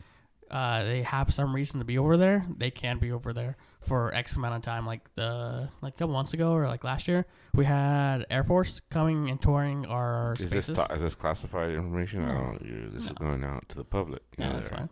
[0.50, 2.46] Uh, they have some reason to be over there.
[2.58, 4.86] They can be over there for X amount of time.
[4.86, 8.82] Like the like a couple months ago or like last year, we had Air Force
[8.90, 10.78] coming and touring our Is spaces.
[10.78, 12.24] this is this classified information?
[12.24, 12.40] I No.
[12.40, 12.62] don't.
[12.66, 14.22] You, this is going out to the public.
[14.38, 14.90] Yeah, know that's that, fine.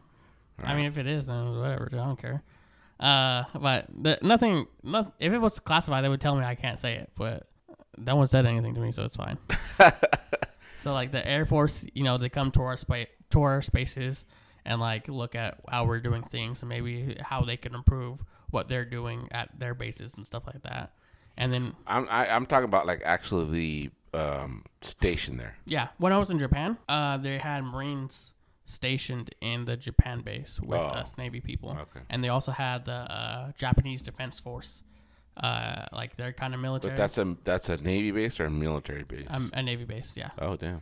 [0.58, 0.68] right?
[0.70, 1.90] I mean, if it is, then whatever.
[1.92, 2.44] I don't care.
[3.00, 5.14] Uh, but the, nothing, nothing.
[5.20, 7.12] If it was classified, they would tell me I can't say it.
[7.16, 7.48] But
[7.98, 9.38] no one said anything to me, so it's fine.
[10.82, 14.26] so like the Air Force, you know, they come to our spa- to our spaces
[14.66, 18.68] and like look at how we're doing things and maybe how they can improve what
[18.70, 20.94] they're doing at their bases and stuff like that.
[21.38, 25.56] And then I'm I, I'm talking about like actually the um, station there.
[25.68, 28.34] yeah, when I was in Japan, uh, they had Marines
[28.66, 30.84] stationed in the Japan base with Oh.
[30.88, 31.72] us Navy people.
[31.72, 32.02] Okay.
[32.10, 34.84] and they also had the uh, Japanese Defense Force,
[35.38, 36.92] uh, like they're kind of military.
[36.92, 39.28] But that's a that's a navy base or a military base.
[39.30, 40.82] um, a Navy base, yeah, oh damn.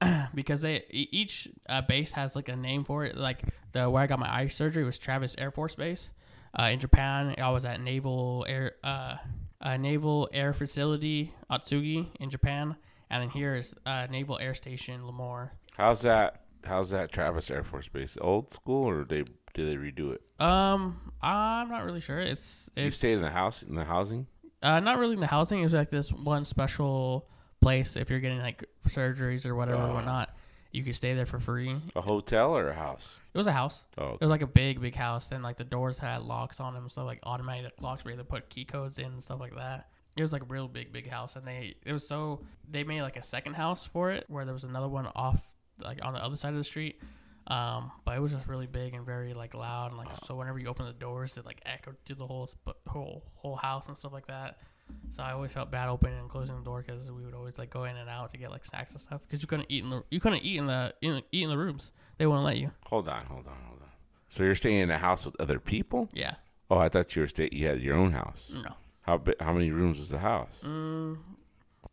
[0.34, 3.16] because they each uh, base has like a name for it.
[3.16, 3.42] Like
[3.72, 6.12] the where I got my eye surgery was Travis Air Force Base.
[6.58, 9.16] Uh, in Japan, I was at Naval Air uh,
[9.60, 12.76] uh, Naval Air Facility Atsugi in Japan,
[13.10, 15.50] and then here is uh, Naval Air Station Lemoore.
[15.76, 16.42] How's that?
[16.64, 18.18] How's that Travis Air Force Base?
[18.20, 19.24] Old school or they
[19.54, 20.22] do they redo it?
[20.40, 22.18] Um, I'm not really sure.
[22.18, 24.26] It's, it's you stayed in the house in the housing.
[24.62, 25.60] Uh, not really in the housing.
[25.60, 27.28] It was like this one special
[27.60, 27.96] place.
[27.96, 29.94] If you're getting like surgeries or whatever, Oh.
[29.94, 30.34] whatnot,
[30.72, 31.74] you could stay there for free.
[31.94, 33.18] A hotel or a house?
[33.34, 33.84] It was a house.
[33.98, 35.30] Oh, It was like a big, big house.
[35.32, 38.26] and like the doors had locks on them, so like automatic locks where you had
[38.26, 39.88] to put key codes in and stuff like that.
[40.16, 42.40] It was like a real big, big house, and they it was so
[42.70, 45.40] they made like a second house for it where there was another one off
[45.78, 47.00] like on the other side of the street.
[47.48, 50.58] Um, but it was just really big and very like loud, and like so whenever
[50.58, 52.48] you open the doors, it like echoed through the whole
[52.88, 54.56] whole whole house and stuff like that.
[55.10, 57.70] So I always felt bad opening and closing the door because we would always like
[57.70, 59.90] go in and out to get like snacks and stuff because you couldn't eat in
[59.90, 61.92] the you couldn't eat in the in, eat in the rooms.
[62.18, 62.70] They wouldn't let you.
[62.86, 63.88] hold on, hold on, hold on.
[64.28, 66.08] So you're staying in a house with other people?
[66.12, 66.34] Yeah.
[66.70, 68.50] Oh, I thought you were sta- you had your own house.
[68.52, 68.74] No.
[69.02, 70.60] How bi- how many rooms was the house?
[70.64, 71.18] Mm,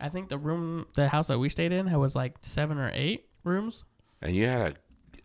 [0.02, 2.92] I think the room, the house that we stayed in, had was like seven or
[2.94, 3.84] eight rooms.
[4.22, 4.80] And you had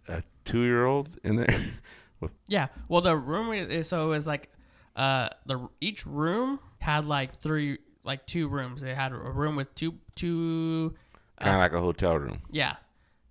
[0.08, 1.60] a a two year old in there.
[2.48, 2.66] Yeah.
[2.88, 4.50] Well, the room so it was like,
[4.96, 8.80] uh, the each room had like three, like two rooms.
[8.80, 10.94] They had a room with two, two,
[11.40, 12.42] kind of like a hotel room.
[12.50, 12.76] yeah,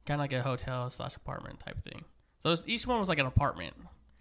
[0.05, 2.03] kind of like a hotel slash apartment type thing.
[2.39, 3.73] So was, each one was like an apartment.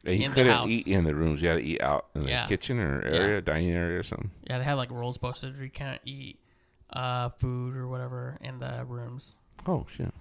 [0.04, 0.68] And you In the couldn't house.
[0.70, 1.42] eat in the rooms.
[1.42, 2.46] You had to eat out in the Yeah.
[2.46, 4.30] kitchen or area, dining area or something.
[4.48, 5.56] Yeah, they had like rules posted.
[5.56, 6.38] You can't eat,
[6.90, 9.34] uh, food or whatever in the rooms.
[9.66, 10.14] Oh shit.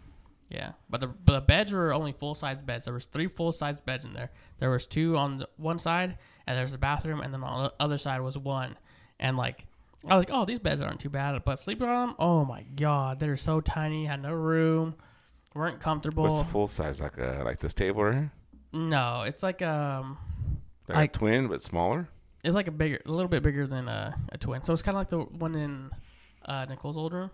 [0.50, 2.86] Yeah, but the but the beds were only full size beds.
[2.86, 4.32] There was three full size beds in there.
[4.60, 7.74] There was two on the one side, and there's a bathroom, and then on the
[7.80, 8.78] other side was one.
[9.20, 9.66] And like,
[10.08, 12.64] I was like, oh, these beds aren't too bad, but sleeping on them, oh my
[12.76, 14.96] god, they're so tiny, had no room,
[15.54, 16.24] weren't comfortable.
[16.24, 17.02] What's the full size?
[17.02, 18.32] Like a like this table right here?
[18.74, 20.18] no, it's like um,
[20.88, 22.08] Like, Like- a twin but smaller.
[22.44, 24.64] it's like a bigger, a little bit bigger than a, a twin.
[24.64, 25.90] So it's kind of like the one in
[26.46, 27.32] uh, Nicole's old room.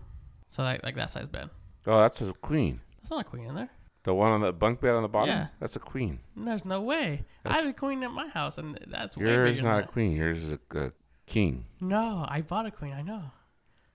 [0.48, 1.50] So like like that size bed.
[1.86, 2.80] Oh, that's a queen.
[2.98, 3.70] That's not a queen in there.
[4.04, 5.28] The one on the bunk bed on the bottom.
[5.30, 5.46] Yeah.
[5.60, 6.20] That's a queen.
[6.36, 7.24] There's no way.
[7.44, 9.84] I have a queen at my house, and that's way Yours bigger is than not
[9.84, 10.12] a queen.
[10.12, 10.92] Yours is a, a
[11.26, 11.66] king.
[11.80, 12.92] No, I bought a queen.
[12.92, 13.22] I know,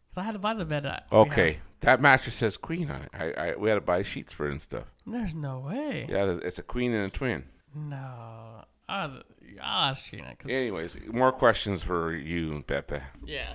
[0.09, 0.83] cause I had to buy the bed.
[1.11, 3.09] we Okay, that mattress says queen on it.
[3.13, 4.85] I, I we had to buy sheets for it and stuff.
[5.05, 6.05] There's no way.
[6.09, 7.43] Yeah, it's a queen and a twin.
[7.75, 9.17] No, I was.
[9.61, 10.25] I was cheating.
[10.25, 12.99] 'cause- Anyways, more questions for you, Pepe.
[13.25, 13.53] yeah.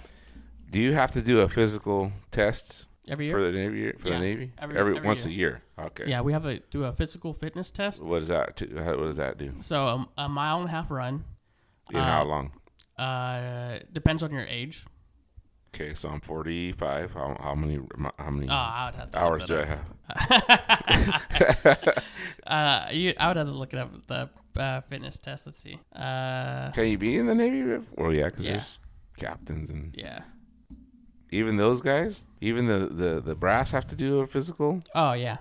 [0.71, 3.37] Do you have to do a physical test Every year.
[3.37, 3.93] for the Navy?
[3.93, 5.61] For Yeah, the Navy, every- every once a year.
[5.79, 6.09] Okay.
[6.09, 8.03] Yeah, we have to do a physical fitness test.
[8.03, 8.57] What does that?
[8.57, 9.53] To, how, what does that do?
[9.61, 11.25] So um, a mile and a half run.
[11.91, 12.53] In how Uh, long?
[13.03, 14.85] Uh, depends on your age.
[15.75, 17.13] Okay, so I'm 45.
[17.15, 17.81] How, how many
[18.19, 19.19] how many Oh, I would have to.
[19.19, 19.87] hours do I have?
[22.47, 23.91] uh, you, I would have to look it up.
[24.07, 24.29] The
[24.61, 25.47] uh, fitness test.
[25.47, 25.79] Let's see.
[25.95, 27.83] Uh, Can you be in the Navy?
[27.97, 28.53] Well, yeah, because Yeah.
[28.53, 28.79] there's
[29.17, 30.21] captains and yeah.
[31.31, 34.83] even those guys, even the, the, the brass have to do a physical.
[34.95, 35.39] Oh yeah.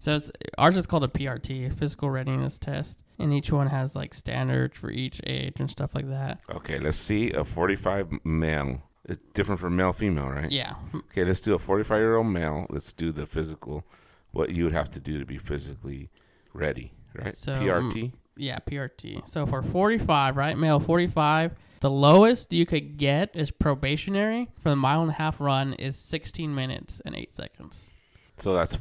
[0.00, 4.14] So it's, ours is called a PRT, physical readiness test, and each one has like
[4.14, 6.40] standards for each age and stuff like that.
[6.50, 8.82] Okay, let's see a 45 male.
[9.06, 10.50] It's different from male female, right?
[10.50, 10.74] Yeah.
[10.94, 12.66] Okay, let's do a 45 year old male.
[12.70, 13.84] Let's do the physical.
[14.32, 16.10] What you would have to do to be physically
[16.52, 17.36] ready, right?
[17.36, 18.12] So, PRT.
[18.36, 19.28] Yeah, PRT.
[19.28, 24.76] So for 45, right, male 45, the lowest you could get is probationary for the
[24.76, 27.90] mile and a half run is 16 minutes and 8 seconds.
[28.38, 28.76] So that's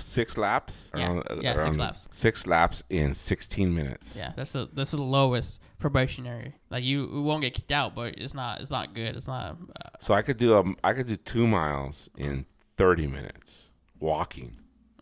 [0.00, 0.90] six laps.
[0.94, 1.12] Yeah.
[1.12, 2.08] Around- Yeah, six around- laps.
[2.10, 4.16] Six laps in 16 minutes.
[4.16, 6.54] Yeah, that's the that's the lowest probationary.
[6.70, 9.16] Like you, you won't get kicked out, but it's not it's not good.
[9.16, 12.46] It's not uh, So I could do a I could do two miles in
[12.76, 13.68] 30 minutes
[14.00, 14.56] walking.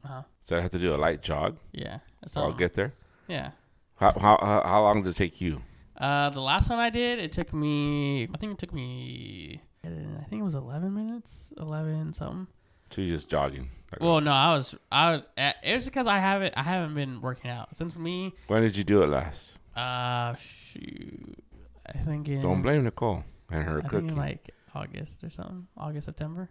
[0.09, 1.59] uh So I have to do a light jog.
[1.73, 1.99] yeah.
[2.27, 2.93] So I'll get there.
[3.29, 3.51] yeah.
[3.97, 5.63] How, how how how long does it take you?
[5.97, 8.25] Uh, the last one I did, it took me.
[8.25, 9.63] I think it took me.
[9.85, 12.47] I think it was eleven minutes, eleven something.
[12.91, 13.69] So you just jogging.
[13.93, 14.75] Like, Well, no, I was.
[14.91, 15.23] I was.
[15.39, 16.55] uh, It was because I haven't.
[16.57, 18.35] I haven't been working out since me.
[18.49, 19.55] when did you do it last?
[19.77, 21.39] Uh, shoot.
[21.87, 22.41] I think in.
[22.41, 24.09] Don't blame Nicole and her I think cooking.
[24.11, 25.67] in like August or something.
[25.77, 26.51] August September.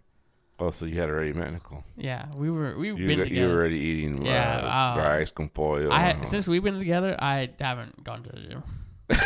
[0.60, 1.84] oh, so you had already met Nicole.
[1.98, 2.78] Yeah, we were.
[2.78, 5.90] We've You been got, you were already eating Yeah, uh, uh, rice con pollo.
[5.90, 6.26] I all.
[6.26, 8.64] since we've been together, I haven't gone to the gym.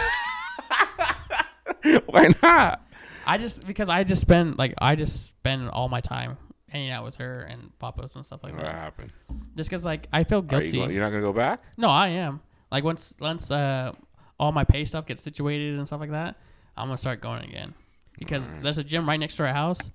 [2.08, 2.82] Why not?
[3.26, 6.38] I just because I just spend like I just spend all my time
[6.72, 8.76] hanging out with her and papas and stuff like What that.
[8.76, 9.12] happened?
[9.56, 10.94] Just because like I feel Are you guilty.
[10.94, 11.62] you're not gonna go back?
[11.78, 12.42] no, I am.
[12.72, 13.94] Like once once uh
[14.40, 16.38] all my pay stuff gets situated and stuff like that,
[16.78, 17.74] I'm gonna start going again
[18.18, 19.92] because there's a gym right next to our house.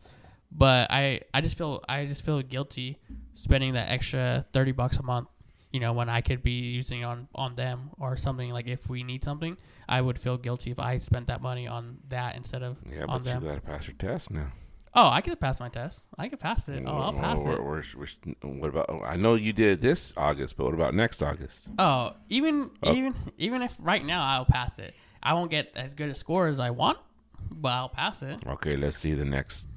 [0.51, 2.99] But I I just feel I just feel guilty
[3.35, 5.29] spending that extra thirty bucks a month.
[5.72, 8.89] You know when I could be using it on on them or something like if
[8.89, 9.57] we need something,
[9.89, 13.22] I would feel guilty if I spent that money on that instead of Yeah, on
[13.22, 13.45] but you them.
[13.45, 14.53] gotta pass your test now.
[14.97, 16.03] Oh, I could pass my test.
[16.16, 16.84] I could pass it.
[16.86, 17.64] Oh, I'll pass we're- it.
[17.64, 19.03] we're- we're- what about?
[19.05, 21.68] I know you did this August, but what about next August?
[21.78, 22.92] Oh, even Oh.
[22.95, 24.95] even even if right now I'll pass it.
[25.22, 26.99] I won't get as good a score as I want,
[27.51, 28.47] but I'll pass it.
[28.47, 29.68] Okay, let's see the next.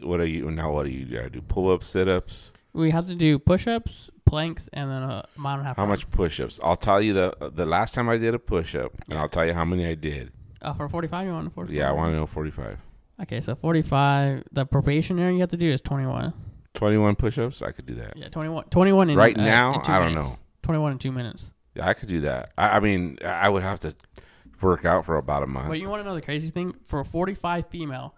[0.00, 0.72] What are you now?
[0.72, 1.42] What do you gotta do?
[1.42, 2.52] Pull ups, sit ups.
[2.72, 5.76] We have to do push-ups, planks, and then a mile and a half.
[5.76, 5.90] How run.
[5.90, 6.58] much push ups?
[6.64, 9.44] I'll tell you the the last time I did a push up, and I'll tell
[9.44, 10.32] you how many I did.
[10.62, 11.76] Uh, for forty-five, you want forty-five?
[11.76, 12.78] Yeah, I want to know forty five.
[13.20, 14.44] Okay, so forty-five.
[14.52, 16.32] The probationary you have to do is twenty-one.
[16.74, 17.60] Twenty one push ups.
[17.62, 18.16] I could do that.
[18.16, 18.64] Yeah, 21.
[18.70, 20.30] 21 in Right uh, now, in two I don't minutes.
[20.30, 20.36] know.
[20.62, 21.52] Twenty-one in two minutes.
[21.74, 22.52] Yeah, I could do that.
[22.56, 23.94] I, I mean, I would have to
[24.62, 25.68] work out for about a month.
[25.68, 26.74] But you want to know the crazy thing?
[26.86, 28.14] For a forty-five female,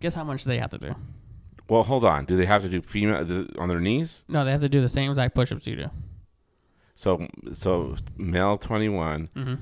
[0.00, 0.94] guess how much they have to do?
[1.68, 2.24] Well, hold on.
[2.26, 4.24] Do they have to do female on their knees?
[4.28, 5.90] No, they have to do the same exact push-ups you do.
[6.96, 9.54] So, so male twenty one, Mm-hmm.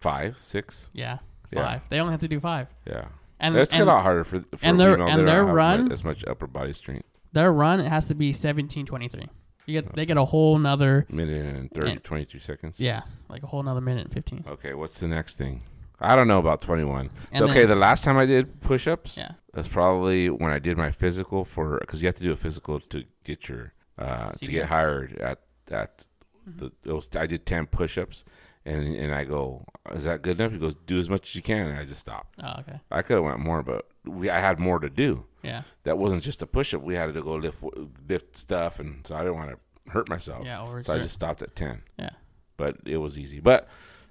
[0.00, 0.90] five, six.
[0.94, 1.18] Yeah,
[1.52, 1.64] Yeah.
[1.64, 1.88] five.
[1.90, 2.68] They only have to do five.
[2.86, 3.06] Yeah,
[3.40, 4.40] And that's and a lot harder for.
[4.40, 5.08] for and their- female.
[5.08, 7.06] and They don't their run- as much upper body strength.
[7.32, 9.28] their run it has to be seventeen twenty three.
[9.66, 12.78] You get they get a whole another Minute and 30, And- 22 seconds.
[12.80, 14.44] yeah, like a whole another minute and fifteen.
[14.48, 15.62] Okay, what's the next thing?
[16.00, 17.10] I don't know about 21.
[17.34, 19.32] Okay, then- the last time I did push ups, Yeah.
[19.54, 22.80] that's probably when I did my physical for because you have to do a physical
[22.80, 24.50] to get your uh, to CPR.
[24.52, 26.06] get hired at at
[26.48, 26.58] Mm-hmm.
[26.58, 26.72] the.
[26.84, 28.24] It was, I did 10 push ups,
[28.66, 30.52] and and I go, is that good enough?
[30.52, 32.34] He goes, do as much as you can, and I just stopped.
[32.42, 32.80] Oh, okay.
[32.90, 35.24] I could have went more, but we I had more to do.
[35.42, 35.62] Yeah.
[35.84, 36.82] That wasn't just a push up.
[36.82, 37.62] We had to go lift
[38.08, 40.44] lift stuff, and so I didn't want to hurt myself.
[40.44, 40.62] Yeah.
[40.62, 41.82] Over So I just stopped at 10.
[41.98, 42.10] Yeah.
[42.56, 43.40] But it was easy.
[43.40, 43.68] But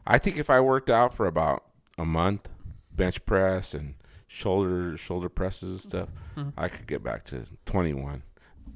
[0.07, 1.65] I think if I worked out for about
[1.97, 2.49] a month,
[2.91, 3.95] bench press and
[4.27, 6.53] shoulder shoulder presses and stuff, Mhm.
[6.57, 8.23] I could get back to 21.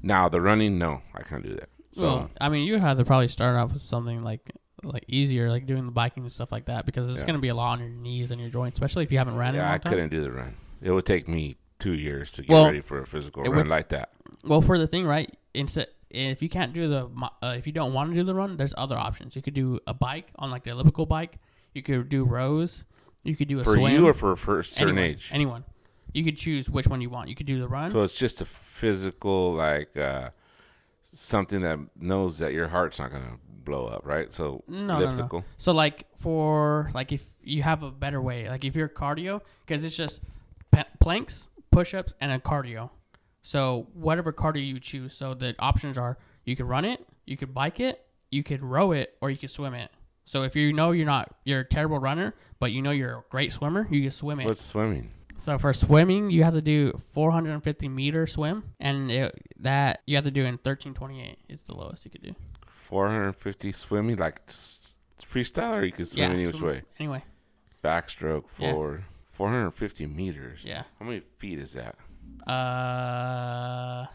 [0.02, 1.68] Now the running, no, I can't do that.
[1.92, 4.52] So well, I mean, you would have to probably start off with something like
[4.82, 7.26] like easier, like doing the biking and stuff like that, because it's Yeah.
[7.26, 9.36] going to be a lot on your knees and your joints, especially if you haven't
[9.36, 9.92] ran in a yeah, I time.
[9.92, 10.54] couldn't do the run.
[10.82, 13.66] It would take me two years to get Well, ready for a physical run would-
[13.68, 14.10] like that.
[14.44, 15.34] Well, for the thing, right?
[15.54, 17.08] Instead, if you can't do the,
[17.42, 19.36] uh, if you don't want to do the run, there's other options.
[19.36, 21.38] You could do a bike on like the elliptical bike.
[21.74, 22.84] You could do rows.
[23.22, 23.92] You could do a For swim.
[23.92, 25.28] you or for, for a certain anyone, age.
[25.32, 25.64] Anyone.
[26.14, 27.28] You could choose which one you want.
[27.28, 27.90] You could do the run.
[27.90, 30.30] So it's just a physical, like uh,
[31.02, 34.32] something that knows that your heart's not gonna blow up, right?
[34.32, 35.04] So No, no, no.
[35.04, 35.44] elliptical.
[35.56, 39.84] So like for like if you have a better way, like if you're cardio, because
[39.84, 40.20] it's just
[40.70, 42.90] pa- planks, push-ups, and a cardio.
[43.42, 45.14] So whatever cardio you choose.
[45.14, 48.92] So the options are you could run it, you could bike it, you could row
[48.92, 49.90] it, or you could swim it.
[50.24, 53.24] So if you know you're not you're a terrible runner, but you know you're a
[53.30, 54.46] great swimmer, you can swim it.
[54.46, 55.10] What's swimming?
[55.38, 60.24] So for swimming, you have to do 450 meter swim, and it, that you have
[60.24, 62.34] to do in 1328 is the lowest you could do.
[62.90, 66.82] 450 swimming, like freestyle, or you can swim any which way.
[66.98, 67.22] Anyway,
[67.82, 68.72] Backstroke Yeah.
[69.32, 70.64] 450 meters.
[70.66, 70.82] yeah.
[70.98, 71.96] How many feet is that?
[72.46, 74.06] Uh,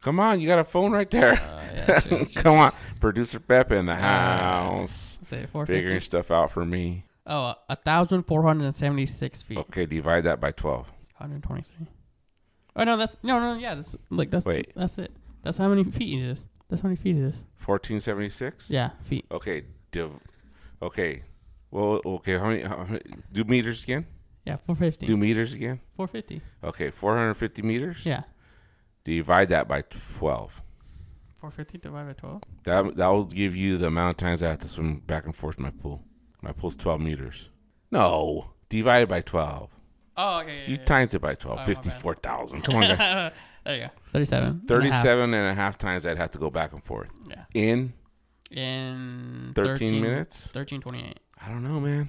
[0.00, 1.32] Come on, you got a phone right there.
[1.32, 5.72] uh yeah, shoot, Come on, producer Pepe in the Uh, house, Say 450.
[5.72, 7.04] figuring stuff out for me.
[7.26, 9.56] Oh, a thousand four hundred and seventy-six feet.
[9.58, 10.86] Okay, divide that by 12.
[11.18, 11.86] 123.
[12.76, 14.72] Oh no, that's no, no, yeah, that's like that's Wait.
[14.76, 15.10] that's it.
[15.42, 16.44] That's how many feet it is.
[16.68, 17.44] That's how many feet it is.
[17.64, 18.70] 1476.
[18.70, 19.26] Yeah, feet.
[19.30, 20.18] Okay, div-
[20.82, 21.22] okay.
[21.70, 22.38] Well, okay.
[22.38, 23.00] How many, how many?
[23.32, 24.06] Do meters again?
[24.44, 25.06] Yeah, 450.
[25.06, 25.80] Do meters again?
[25.96, 26.40] 450.
[26.62, 28.04] Okay, 450 meters.
[28.06, 28.22] Yeah,
[29.04, 29.82] Divide that by
[30.18, 30.62] 12.
[31.40, 32.42] 450 divided by 12.
[32.64, 35.34] That that will give you the amount of times I have to swim back and
[35.36, 36.02] forth to my pool.
[36.42, 37.48] My pool's 12 meters.
[37.90, 39.70] No, divided by 12.
[40.16, 40.56] Oh, okay.
[40.62, 41.58] Yeah, You yeah, times it by 12.
[41.60, 42.62] Oh, 54,000.
[42.64, 43.32] Come on, guys.
[43.64, 43.88] there you go.
[44.12, 44.48] 37.
[44.48, 47.14] and a 37 and a half times I'd have to go back and forth.
[47.28, 47.44] Yeah.
[47.54, 47.92] In
[48.50, 50.54] In 13 minutes?
[50.54, 51.18] 1328.
[51.44, 52.08] I don't know, man.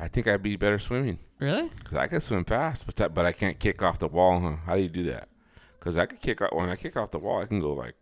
[0.00, 1.68] I think I'd be better swimming Really?
[1.78, 4.40] because I can swim fast, but that, but I can't kick off the wall.
[4.40, 4.56] Huh?
[4.66, 5.28] How do you do that?
[5.78, 7.94] Because I could kick off when I kick off the wall, I can go like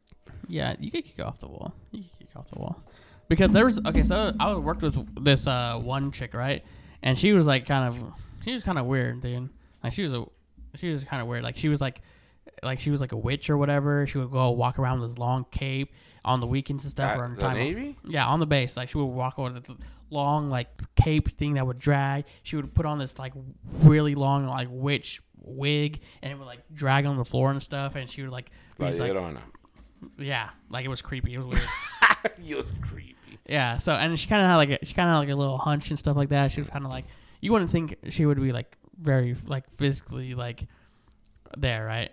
[0.48, 1.74] Yeah, you could kick off the wall.
[1.92, 2.82] You could kick off the wall.
[3.28, 6.64] Because there was okay, so I worked with this uh one chick, right?
[7.02, 8.02] And she was like kind of
[8.46, 9.50] she was kind of weird, dude.
[9.84, 10.24] Like she was a
[10.76, 11.42] she was kind of weird.
[11.42, 12.00] Like she was like
[12.62, 14.06] like she was like a witch or whatever.
[14.06, 15.92] She would go walk around with this long cape
[16.24, 17.18] on the weekends and stuff.
[17.18, 17.96] or on the time Navy.
[18.06, 18.76] yeah, on the base.
[18.76, 19.70] Like she would walk over this
[20.10, 22.24] long like cape thing that would drag.
[22.44, 23.32] She would put on this like
[23.82, 27.94] really long like witch wig and it would like drag on the floor and stuff.
[27.96, 29.40] And she would like, Like, just, you like don't know.
[30.18, 31.34] yeah, like it was creepy.
[31.34, 31.62] It was weird.
[32.42, 33.38] You was creepy.
[33.48, 33.78] yeah.
[33.78, 35.58] So and she kind of had like a, she kind of had like a little
[35.58, 36.50] hunch and stuff like that.
[36.50, 37.04] She was kind of like
[37.40, 40.66] you wouldn't think she would be like very like physically like
[41.56, 42.10] there, right?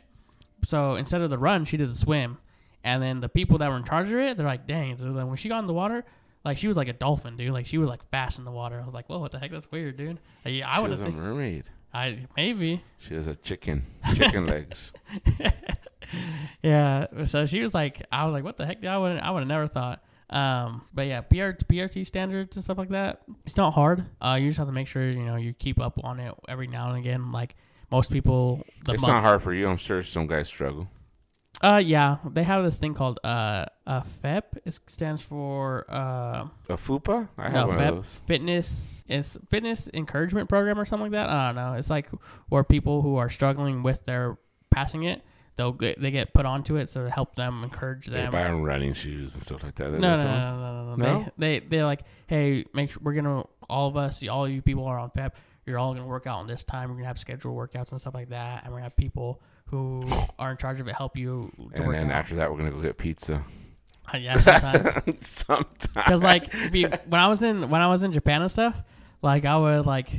[0.65, 2.37] So instead of the run, she did the swim.
[2.83, 5.37] And then the people that were in charge of it, they're like, dang, dude, when
[5.37, 6.03] she got in the water,
[6.43, 7.51] like she was like a dolphin, dude.
[7.51, 8.79] Like she was like fast in the water.
[8.81, 9.51] I was like, whoa, what the heck?
[9.51, 10.19] That's weird, dude.
[10.43, 11.65] Like, yeah, I she would was have a think mermaid.
[11.93, 12.83] I maybe.
[12.97, 13.85] She was a chicken.
[14.15, 14.91] Chicken legs.
[16.63, 17.05] yeah.
[17.25, 18.81] So she was like, I was like, what the heck?
[18.81, 18.89] dude?
[18.89, 20.03] I would I would have never thought.
[20.29, 23.21] Um, but yeah, PR, PRT standards and stuff like that.
[23.45, 24.05] It's not hard.
[24.21, 26.67] Uh, you just have to make sure you know you keep up on it every
[26.67, 27.31] now and again.
[27.31, 27.55] Like
[27.91, 29.67] most people, the it's month- not hard for you.
[29.67, 30.89] I'm sure some guys struggle.
[31.61, 34.57] Uh, yeah, they have this thing called uh, uh FEP.
[34.65, 37.29] It stands for uh, A fupa?
[37.37, 38.21] I have No, one Feb- of those.
[38.25, 39.03] fitness.
[39.07, 41.29] It's fitness encouragement program or something like that.
[41.29, 41.73] I don't know.
[41.73, 42.09] It's like
[42.49, 44.37] where people who are struggling with their
[44.71, 45.21] passing it,
[45.55, 48.15] they'll get they get put onto it so to help them encourage them.
[48.15, 48.31] They them.
[48.31, 49.91] buy them running shoes and stuff like that.
[49.91, 51.31] No, no, no, no, no, no, No?
[51.37, 54.85] They, they, they're like, hey, make sure we're gonna all of us, all you people
[54.85, 55.37] are on PEP.
[55.65, 56.89] You're all gonna work out on this time.
[56.89, 60.03] We're gonna have scheduled workouts and stuff like that, and we're gonna have people who
[60.39, 62.17] are in charge of it help you to And work then out.
[62.17, 63.43] after that, we're gonna go get pizza.
[64.13, 65.17] Uh, yeah, sometimes.
[65.27, 65.87] Sometimes.
[65.95, 68.75] Because like we, when I was in when I was in Japan and stuff,
[69.21, 70.09] Like I would like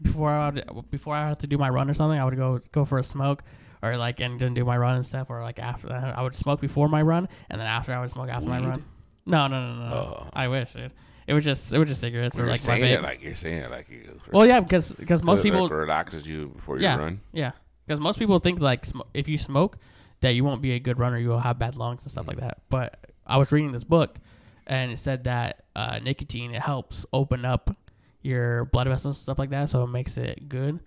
[0.00, 2.60] before I would before I had to do my run or something, I would go
[2.70, 3.42] go for a smoke
[3.82, 5.28] or like and then do my run and stuff.
[5.30, 8.10] Or like after that, I would smoke before my run, and then after I would
[8.10, 8.84] smoke after my run.
[9.26, 9.88] No, no, no, no.
[9.88, 9.94] no.
[9.96, 10.30] Oh.
[10.32, 10.92] I wish it.
[11.26, 13.36] It was just it was just cigarettes or you're like my saying it like you're
[13.36, 14.18] saying it like you.
[14.32, 16.96] well, yeah, because because most people relaxes you before you Yeah.
[16.96, 17.20] run.
[17.32, 17.52] Yeah,
[17.86, 19.78] because most people think like sm- if you smoke,
[20.20, 21.18] that you won't be a good runner.
[21.18, 22.58] You will have bad lungs and stuff like that.
[22.70, 24.18] But I was reading this book,
[24.66, 27.76] and it said that uh, nicotine it helps open up
[28.22, 30.80] your blood vessels and stuff like that, so it makes it good,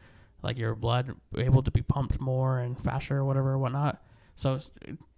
[0.46, 4.02] like your blood able to be pumped more and faster or whatever or whatnot.
[4.36, 4.60] So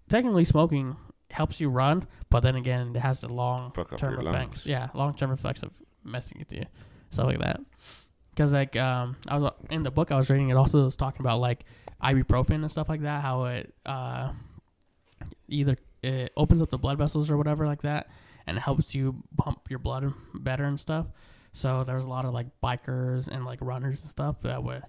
[0.10, 0.96] technically, smoking
[1.30, 4.26] helps you run, but then again, it has the long term effects.
[4.26, 4.66] lungs.
[4.66, 5.72] Yeah, long term effects of
[6.04, 6.64] messing with you,
[7.12, 7.60] stuff like that.
[8.32, 11.22] Because like um, I was in the book I was reading, it also was talking
[11.22, 11.66] about like
[12.02, 13.22] ibuprofen and stuff like that.
[13.22, 14.32] How it uh,
[15.50, 18.08] either it opens up the blood vessels or whatever like that,
[18.46, 21.08] and helps you pump your blood better and stuff.
[21.52, 24.84] So there's a lot of like bikers and like runners and stuff that would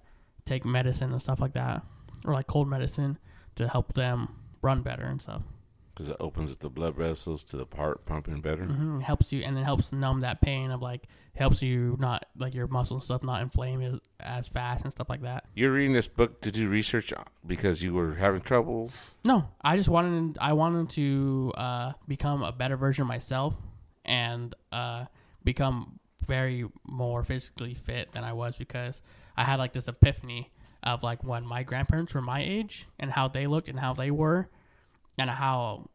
[0.49, 1.83] take medicine and stuff like that,
[2.25, 3.17] or like cold medicine
[3.55, 5.41] to help them run better and stuff.
[5.93, 8.63] Because it opens up the blood vessels to the part pumping better.
[8.63, 11.03] hmm It helps you, and it helps numb that pain of like
[11.35, 15.09] helps you not like your muscles and stuff not inflame as, as fast and stuff
[15.09, 15.43] like that.
[15.55, 17.13] You're reading this book to do research
[17.45, 18.91] because you were having trouble.
[19.25, 23.55] No, I just wanted I wanted to uh, become a better version of myself
[24.05, 25.05] and uh,
[25.43, 29.01] become very more physically fit than I was because
[29.39, 30.51] I had like this epiphany
[30.83, 34.11] of like when my grandparents were my age and how they looked and how they
[34.11, 34.49] were
[35.17, 35.89] and how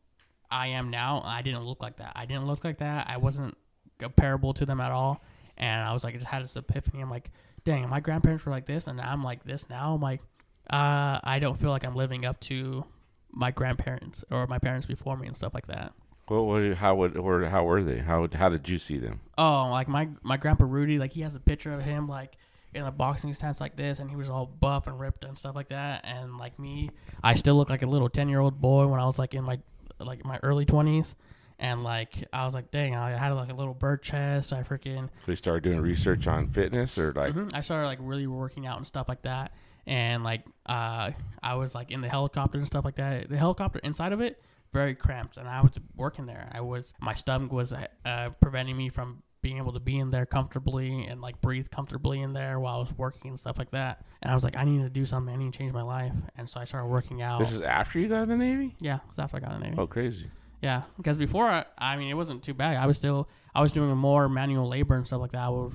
[0.51, 1.21] I am now.
[1.23, 2.13] I didn't look like that.
[2.17, 3.07] I didn't look like that.
[3.07, 3.55] I wasn't
[3.99, 5.23] comparable to them at all.
[5.59, 7.03] And I was like, I just had this epiphany.
[7.03, 7.31] I'm like,
[7.65, 9.95] dang, my grandparents were like this, and I'm like this now.
[9.95, 10.23] I'm like,
[10.71, 12.87] uh, I don't feel like I'm living up to
[13.31, 15.93] my grandparents or my parents before me and stuff like that.
[16.31, 17.99] Well, what, how would or how were they?
[17.99, 19.21] How how did you see them?
[19.37, 22.39] Oh, like my my grandpa Rudy, like he has a picture of him like
[22.75, 25.55] in a boxing stance like this, and he was all buff and ripped and stuff
[25.55, 26.05] like that.
[26.05, 26.91] And like me,
[27.23, 29.45] I still look like a little ten year old boy when I was like in
[29.45, 29.59] my
[29.99, 31.15] like my early twenties.
[31.59, 34.53] And like I was like, dang, I had like a little bird chest.
[34.53, 37.55] I freaking So you started doing research on fitness or like Mhm.
[37.55, 39.53] I started like really working out and stuff like that.
[39.87, 41.13] And like uh,
[41.43, 43.29] I was like in the helicopter and stuff like that.
[43.29, 46.51] The helicopter inside of it very cramped, and I was working there.
[46.53, 50.25] I was my stomach was uh, preventing me from being able to be in there
[50.25, 54.03] comfortably and like breathe comfortably in there while I was working and stuff like that.
[54.23, 55.33] And I was like, I need to do something.
[55.33, 56.15] I need to change my life.
[56.35, 57.41] And so I started working out.
[57.41, 58.75] this is after you got in the Navy?
[58.81, 59.77] yeah, it's after I got in the Navy.
[59.79, 60.31] Oh, crazy.
[60.63, 62.79] Yeah, because before I, I mean, it wasn't too bad.
[62.79, 65.43] I was still, I was doing more manual labor and stuff like that.
[65.43, 65.75] I was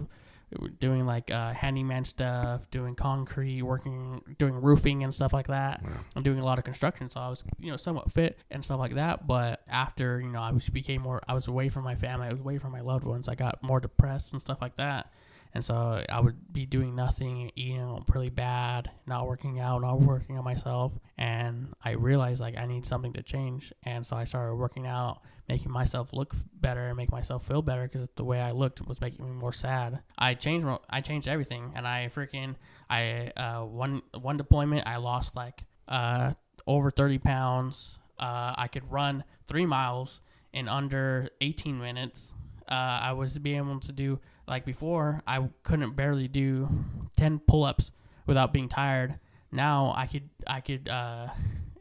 [0.80, 5.84] doing like uh, handyman stuff, doing concrete, working, doing roofing and stuff like that.
[5.84, 5.92] Wow.
[6.16, 8.80] I'm doing a lot of construction, so I was, you know, somewhat fit and stuff
[8.80, 9.28] like that.
[9.28, 12.32] But after, you know, I was became more, I was away from my family, I
[12.32, 13.28] was away from my loved ones.
[13.28, 15.12] I got more depressed and stuff like that.
[15.54, 20.38] And so I would be doing nothing, eating really bad, not working out, not working
[20.38, 20.94] on myself.
[21.18, 23.74] And I realized like I need something to change.
[23.84, 27.84] And so I started working out, making myself look better and make myself feel better
[27.84, 30.00] because the way I looked was making me more sad.
[30.18, 31.74] I changed, I changed everything.
[31.76, 32.56] And I freaking,
[32.90, 36.34] I, uh, one, one deployment, I lost like, uh,
[36.68, 37.98] over 30 pounds.
[38.20, 40.22] Uh, I could run three miles
[40.54, 42.36] in under 18 minutes.
[42.70, 44.20] Uh, I was being able to do
[44.50, 45.22] like before.
[45.28, 46.68] I couldn't barely do
[47.16, 47.92] 10 pull-ups
[48.26, 49.20] without being tired.
[49.52, 51.28] Now I could I could uh,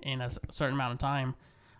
[0.02, 1.34] in a certain amount of time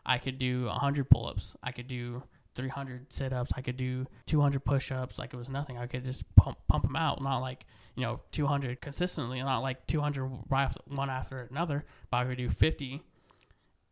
[0.04, 1.56] I could do 100 pull-ups.
[1.62, 2.22] I could do
[2.54, 3.52] 300 sit-ups.
[3.54, 5.18] I could do 200 push-ups.
[5.18, 5.78] Like it was nothing.
[5.78, 7.22] I could just pump pump them out.
[7.22, 9.40] Not like you know 200 consistently.
[9.40, 11.84] Not like 200 right after, one after another.
[12.10, 13.02] But I could do 50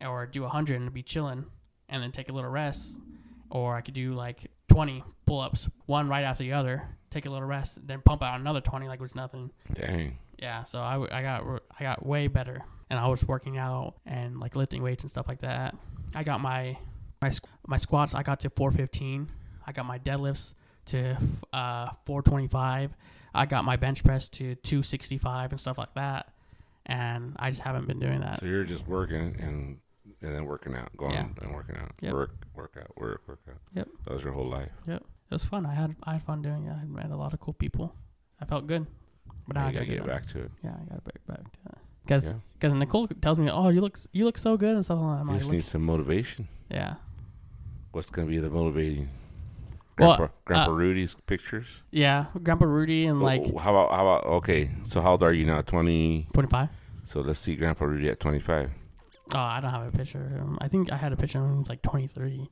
[0.05, 1.47] or do 100 and be chilling
[1.89, 2.99] and then take a little rest
[3.51, 7.47] or I could do like 20 pull-ups, one right after the other, take a little
[7.47, 9.51] rest, then pump out another 20 like it was nothing.
[9.73, 10.19] Dang.
[10.39, 14.39] Yeah, so I, I got I got way better, and I was working out and
[14.39, 15.75] like lifting weights and stuff like that.
[16.15, 16.77] I got my
[17.23, 17.31] my
[17.67, 18.15] my squats.
[18.15, 19.29] I got to 415.
[19.67, 20.53] I got my deadlifts
[20.87, 21.17] to
[21.53, 22.95] uh 425.
[23.35, 26.33] I got my bench press to 265 and stuff like that.
[26.87, 28.41] And I just haven't been doing that.
[28.41, 29.79] So you're just working and
[30.27, 31.29] and then working out, going Yeah.
[31.43, 32.13] and working out, Yep.
[32.13, 33.61] work, work out, work, work out.
[33.75, 33.89] Yep.
[34.05, 34.73] That was your whole life.
[34.87, 35.01] Yep.
[35.03, 35.65] It was fun.
[35.67, 36.73] I had I had fun doing it.
[36.73, 37.95] I met a lot of cool people.
[38.41, 38.87] I felt good.
[39.47, 40.51] But now Now I gotta gotta get back to it.
[40.65, 41.79] Yeah, I gotta get back to that.
[42.05, 42.79] Because Yeah.
[42.79, 45.21] Nicole tells me, "Oh, you look you look so good" and stuff like that.
[45.23, 46.49] I'm You just need some motivation.
[46.71, 46.95] yeah,
[47.93, 49.09] What's gonna be the motivating?
[49.99, 51.67] Well, Grandpa, Grandpa uh, Rudy's pictures.
[51.91, 52.27] yeah.
[52.43, 54.71] Grandpa Rudy and like Oh, how about how about okay?
[54.85, 55.63] So how old are you now?
[55.63, 56.27] Twenty.
[56.35, 56.69] 25.
[57.05, 58.71] So let's see Grandpa Rudy at twenty five.
[59.35, 60.25] Oh, I don't have a picture.
[60.25, 60.59] of him.
[60.61, 62.49] I think I had a picture of him when he was like 23.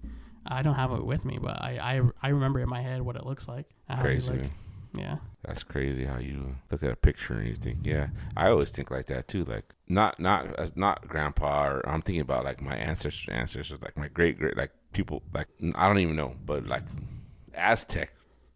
[0.47, 3.17] I don't have it with me, but I I, I remember in my head what
[3.17, 3.67] it looks like.
[4.01, 4.33] Crazy.
[4.33, 4.51] looked.
[4.97, 5.17] Yeah.
[5.45, 8.09] That's crazy how you look at a picture and you think, yeah.
[8.37, 9.45] I always think like that too.
[9.45, 13.97] Like not not as not grandpa or I'm thinking about like my ancestors, ancestors, like
[13.97, 16.85] my great great like people like I don't even know, but like
[17.55, 18.11] Aztec.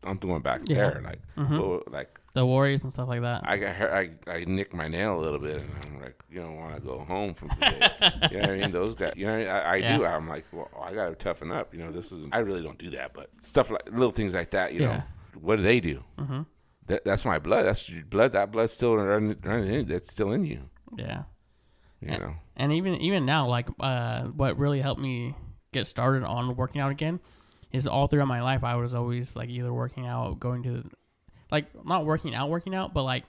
[0.04, 0.76] I'm going back Yeah.
[0.90, 1.58] there, like Mhm.
[1.58, 3.42] well, like The Warriors and stuff like that.
[3.44, 6.40] I got hurt, I I nicked my nail a little bit, and I'm like, you
[6.40, 7.90] don't want to go home from today.
[8.30, 8.70] you know what I mean?
[8.80, 9.84] Those guys, you know, what I, mean?
[9.84, 10.04] I, I do.
[10.04, 11.72] I'm like, well, I got to toughen up.
[11.74, 12.26] You know, this is.
[12.30, 14.72] I really don't do that, but stuff like little things like that.
[14.74, 14.86] You Yeah.
[14.98, 15.02] know,
[15.40, 16.04] what do they do?
[16.18, 16.42] mm-hmm.
[16.86, 17.64] That, that's my blood.
[17.66, 18.32] That's your blood.
[18.32, 19.86] That blood's still running, running in.
[19.86, 20.70] That's still in you.
[20.96, 21.24] Yeah.
[22.00, 22.34] You And- know.
[22.56, 25.34] And even even now, like uh, what really helped me
[25.72, 27.20] get started on working out again
[27.72, 30.90] is all throughout my life I was always like either working out, going to
[31.50, 33.24] like not working out, working out, but like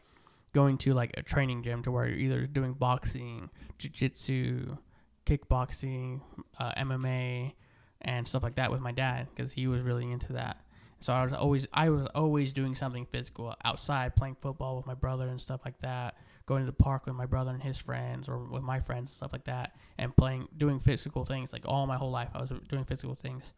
[0.54, 4.78] going to like a training gym to where you're either doing boxing, jiu-jitsu,
[5.26, 6.22] kickboxing,
[6.60, 7.54] uh, MMA,
[8.02, 10.58] and stuff like that with my dad because he was really into that.
[11.02, 14.96] So I was always I was always doing something physical outside, playing football with my
[14.96, 16.16] brother and stuff like that,
[16.46, 19.32] going to the park with my brother and his friends or with my friends stuff
[19.32, 22.84] like that, and playing doing physical things like all my whole life I was doing
[22.84, 23.54] physical things,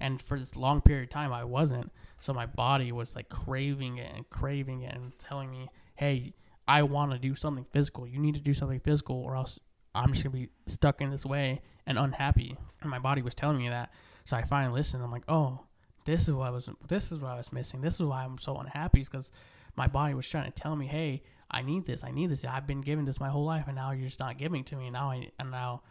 [0.00, 1.90] and for this long period of time I wasn't.
[2.20, 6.34] So my body was like craving it and craving it and telling me, hey,
[6.68, 8.08] I want to do something physical.
[8.08, 9.58] You need to do something physical or else
[9.94, 12.56] I'm just gonna be stuck in this way and unhappy.
[12.82, 13.90] And my body was telling me that.
[14.24, 15.02] So I finally listened.
[15.02, 15.60] I'm like, oh,
[16.04, 16.68] this is what I was.
[16.88, 17.80] This is what I was missing.
[17.80, 19.30] This is why I'm so unhappy because
[19.76, 22.02] my body was trying to tell me, hey, I need this.
[22.02, 22.44] I need this.
[22.44, 24.90] I've been giving this my whole life, and now you're just not giving to me.
[24.90, 25.82] Now I and now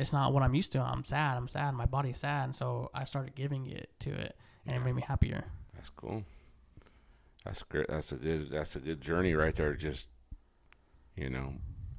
[0.00, 0.80] it's not what I'm used to.
[0.80, 1.36] I'm sad.
[1.36, 1.74] I'm sad.
[1.74, 4.36] My body's sad, and so I started giving it to it,
[4.66, 5.44] and it made me happier.
[5.74, 6.24] That's cool.
[7.44, 7.86] That's great.
[7.88, 8.50] That's a good.
[8.50, 9.74] That's a good journey right there.
[9.74, 10.08] Just,
[11.16, 11.54] you know,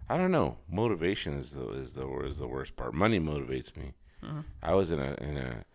[0.09, 0.57] I don't know.
[0.69, 2.93] Motivation is the is the is the worst part.
[2.93, 3.93] Money motivates me.
[4.23, 4.43] Mhm.
[4.61, 5.65] I was in a in a.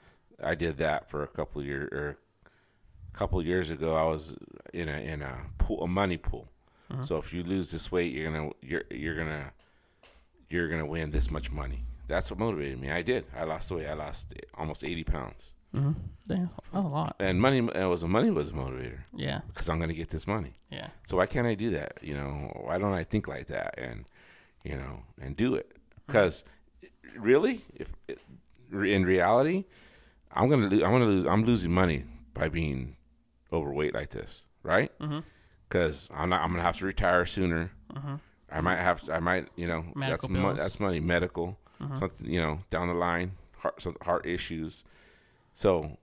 [0.43, 2.19] I did that for a couple of years or
[3.15, 3.97] a couple of years ago.
[3.97, 4.37] I was
[4.73, 6.49] in a in a pool, a money pool.
[6.93, 7.05] Mhm.
[7.05, 9.53] So if you lose this weight, you're gonna you're you're gonna
[10.49, 11.85] you're gonna win this much money.
[12.07, 12.91] That's what motivated me.
[12.91, 13.25] I did.
[13.37, 13.87] I lost the weight.
[13.89, 15.51] I lost almost eighty pounds.
[15.75, 15.93] Mm-hmm.
[16.27, 17.17] That's a lot.
[17.19, 19.41] And money it was money was a motivator Yeah.
[19.49, 20.55] because I'm gonna get this money.
[20.71, 20.89] Yeah.
[21.05, 21.99] So why can't I do that?
[22.03, 24.05] You know, why don't I think like that and
[24.65, 25.77] you know and do it?
[26.07, 26.45] Because
[27.17, 27.93] really, if
[28.73, 29.65] in reality,
[30.33, 32.05] I'm gonna lo- I'm gonna lose I'm losing money
[32.35, 32.97] by being
[33.53, 34.97] overweight like this, right?
[35.01, 35.21] Mm-hmm.
[35.69, 37.71] Because I'm not I'm gonna have to retire sooner.
[37.93, 38.15] Mm-hmm.
[38.51, 41.97] I might have to, I might you know Medical that's mo- that's money medical Mhm.
[41.99, 44.85] something you know down the line heart some heart issues.
[45.55, 45.97] So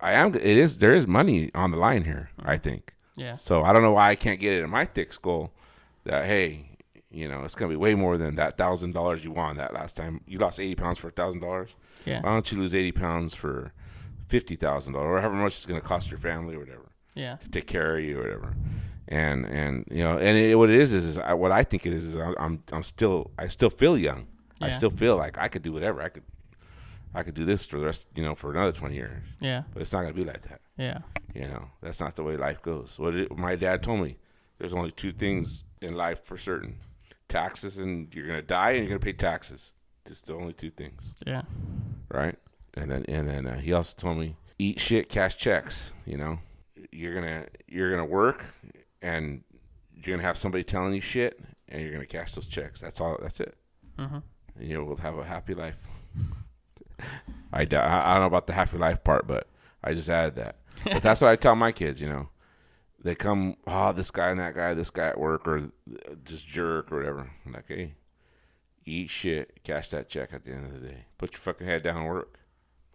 [0.00, 2.30] I am it is there is money on the line here.
[2.42, 2.94] I think.
[3.16, 3.32] Yeah.
[3.32, 5.52] So I don't know why I can't get it in my thick skull
[6.04, 6.78] that hey,
[7.10, 9.96] you know, it's gonna be way more than that thousand dollars you won that last
[9.96, 10.20] time.
[10.26, 11.74] You lost eighty pounds for a thousand dollars.
[12.06, 12.20] Yeah.
[12.22, 13.72] Why don't you lose eighty pounds for
[14.28, 17.36] fifty thousand dollars or however much it's gonna cost your family or whatever Yeah.
[17.36, 18.54] to take care of you or whatever.
[19.08, 21.84] And and you know, and it, what it is is, is I, what I think
[21.84, 24.28] it is is I'm, I'm still I still feel young.
[24.60, 26.02] I still feel like I could do whatever.
[26.02, 26.22] I could
[27.14, 29.22] I could do this for the rest, you know, for another twenty years.
[29.40, 29.62] Yeah.
[29.72, 30.60] But it's not gonna be like that.
[30.76, 30.98] Yeah.
[31.34, 32.98] You know, that's not the way life goes.
[32.98, 34.16] What it, my dad told me,
[34.58, 36.76] there's only two things in life for certain:
[37.28, 39.72] taxes, and you're gonna die, and you're gonna pay taxes.
[40.06, 41.42] Just the only two things, Yeah.
[42.10, 42.34] right?
[42.74, 45.92] And then, and then uh, he also told me, eat shit, cash checks.
[46.06, 46.38] You know,
[46.90, 48.44] you're gonna you're gonna work,
[49.02, 49.42] and
[49.94, 51.38] you're gonna have somebody telling you shit,
[51.68, 52.80] and you're gonna cash those checks.
[52.80, 53.18] That's all.
[53.20, 53.54] That's it.
[53.98, 54.18] Mm-hmm.
[54.60, 55.82] And you will have a happy life.
[57.52, 59.48] I, I don't know about the happy life part, but
[59.82, 60.56] I just added that.
[60.84, 62.02] But that's what I tell my kids.
[62.02, 62.28] You know,
[63.02, 65.70] they come, oh, this guy and that guy, this guy at work, or
[66.24, 67.30] just jerk or whatever.
[67.46, 67.94] I'm like, hey,
[68.84, 71.06] eat shit, cash that check at the end of the day.
[71.16, 72.38] Put your fucking head down and work.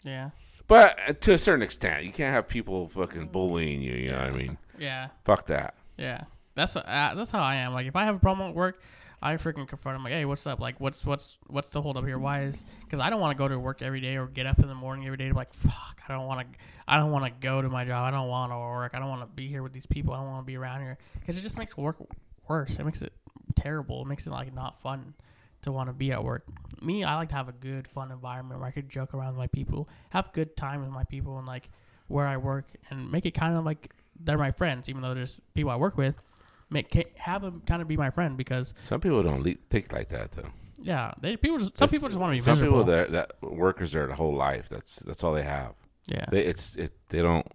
[0.04, 0.30] Yeah.
[0.68, 3.94] But uh, to a certain extent, you can't have people fucking bullying you.
[3.94, 4.58] You know what I mean?
[4.78, 5.10] Yeah.
[5.24, 5.76] Fuck that.
[5.98, 6.26] Yeah.
[6.56, 7.74] That's uh, that's how I am.
[7.74, 8.82] Like if I have a problem at work,
[9.22, 10.04] I freaking confront them.
[10.04, 10.60] Like, hey, what's up?
[10.60, 12.20] Like, what's what's what's the hold up here?
[12.20, 12.66] Why is?
[12.82, 14.76] Because I don't want to go to work every day or get up in the
[14.76, 16.02] morning every day to be like, fuck.
[16.08, 16.58] I don't want to.
[16.88, 18.08] I don't want to go to my job.
[18.08, 18.92] I don't want to work.
[18.94, 20.14] I don't want to be here with these people.
[20.14, 21.98] I don't want to be around here because it just makes work
[22.48, 22.78] worse.
[22.78, 23.14] It makes it
[23.56, 24.02] terrible.
[24.02, 25.14] It makes it like not fun
[25.64, 26.44] to want to be at work.
[26.82, 29.38] Me, I like to have a good, fun environment where I could joke around with
[29.38, 31.70] my people, have good time with my people, and like
[32.08, 33.90] where I work, and make it kind of like
[34.20, 36.22] they're my friends, even though there's people I work with.
[36.70, 40.08] Make have them kind of be my friend because Some people don't le- think like
[40.10, 40.50] that though.
[40.82, 42.80] yeah, they people just, some people just want to be Some miserable.
[42.84, 44.68] people that that workers there the whole life.
[44.70, 45.74] That's that's all they have.
[46.08, 46.92] yeah, They, it's it.
[47.10, 47.46] They don't.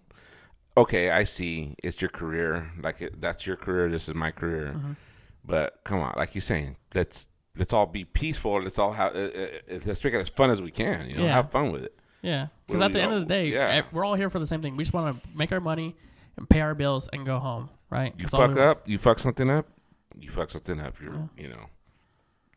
[0.76, 1.74] Okay, I see.
[1.82, 2.70] It's your career.
[2.80, 3.88] Like it, that's your career.
[3.88, 4.74] This is my career.
[4.76, 4.96] Mhm.
[5.44, 8.62] But come on, like you're saying, let's let's all be peaceful.
[8.62, 9.16] Let's all have.
[9.16, 11.11] Uh, uh, uh, let's make it as fun as we can.
[11.11, 11.32] You know, Yeah.
[11.32, 11.98] have fun with it.
[12.22, 12.46] yeah.
[12.66, 13.82] Because at the end of the day, yeah.
[13.90, 14.76] we're all here for the same thing.
[14.76, 15.96] We just want to make our money,
[16.36, 17.68] and pay our bills and go home.
[17.91, 18.14] Right?
[18.16, 19.66] You That's fuck we- up, you fuck something up,
[20.18, 20.95] you fuck something up.
[21.01, 21.26] You're, Yeah.
[21.36, 21.66] you know,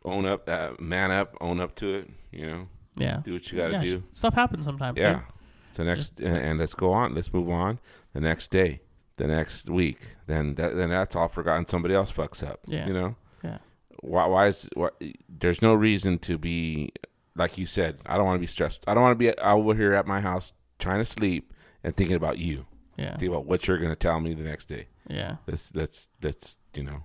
[0.06, 2.10] own up, uh, man up, own up to it.
[2.32, 3.22] You know, Yeah.
[3.24, 4.04] do what you got to yeah, do.
[4.12, 4.98] Stuff happens sometimes.
[4.98, 5.14] Yeah.
[5.14, 5.24] dude.
[5.72, 7.16] So next, and, and let's go on.
[7.16, 7.80] Let's move on.
[8.14, 8.82] The next day,
[9.18, 11.66] the next week, then that, then that's all forgotten.
[11.66, 12.60] Somebody else fucks up.
[12.68, 12.86] Yeah.
[12.88, 13.16] You know.
[13.44, 13.58] Yeah.
[14.02, 14.28] Why?
[14.28, 14.70] Why is?
[14.76, 14.90] Why,
[15.28, 16.92] there's no reason to be
[17.36, 17.98] like you said.
[18.06, 18.84] I don't want to be stressed.
[18.88, 21.52] I don't want to be over here at my house trying to sleep
[21.84, 22.68] and thinking about you.
[22.98, 23.12] Yeah.
[23.12, 24.88] Thinking about what you're going to tell me the next day.
[25.10, 25.38] Yeah.
[25.48, 27.04] Let's let's let's you know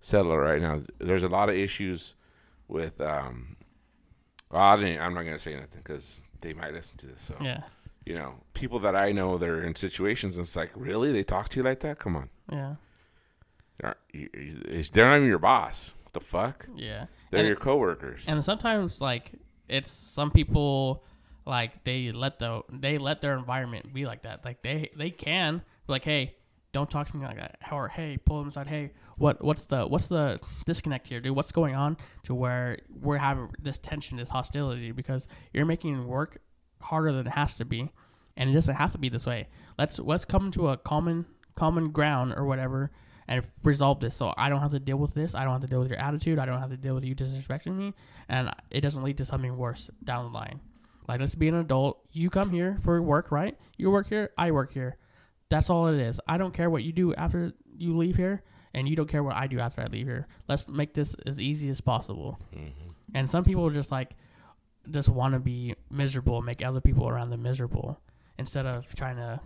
[0.00, 0.82] settle it right now.
[0.98, 2.14] There's a lot of issues
[2.68, 3.00] with.
[3.00, 3.56] um
[4.50, 7.22] well, I didn't, I'm not going to say nothing because they might listen to this.
[7.22, 7.62] So Yeah.
[8.04, 11.22] you know, people that I know that are in situations, and it's like, really, they
[11.22, 11.98] talk to you like that?
[11.98, 12.74] Come on, Yeah.
[13.78, 15.94] they're, they're not even your boss.
[16.04, 16.66] What the fuck?
[16.76, 17.06] Yeah.
[17.30, 18.26] They're And- your coworkers.
[18.28, 19.32] and sometimes like
[19.68, 21.02] it's some people
[21.46, 25.62] like they let the they let their environment be like that like they they can
[25.88, 26.34] like hey
[26.72, 28.90] don't talk to me like that or hey pull them aside hey
[29.22, 31.36] what what's the what's the disconnect here dude?
[31.36, 34.92] What's going on to where we're having this tension this hostility?
[34.92, 36.38] Because you're making work
[36.80, 37.92] harder than it has to be
[38.36, 39.48] and it doesn't have to be this way.
[39.78, 42.90] Let's let's come to a common common ground or whatever
[43.28, 44.16] and resolve this.
[44.16, 45.34] So i don't have to deal with this.
[45.34, 46.38] I don't have to deal with your attitude.
[46.38, 47.94] I don't have to deal with you disrespecting me.
[48.28, 50.60] And it doesn't lead to something worse down the line.
[51.06, 52.00] Like let's be an adult.
[52.12, 53.56] You come here for work right?
[53.76, 54.30] You work here.
[54.36, 54.96] I work here
[55.52, 58.42] that's all it is i don't care what you do after you leave here
[58.74, 61.40] and you don't care what i do after i leave here let's make this as
[61.40, 62.38] easy as possible
[63.14, 64.12] and some people just like
[64.90, 68.00] just want to be miserable make other people around them miserable
[68.38, 69.38] instead of trying to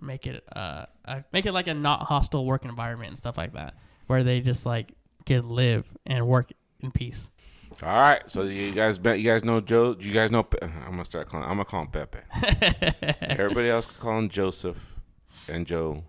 [0.00, 3.52] make it uh, uh make it like a not hostile work environment and stuff like
[3.52, 3.74] that
[4.06, 4.92] where they just like
[5.26, 6.50] can live and work
[6.80, 7.30] in peace
[7.82, 9.96] All right, so you guys, bet you guys know Joe.
[9.98, 10.42] You guys know.
[10.42, 11.44] Pe- I'm gonna start calling.
[11.44, 12.18] I'm gonna call him Pepe.
[13.22, 14.99] Everybody else can call him Joseph
[15.48, 16.04] and Joe.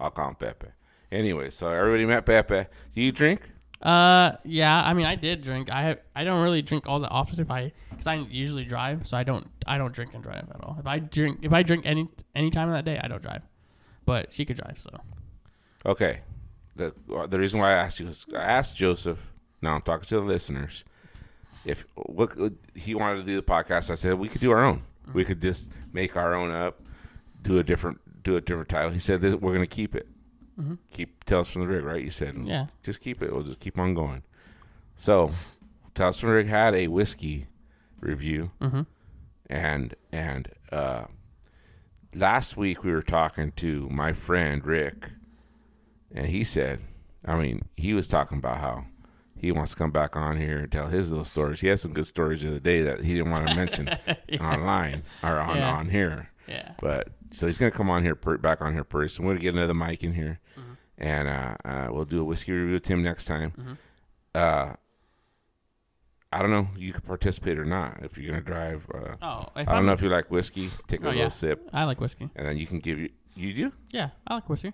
[0.00, 0.68] I'll call him Pepe.
[1.10, 2.66] Anyway, so everybody met Pepe.
[2.94, 3.50] Do you drink?
[3.80, 4.82] Uh, yeah.
[4.82, 5.70] I mean, I did drink.
[5.70, 9.06] I have, I don't really drink all that often if I, because I usually drive,
[9.06, 10.76] so I don't, I don't drink and drive at all.
[10.78, 13.42] If I drink, if I drink any any time of that day, I don't drive.
[14.04, 14.90] But she could drive, so
[15.84, 16.20] Okay.
[16.76, 19.32] The uh, the reason why I asked you is I asked Joseph.
[19.60, 20.84] Now I'm talking to the listeners.
[21.64, 22.36] If what
[22.74, 24.82] he wanted to do the podcast, I said we could do our own.
[25.12, 26.80] We could just make our own up,
[27.42, 28.90] do a different do a different title.
[28.90, 30.08] He said this, we're gonna keep it.
[30.92, 32.02] Keep Tales from the Rig, right?
[32.02, 32.66] You said yeah.
[32.84, 33.32] just keep it.
[33.32, 34.22] We'll just keep on going.
[34.94, 35.32] So,
[35.94, 37.46] Tales from the Rig had a whiskey
[37.98, 38.82] review, Mm-hmm.
[39.46, 41.06] and and uh,
[42.14, 45.08] last week we were talking to my friend Rick,
[46.14, 46.80] and he said,
[47.24, 48.84] I mean, he was talking about how
[49.36, 51.60] he wants to come back on here and tell his little stories.
[51.60, 53.88] He had some good stories the other day that he didn't want to mention
[54.40, 55.72] online or on Yeah.
[55.72, 56.30] on here.
[56.46, 56.72] Yeah.
[56.80, 59.26] But so he's gonna come on here, per, back on here soon.
[59.26, 60.72] We're gonna get another mic in here, Mm-hmm.
[60.98, 63.52] and uh, uh, we'll do a whiskey review with him next time.
[63.58, 63.76] Mhm.
[64.34, 64.74] Uh,
[66.34, 66.68] I don't know.
[66.76, 68.86] You could participate or not if you're gonna drive.
[68.94, 70.68] Uh, Oh, I don't I'm- know if you like whiskey.
[70.86, 71.28] Take a Oh, little yeah.
[71.28, 72.30] sip, I like whiskey.
[72.34, 73.10] and then you can give you.
[73.34, 73.72] You do.
[73.90, 74.72] Yeah, I like whiskey.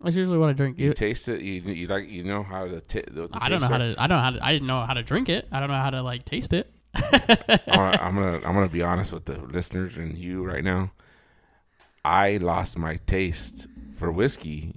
[0.00, 0.78] That's usually what I drink.
[0.78, 1.40] You You- taste it.
[1.40, 2.80] You you like you know how to.
[2.80, 3.94] T- the, the I don't know how to.
[3.98, 4.44] I don't know how to.
[4.44, 5.48] I didn't know how to drink it.
[5.50, 6.70] I don't know how to like taste it.
[6.94, 7.60] I'm
[8.00, 10.92] I'm gonna I'm gonna be honest with the listeners and you right now.
[12.04, 14.74] I lost my taste for whiskey.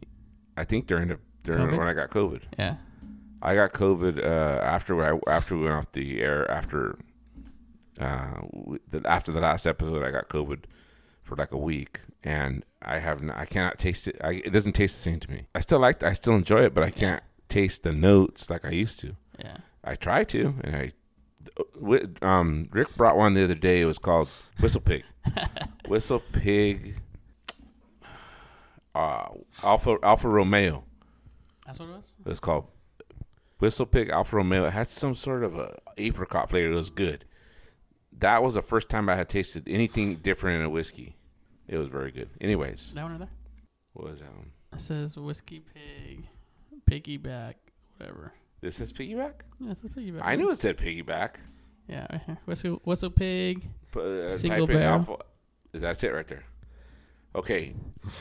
[0.55, 1.77] I think during the during COVID?
[1.77, 2.41] when I got COVID.
[2.57, 2.77] Yeah.
[3.41, 6.97] I got COVID uh, after I after we went off the air after
[7.99, 8.41] uh,
[8.89, 10.03] the, after the last episode.
[10.03, 10.63] I got COVID
[11.23, 14.17] for like a week, and I have not, I cannot taste it.
[14.23, 15.47] I, it doesn't taste the same to me.
[15.53, 18.71] I still like I still enjoy it, but I can't taste the notes like I
[18.71, 19.15] used to.
[19.39, 19.57] Yeah.
[19.83, 20.91] I try to, and I.
[22.21, 23.81] Um, Rick brought one the other day.
[23.81, 24.29] It was called
[24.59, 25.03] Whistle Pig.
[25.87, 26.95] Whistle Pig.
[28.97, 29.29] Uh,
[29.63, 30.83] Alpha Alfa Romeo.
[31.65, 32.05] That's what it was.
[32.25, 32.65] It was called
[33.59, 34.65] Whistle Pig Alfa Romeo.
[34.65, 36.71] It had some sort of a apricot flavor.
[36.71, 37.25] It was good.
[38.19, 41.15] That was the first time I had tasted anything different in a whiskey.
[41.67, 42.29] It was very good.
[42.41, 43.29] Anyways, That one right there.
[43.93, 44.51] what was that one?
[44.73, 46.25] It says whiskey pig,
[46.89, 47.55] piggyback,
[47.97, 48.33] whatever.
[48.61, 49.33] This is piggyback.
[49.59, 50.21] Yeah, it says piggyback.
[50.23, 51.31] I knew it said piggyback.
[51.87, 52.37] Yeah, right here.
[52.45, 53.63] What's a what's a pig?
[53.91, 54.83] But, uh, Single barrel.
[54.83, 55.17] alpha.
[55.73, 56.43] Is that it right there?
[57.37, 57.75] Okay,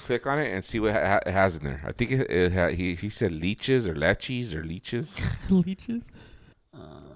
[0.05, 1.81] click on it and see what ha- it has in there.
[1.85, 5.19] I think it, it ha- he he said leeches or leches or leeches.
[5.51, 6.05] Leeches.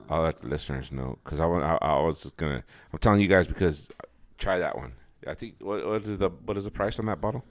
[0.09, 2.65] I'll let the listeners know because I, I I was gonna.
[2.93, 4.07] I'm telling you guys because uh,
[4.39, 4.93] try that one.
[5.27, 7.45] I think what what is the what is the price on that bottle?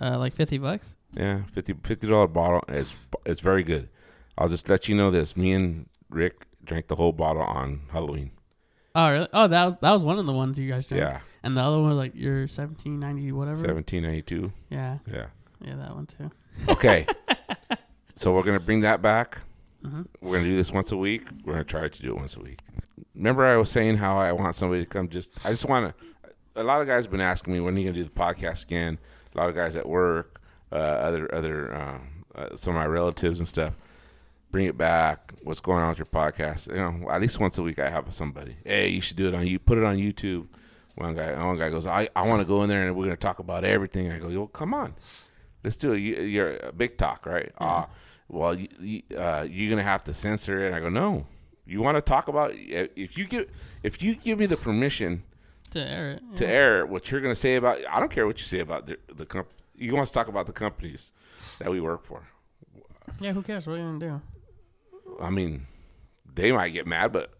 [0.00, 0.94] Uh, like fifty bucks.
[1.16, 2.62] Yeah, 50 dollar bottle.
[2.68, 2.94] It's
[3.24, 3.88] it's very good.
[4.36, 5.36] I'll just let you know this.
[5.36, 8.32] Me and Rick drank the whole bottle on Halloween.
[8.94, 9.28] Oh really?
[9.32, 11.00] Oh, that was that was one of the ones you guys drank.
[11.00, 13.56] Yeah, And the other one was like your seventeen ninety whatever.
[13.56, 14.52] seventeen ninety two.
[14.70, 14.98] Yeah.
[15.06, 15.26] Yeah,
[15.60, 16.30] Yeah, that one too.
[16.68, 17.06] Okay.
[18.14, 19.38] so we're gonna bring that back.
[19.82, 21.22] hmm We're gonna do this once a week.
[21.44, 22.60] We're gonna try to do it once a week.
[23.14, 25.08] Remember, I was saying how I want somebody to come.
[25.08, 26.04] Just I just want to.
[26.56, 28.64] A lot of guys have been asking me when are you gonna do the podcast
[28.64, 28.98] again.
[29.34, 30.40] A lot of guys at work,
[30.72, 33.74] uh, other other um, uh, some of my relatives and stuff.
[34.50, 35.32] Bring it back.
[35.42, 36.68] What's going on with your podcast?
[36.68, 38.56] You know, at least once a week I have somebody.
[38.64, 39.58] Hey, you should do it on you.
[39.58, 40.46] Put it on YouTube.
[40.96, 43.16] One guy, one guy goes, I, I want to go in there and we're gonna
[43.16, 44.12] talk about everything.
[44.12, 44.94] I go, well, come on,
[45.64, 45.98] let's do it.
[45.98, 47.52] You, you're a big talk, right?
[47.58, 47.88] Ah,
[48.28, 50.66] well, you, you, uh, you're gonna have to censor it.
[50.68, 51.26] And I go, no.
[51.66, 53.48] You want to talk about if you give
[53.82, 55.22] if you give me the permission
[55.70, 56.22] To air it.
[56.36, 56.50] to yeah.
[56.50, 59.24] air what you're gonna say about I don't care what you say about the, the
[59.24, 59.48] comp.
[59.74, 61.10] You want to talk about the companies
[61.58, 62.22] that we work for.
[63.18, 63.66] Yeah, who cares?
[63.66, 64.20] What are you gonna do?
[65.22, 65.66] I mean,
[66.34, 67.32] they might get mad, but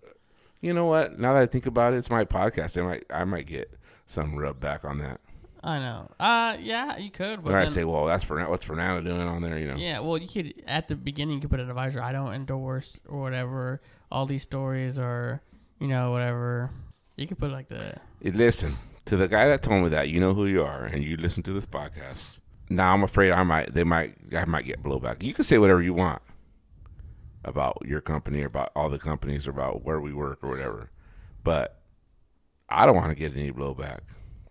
[0.65, 1.19] you know what?
[1.19, 2.73] Now that I think about it, it's my podcast.
[2.73, 3.71] They might I might get
[4.07, 5.21] some rub back on that.
[5.63, 6.11] I know.
[6.19, 8.51] Uh, yeah, you could, but When I say, well, that's for now.
[8.51, 9.77] what's Fernando doing on there, you know?
[9.77, 12.03] yeah, well, you could at the beginning you could put an advisor.
[12.03, 13.83] I don't endorse or whatever.
[14.11, 15.43] All these stories or
[15.81, 16.71] you know whatever.
[17.17, 18.75] You could put like the Listen
[19.05, 20.09] to the guy that told me that.
[20.09, 22.39] You know who you are, and you listen to this podcast.
[22.71, 23.75] Now I'm afraid I might.
[23.75, 24.15] They might.
[24.35, 25.23] I might get blowback.
[25.23, 26.23] You can say whatever you want
[27.45, 30.91] about your company or about all the companies or about where we work or whatever,
[31.43, 31.81] but
[32.69, 34.01] I don't want to get any blowback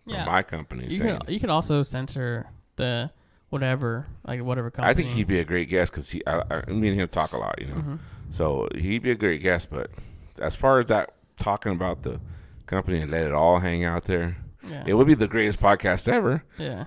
[0.05, 0.23] yeah.
[0.23, 0.85] from my company.
[0.85, 3.11] you saying, could you could also censor the
[3.49, 4.89] whatever like whatever company.
[4.91, 6.25] I think he'd be a great guest because he.
[6.25, 7.75] I, I, me and him talk a lot, you know.
[7.75, 7.99] Mhm.
[8.29, 9.69] So he'd be a great guest.
[9.69, 9.91] But
[10.39, 12.19] as far as that talking about the
[12.65, 14.37] company and let it all hang out there,
[14.67, 14.83] Yeah.
[14.87, 16.43] it would be the greatest podcast ever.
[16.57, 16.85] yeah.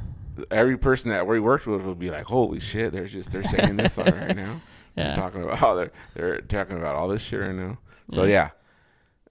[0.51, 3.77] every person that we worked with would be like, "Holy shit!" They're just they're saying
[3.77, 4.61] this on right now.
[4.97, 5.15] Yeah.
[5.15, 7.79] talking about how they're they're talking about all this shit right now.
[8.11, 8.51] So yeah,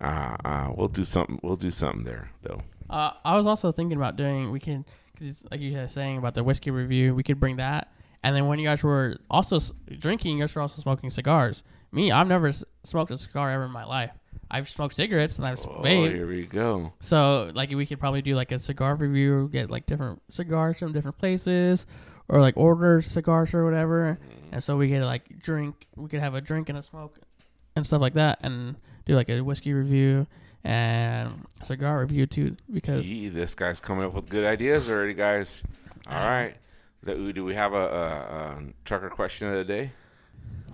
[0.01, 1.39] uh, uh, we'll do something.
[1.43, 2.59] We'll do something there though.
[2.89, 4.51] Uh, I was also thinking about doing.
[4.51, 4.85] We can,
[5.17, 7.91] cause like you guys saying about the whiskey review, we could bring that.
[8.23, 11.63] And then when you guys were also s- drinking, you guys were also smoking cigars.
[11.91, 14.11] Me, I've never s- smoked a cigar ever in my life.
[14.51, 16.13] I've smoked cigarettes and I've Oh, vaped.
[16.13, 16.93] here we go.
[16.99, 20.91] So like we could probably do like a cigar review, get like different cigars from
[20.91, 21.85] different places,
[22.27, 24.19] or like order cigars or whatever.
[24.21, 24.53] Mm-hmm.
[24.53, 27.19] And so we could like drink, we could have a drink and a smoke
[27.75, 28.75] and stuff like that, and
[29.05, 30.27] do like a whiskey review
[30.63, 32.55] and cigar review too.
[32.71, 35.63] Because Gee, this guy's coming up with good ideas already, guys.
[36.07, 36.25] All uh-huh.
[36.25, 36.57] right.
[37.03, 38.17] Do do we have a, a,
[38.57, 39.91] a trucker question of the day?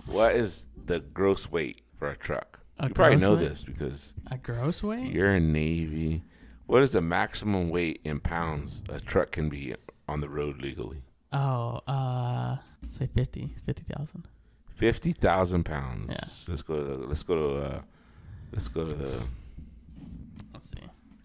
[0.06, 2.60] What is the gross weight for a truck?
[2.78, 3.48] A you probably know weight?
[3.48, 5.12] this because a gross weight.
[5.12, 6.24] You're in Navy.
[6.66, 9.74] What is the maximum weight in pounds a truck can be
[10.08, 11.02] on the road legally?
[11.32, 12.56] Oh, uh,
[12.88, 14.28] say 50, 50,000.
[14.74, 16.08] Fifty thousand pounds.
[16.10, 16.50] Yeah.
[16.52, 17.80] Let's go to the, let's go to uh,
[18.52, 19.22] let's go to the.
[20.52, 20.78] Let's see.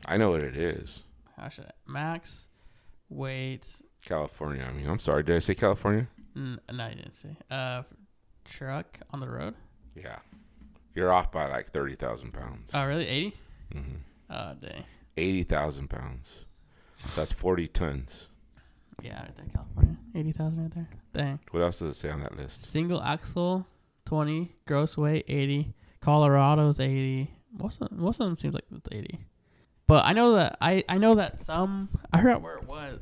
[0.05, 1.03] I know what it is.
[1.35, 1.71] How should I?
[1.87, 2.47] Max
[3.09, 3.65] weight.
[4.05, 4.63] California.
[4.63, 5.23] I mean, I'm sorry.
[5.23, 6.07] Did I say California?
[6.35, 7.35] N- no, you didn't say.
[7.49, 7.83] Uh,
[8.45, 9.55] truck on the road.
[9.95, 10.19] Yeah.
[10.93, 12.71] You're off by like thirty thousand pounds.
[12.73, 13.07] Oh, really?
[13.07, 13.37] 80?
[13.73, 13.79] hmm
[14.29, 14.83] Oh, dang.
[15.15, 16.45] Eighty thousand pounds.
[17.05, 18.29] So that's forty tons.
[19.03, 19.97] Yeah, right there, California.
[20.15, 20.89] 80,000 right there.
[21.13, 21.39] Dang.
[21.51, 22.63] What else does it say on that list?
[22.63, 23.67] Single axle,
[24.05, 24.51] 20.
[24.65, 25.73] Gross weight, 80.
[26.01, 27.31] Colorado's 80.
[27.59, 29.19] Most of, most of them seems like it's 80.
[29.87, 32.99] But I know that I, I know that some I forgot where it was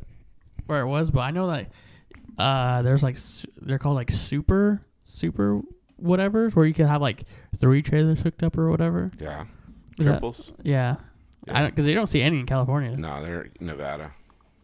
[0.67, 1.69] where it was, but I know that
[2.37, 3.17] uh there's like
[3.61, 5.61] they're called like super super
[5.95, 7.23] whatever where you can have like
[7.57, 9.09] three trailers hooked up or whatever.
[9.19, 9.45] Yeah.
[9.97, 10.53] Is that- Triples.
[10.63, 10.97] yeah.
[11.49, 12.95] I don't because they don't see any in California.
[12.97, 14.11] No, they're Nevada.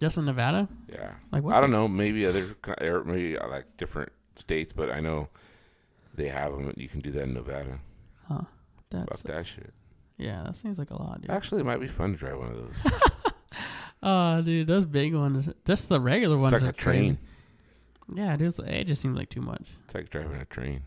[0.02, 0.68] Just in Nevada.
[0.92, 1.12] Yeah.
[1.32, 1.88] Like what's I don't know.
[1.88, 5.30] Maybe other, co- maybe uh, like different states, but I know
[6.16, 6.74] they have them.
[6.76, 7.80] You can do that in Nevada.
[8.28, 8.42] Huh.
[8.90, 9.74] That's Fuck that shit.
[10.18, 10.44] yeah.
[10.44, 11.30] That seems like a lot, dude.
[11.32, 12.94] Actually, it might be fun to drive one of those.
[14.04, 15.48] Oh, dude, those big ones.
[15.66, 16.54] Just the regular ones.
[16.54, 17.18] It's like a train.
[18.08, 18.20] crazy.
[18.22, 19.68] Yeah, dude, it's- it just seems like too much.
[19.86, 20.82] It's like driving a train.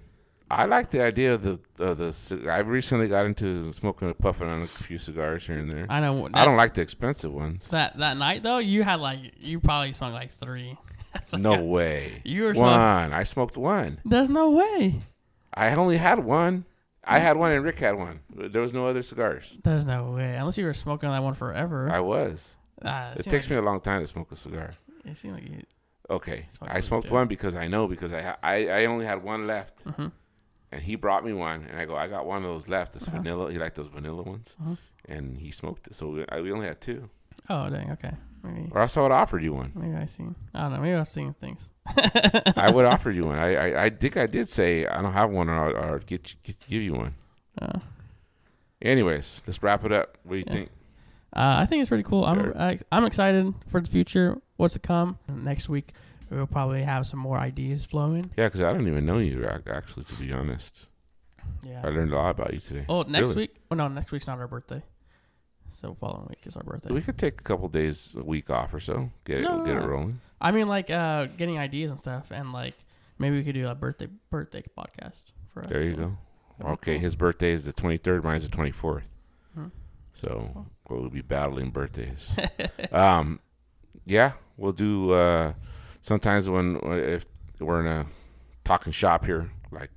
[0.51, 2.49] I like the idea of the of the.
[2.53, 5.87] I recently got into smoking, a puffing on a few cigars here and there.
[5.89, 6.29] I know.
[6.29, 7.69] That, I don't like the expensive ones.
[7.71, 8.59] that that night though.
[8.59, 10.77] You had like you probably smoked like three.
[11.33, 12.21] Like No a- way.
[12.25, 12.57] you were One.
[12.75, 13.13] smoking.
[13.15, 14.01] I smoked one.
[14.05, 15.01] There's no way.
[15.55, 16.65] I only had one.
[17.05, 18.19] I had one and Rick had one.
[18.35, 19.57] There was no other cigars.
[19.63, 20.35] There's no way.
[20.35, 21.89] Unless you were smoking that one forever.
[21.89, 22.57] I was.
[22.85, 24.75] Ah, It seemed takes like, me a long time to smoke a cigar.
[25.05, 25.63] It seemed like you.
[26.11, 29.23] Okay, Smoked I smoked one because I know because I ha- I I only had
[29.23, 30.11] one left, Mhm.
[30.75, 32.93] And he brought me one, and I go I got one of those left.
[32.93, 33.17] This Uh-huh.
[33.19, 33.51] vanilla.
[33.53, 34.77] He liked those vanilla ones, Uh-huh.
[35.09, 35.95] and he smoked it.
[35.95, 37.09] So we, I, we only had two.
[37.49, 37.91] Oh dang.
[37.93, 38.13] Okay.
[38.43, 38.69] Maybe.
[38.73, 39.73] Or else I would offered you one.
[39.75, 40.35] Maybe I seen.
[40.55, 40.81] I don't know.
[40.81, 41.71] Maybe I've seen things.
[42.57, 43.39] I would offer you one.
[43.39, 46.39] I, I I think I did say I don't have one, or or get, you-
[46.43, 47.13] get give you one.
[47.61, 47.79] Uh,
[48.83, 50.19] Anyways, let's wrap it up.
[50.25, 50.53] What do you Yeah.
[50.53, 50.69] think?
[51.35, 52.25] Uh, I think it's pretty cool.
[52.25, 52.57] I'm Sure.
[52.61, 54.39] I, I'm excited for the future.
[54.57, 55.93] What's to come next week?
[56.31, 58.31] We'll probably have some more ideas flowing.
[58.37, 60.05] Yeah, because I don't even know you actually.
[60.05, 60.87] To be honest,
[61.65, 62.85] Yeah, I learned a lot about you today.
[62.89, 63.35] Oh, next Really?
[63.37, 63.57] week?
[63.71, 64.83] Oh no, next week's not our birthday.
[65.73, 66.93] So following week is our birthday.
[66.93, 69.11] We could take a couple days, a week off or so.
[69.25, 70.21] Get it, No, no, get it rolling.
[70.41, 72.75] I mean, like uh, getting ideas and stuff, and like
[73.19, 75.17] maybe we could do a birthday birthday podcast
[75.53, 75.69] for us.
[75.69, 76.17] There you so go.
[76.59, 77.01] that'd Okay, cool.
[77.01, 78.23] his birthday is the 23rd.
[78.23, 79.03] Mine's the 24th.
[79.55, 79.67] Hmm.
[80.13, 82.31] So we'll be battling birthdays.
[82.93, 83.41] um,
[84.07, 85.13] yeah, we'll do.
[85.13, 85.55] Uh,
[86.05, 87.25] sometimes when if
[87.61, 88.07] we're in a
[88.63, 89.91] talking shop here, like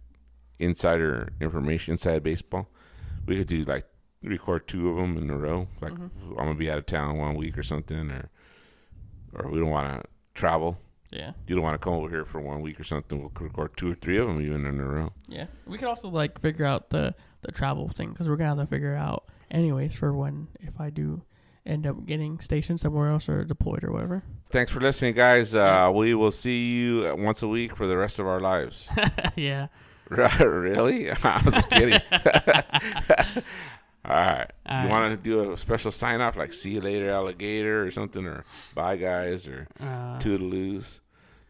[0.59, 2.67] insider information, inside baseball,
[3.25, 3.85] we could do like
[4.23, 5.67] record two of them in a row.
[5.81, 6.09] Like Mhm.
[6.31, 8.29] I'm gonna be out of town one week or something, or
[9.33, 10.77] or we don't want to travel.
[11.11, 13.17] Yeah, You don't want to come over here for one week or something.
[13.19, 15.13] We'll record two or three of them even in a row.
[15.27, 15.47] yeah.
[15.65, 18.75] We could also like figure out the the travel thing because we're gonna have to
[18.75, 21.21] figure out anyways for when if I do
[21.67, 24.23] end up getting stationed somewhere else or deployed or whatever.
[24.49, 25.53] Thanks for listening, guys.
[25.53, 28.89] Uh, we will see you once a week for the rest of our lives.
[29.35, 29.67] yeah.
[30.39, 31.11] really?
[31.23, 31.99] I was just kidding.
[34.05, 34.49] All right.
[34.65, 34.89] All you right.
[34.89, 38.45] want to do a special sign off like "See you later, alligator" or something, or
[38.73, 41.01] "Bye, guys," or Uh, "Toodaloos,"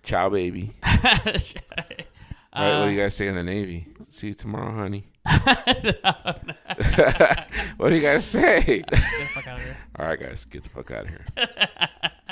[0.02, 1.19] "Ciao, baby." uh,
[2.53, 2.80] All right.
[2.80, 3.88] What do you guys say in the Navy?
[4.10, 5.06] See you tomorrow, honey.
[7.77, 8.61] what do you guys say?
[8.61, 8.97] Get the
[9.33, 9.77] fuck out of here.
[9.99, 11.25] All right, guys, get the fuck out of here.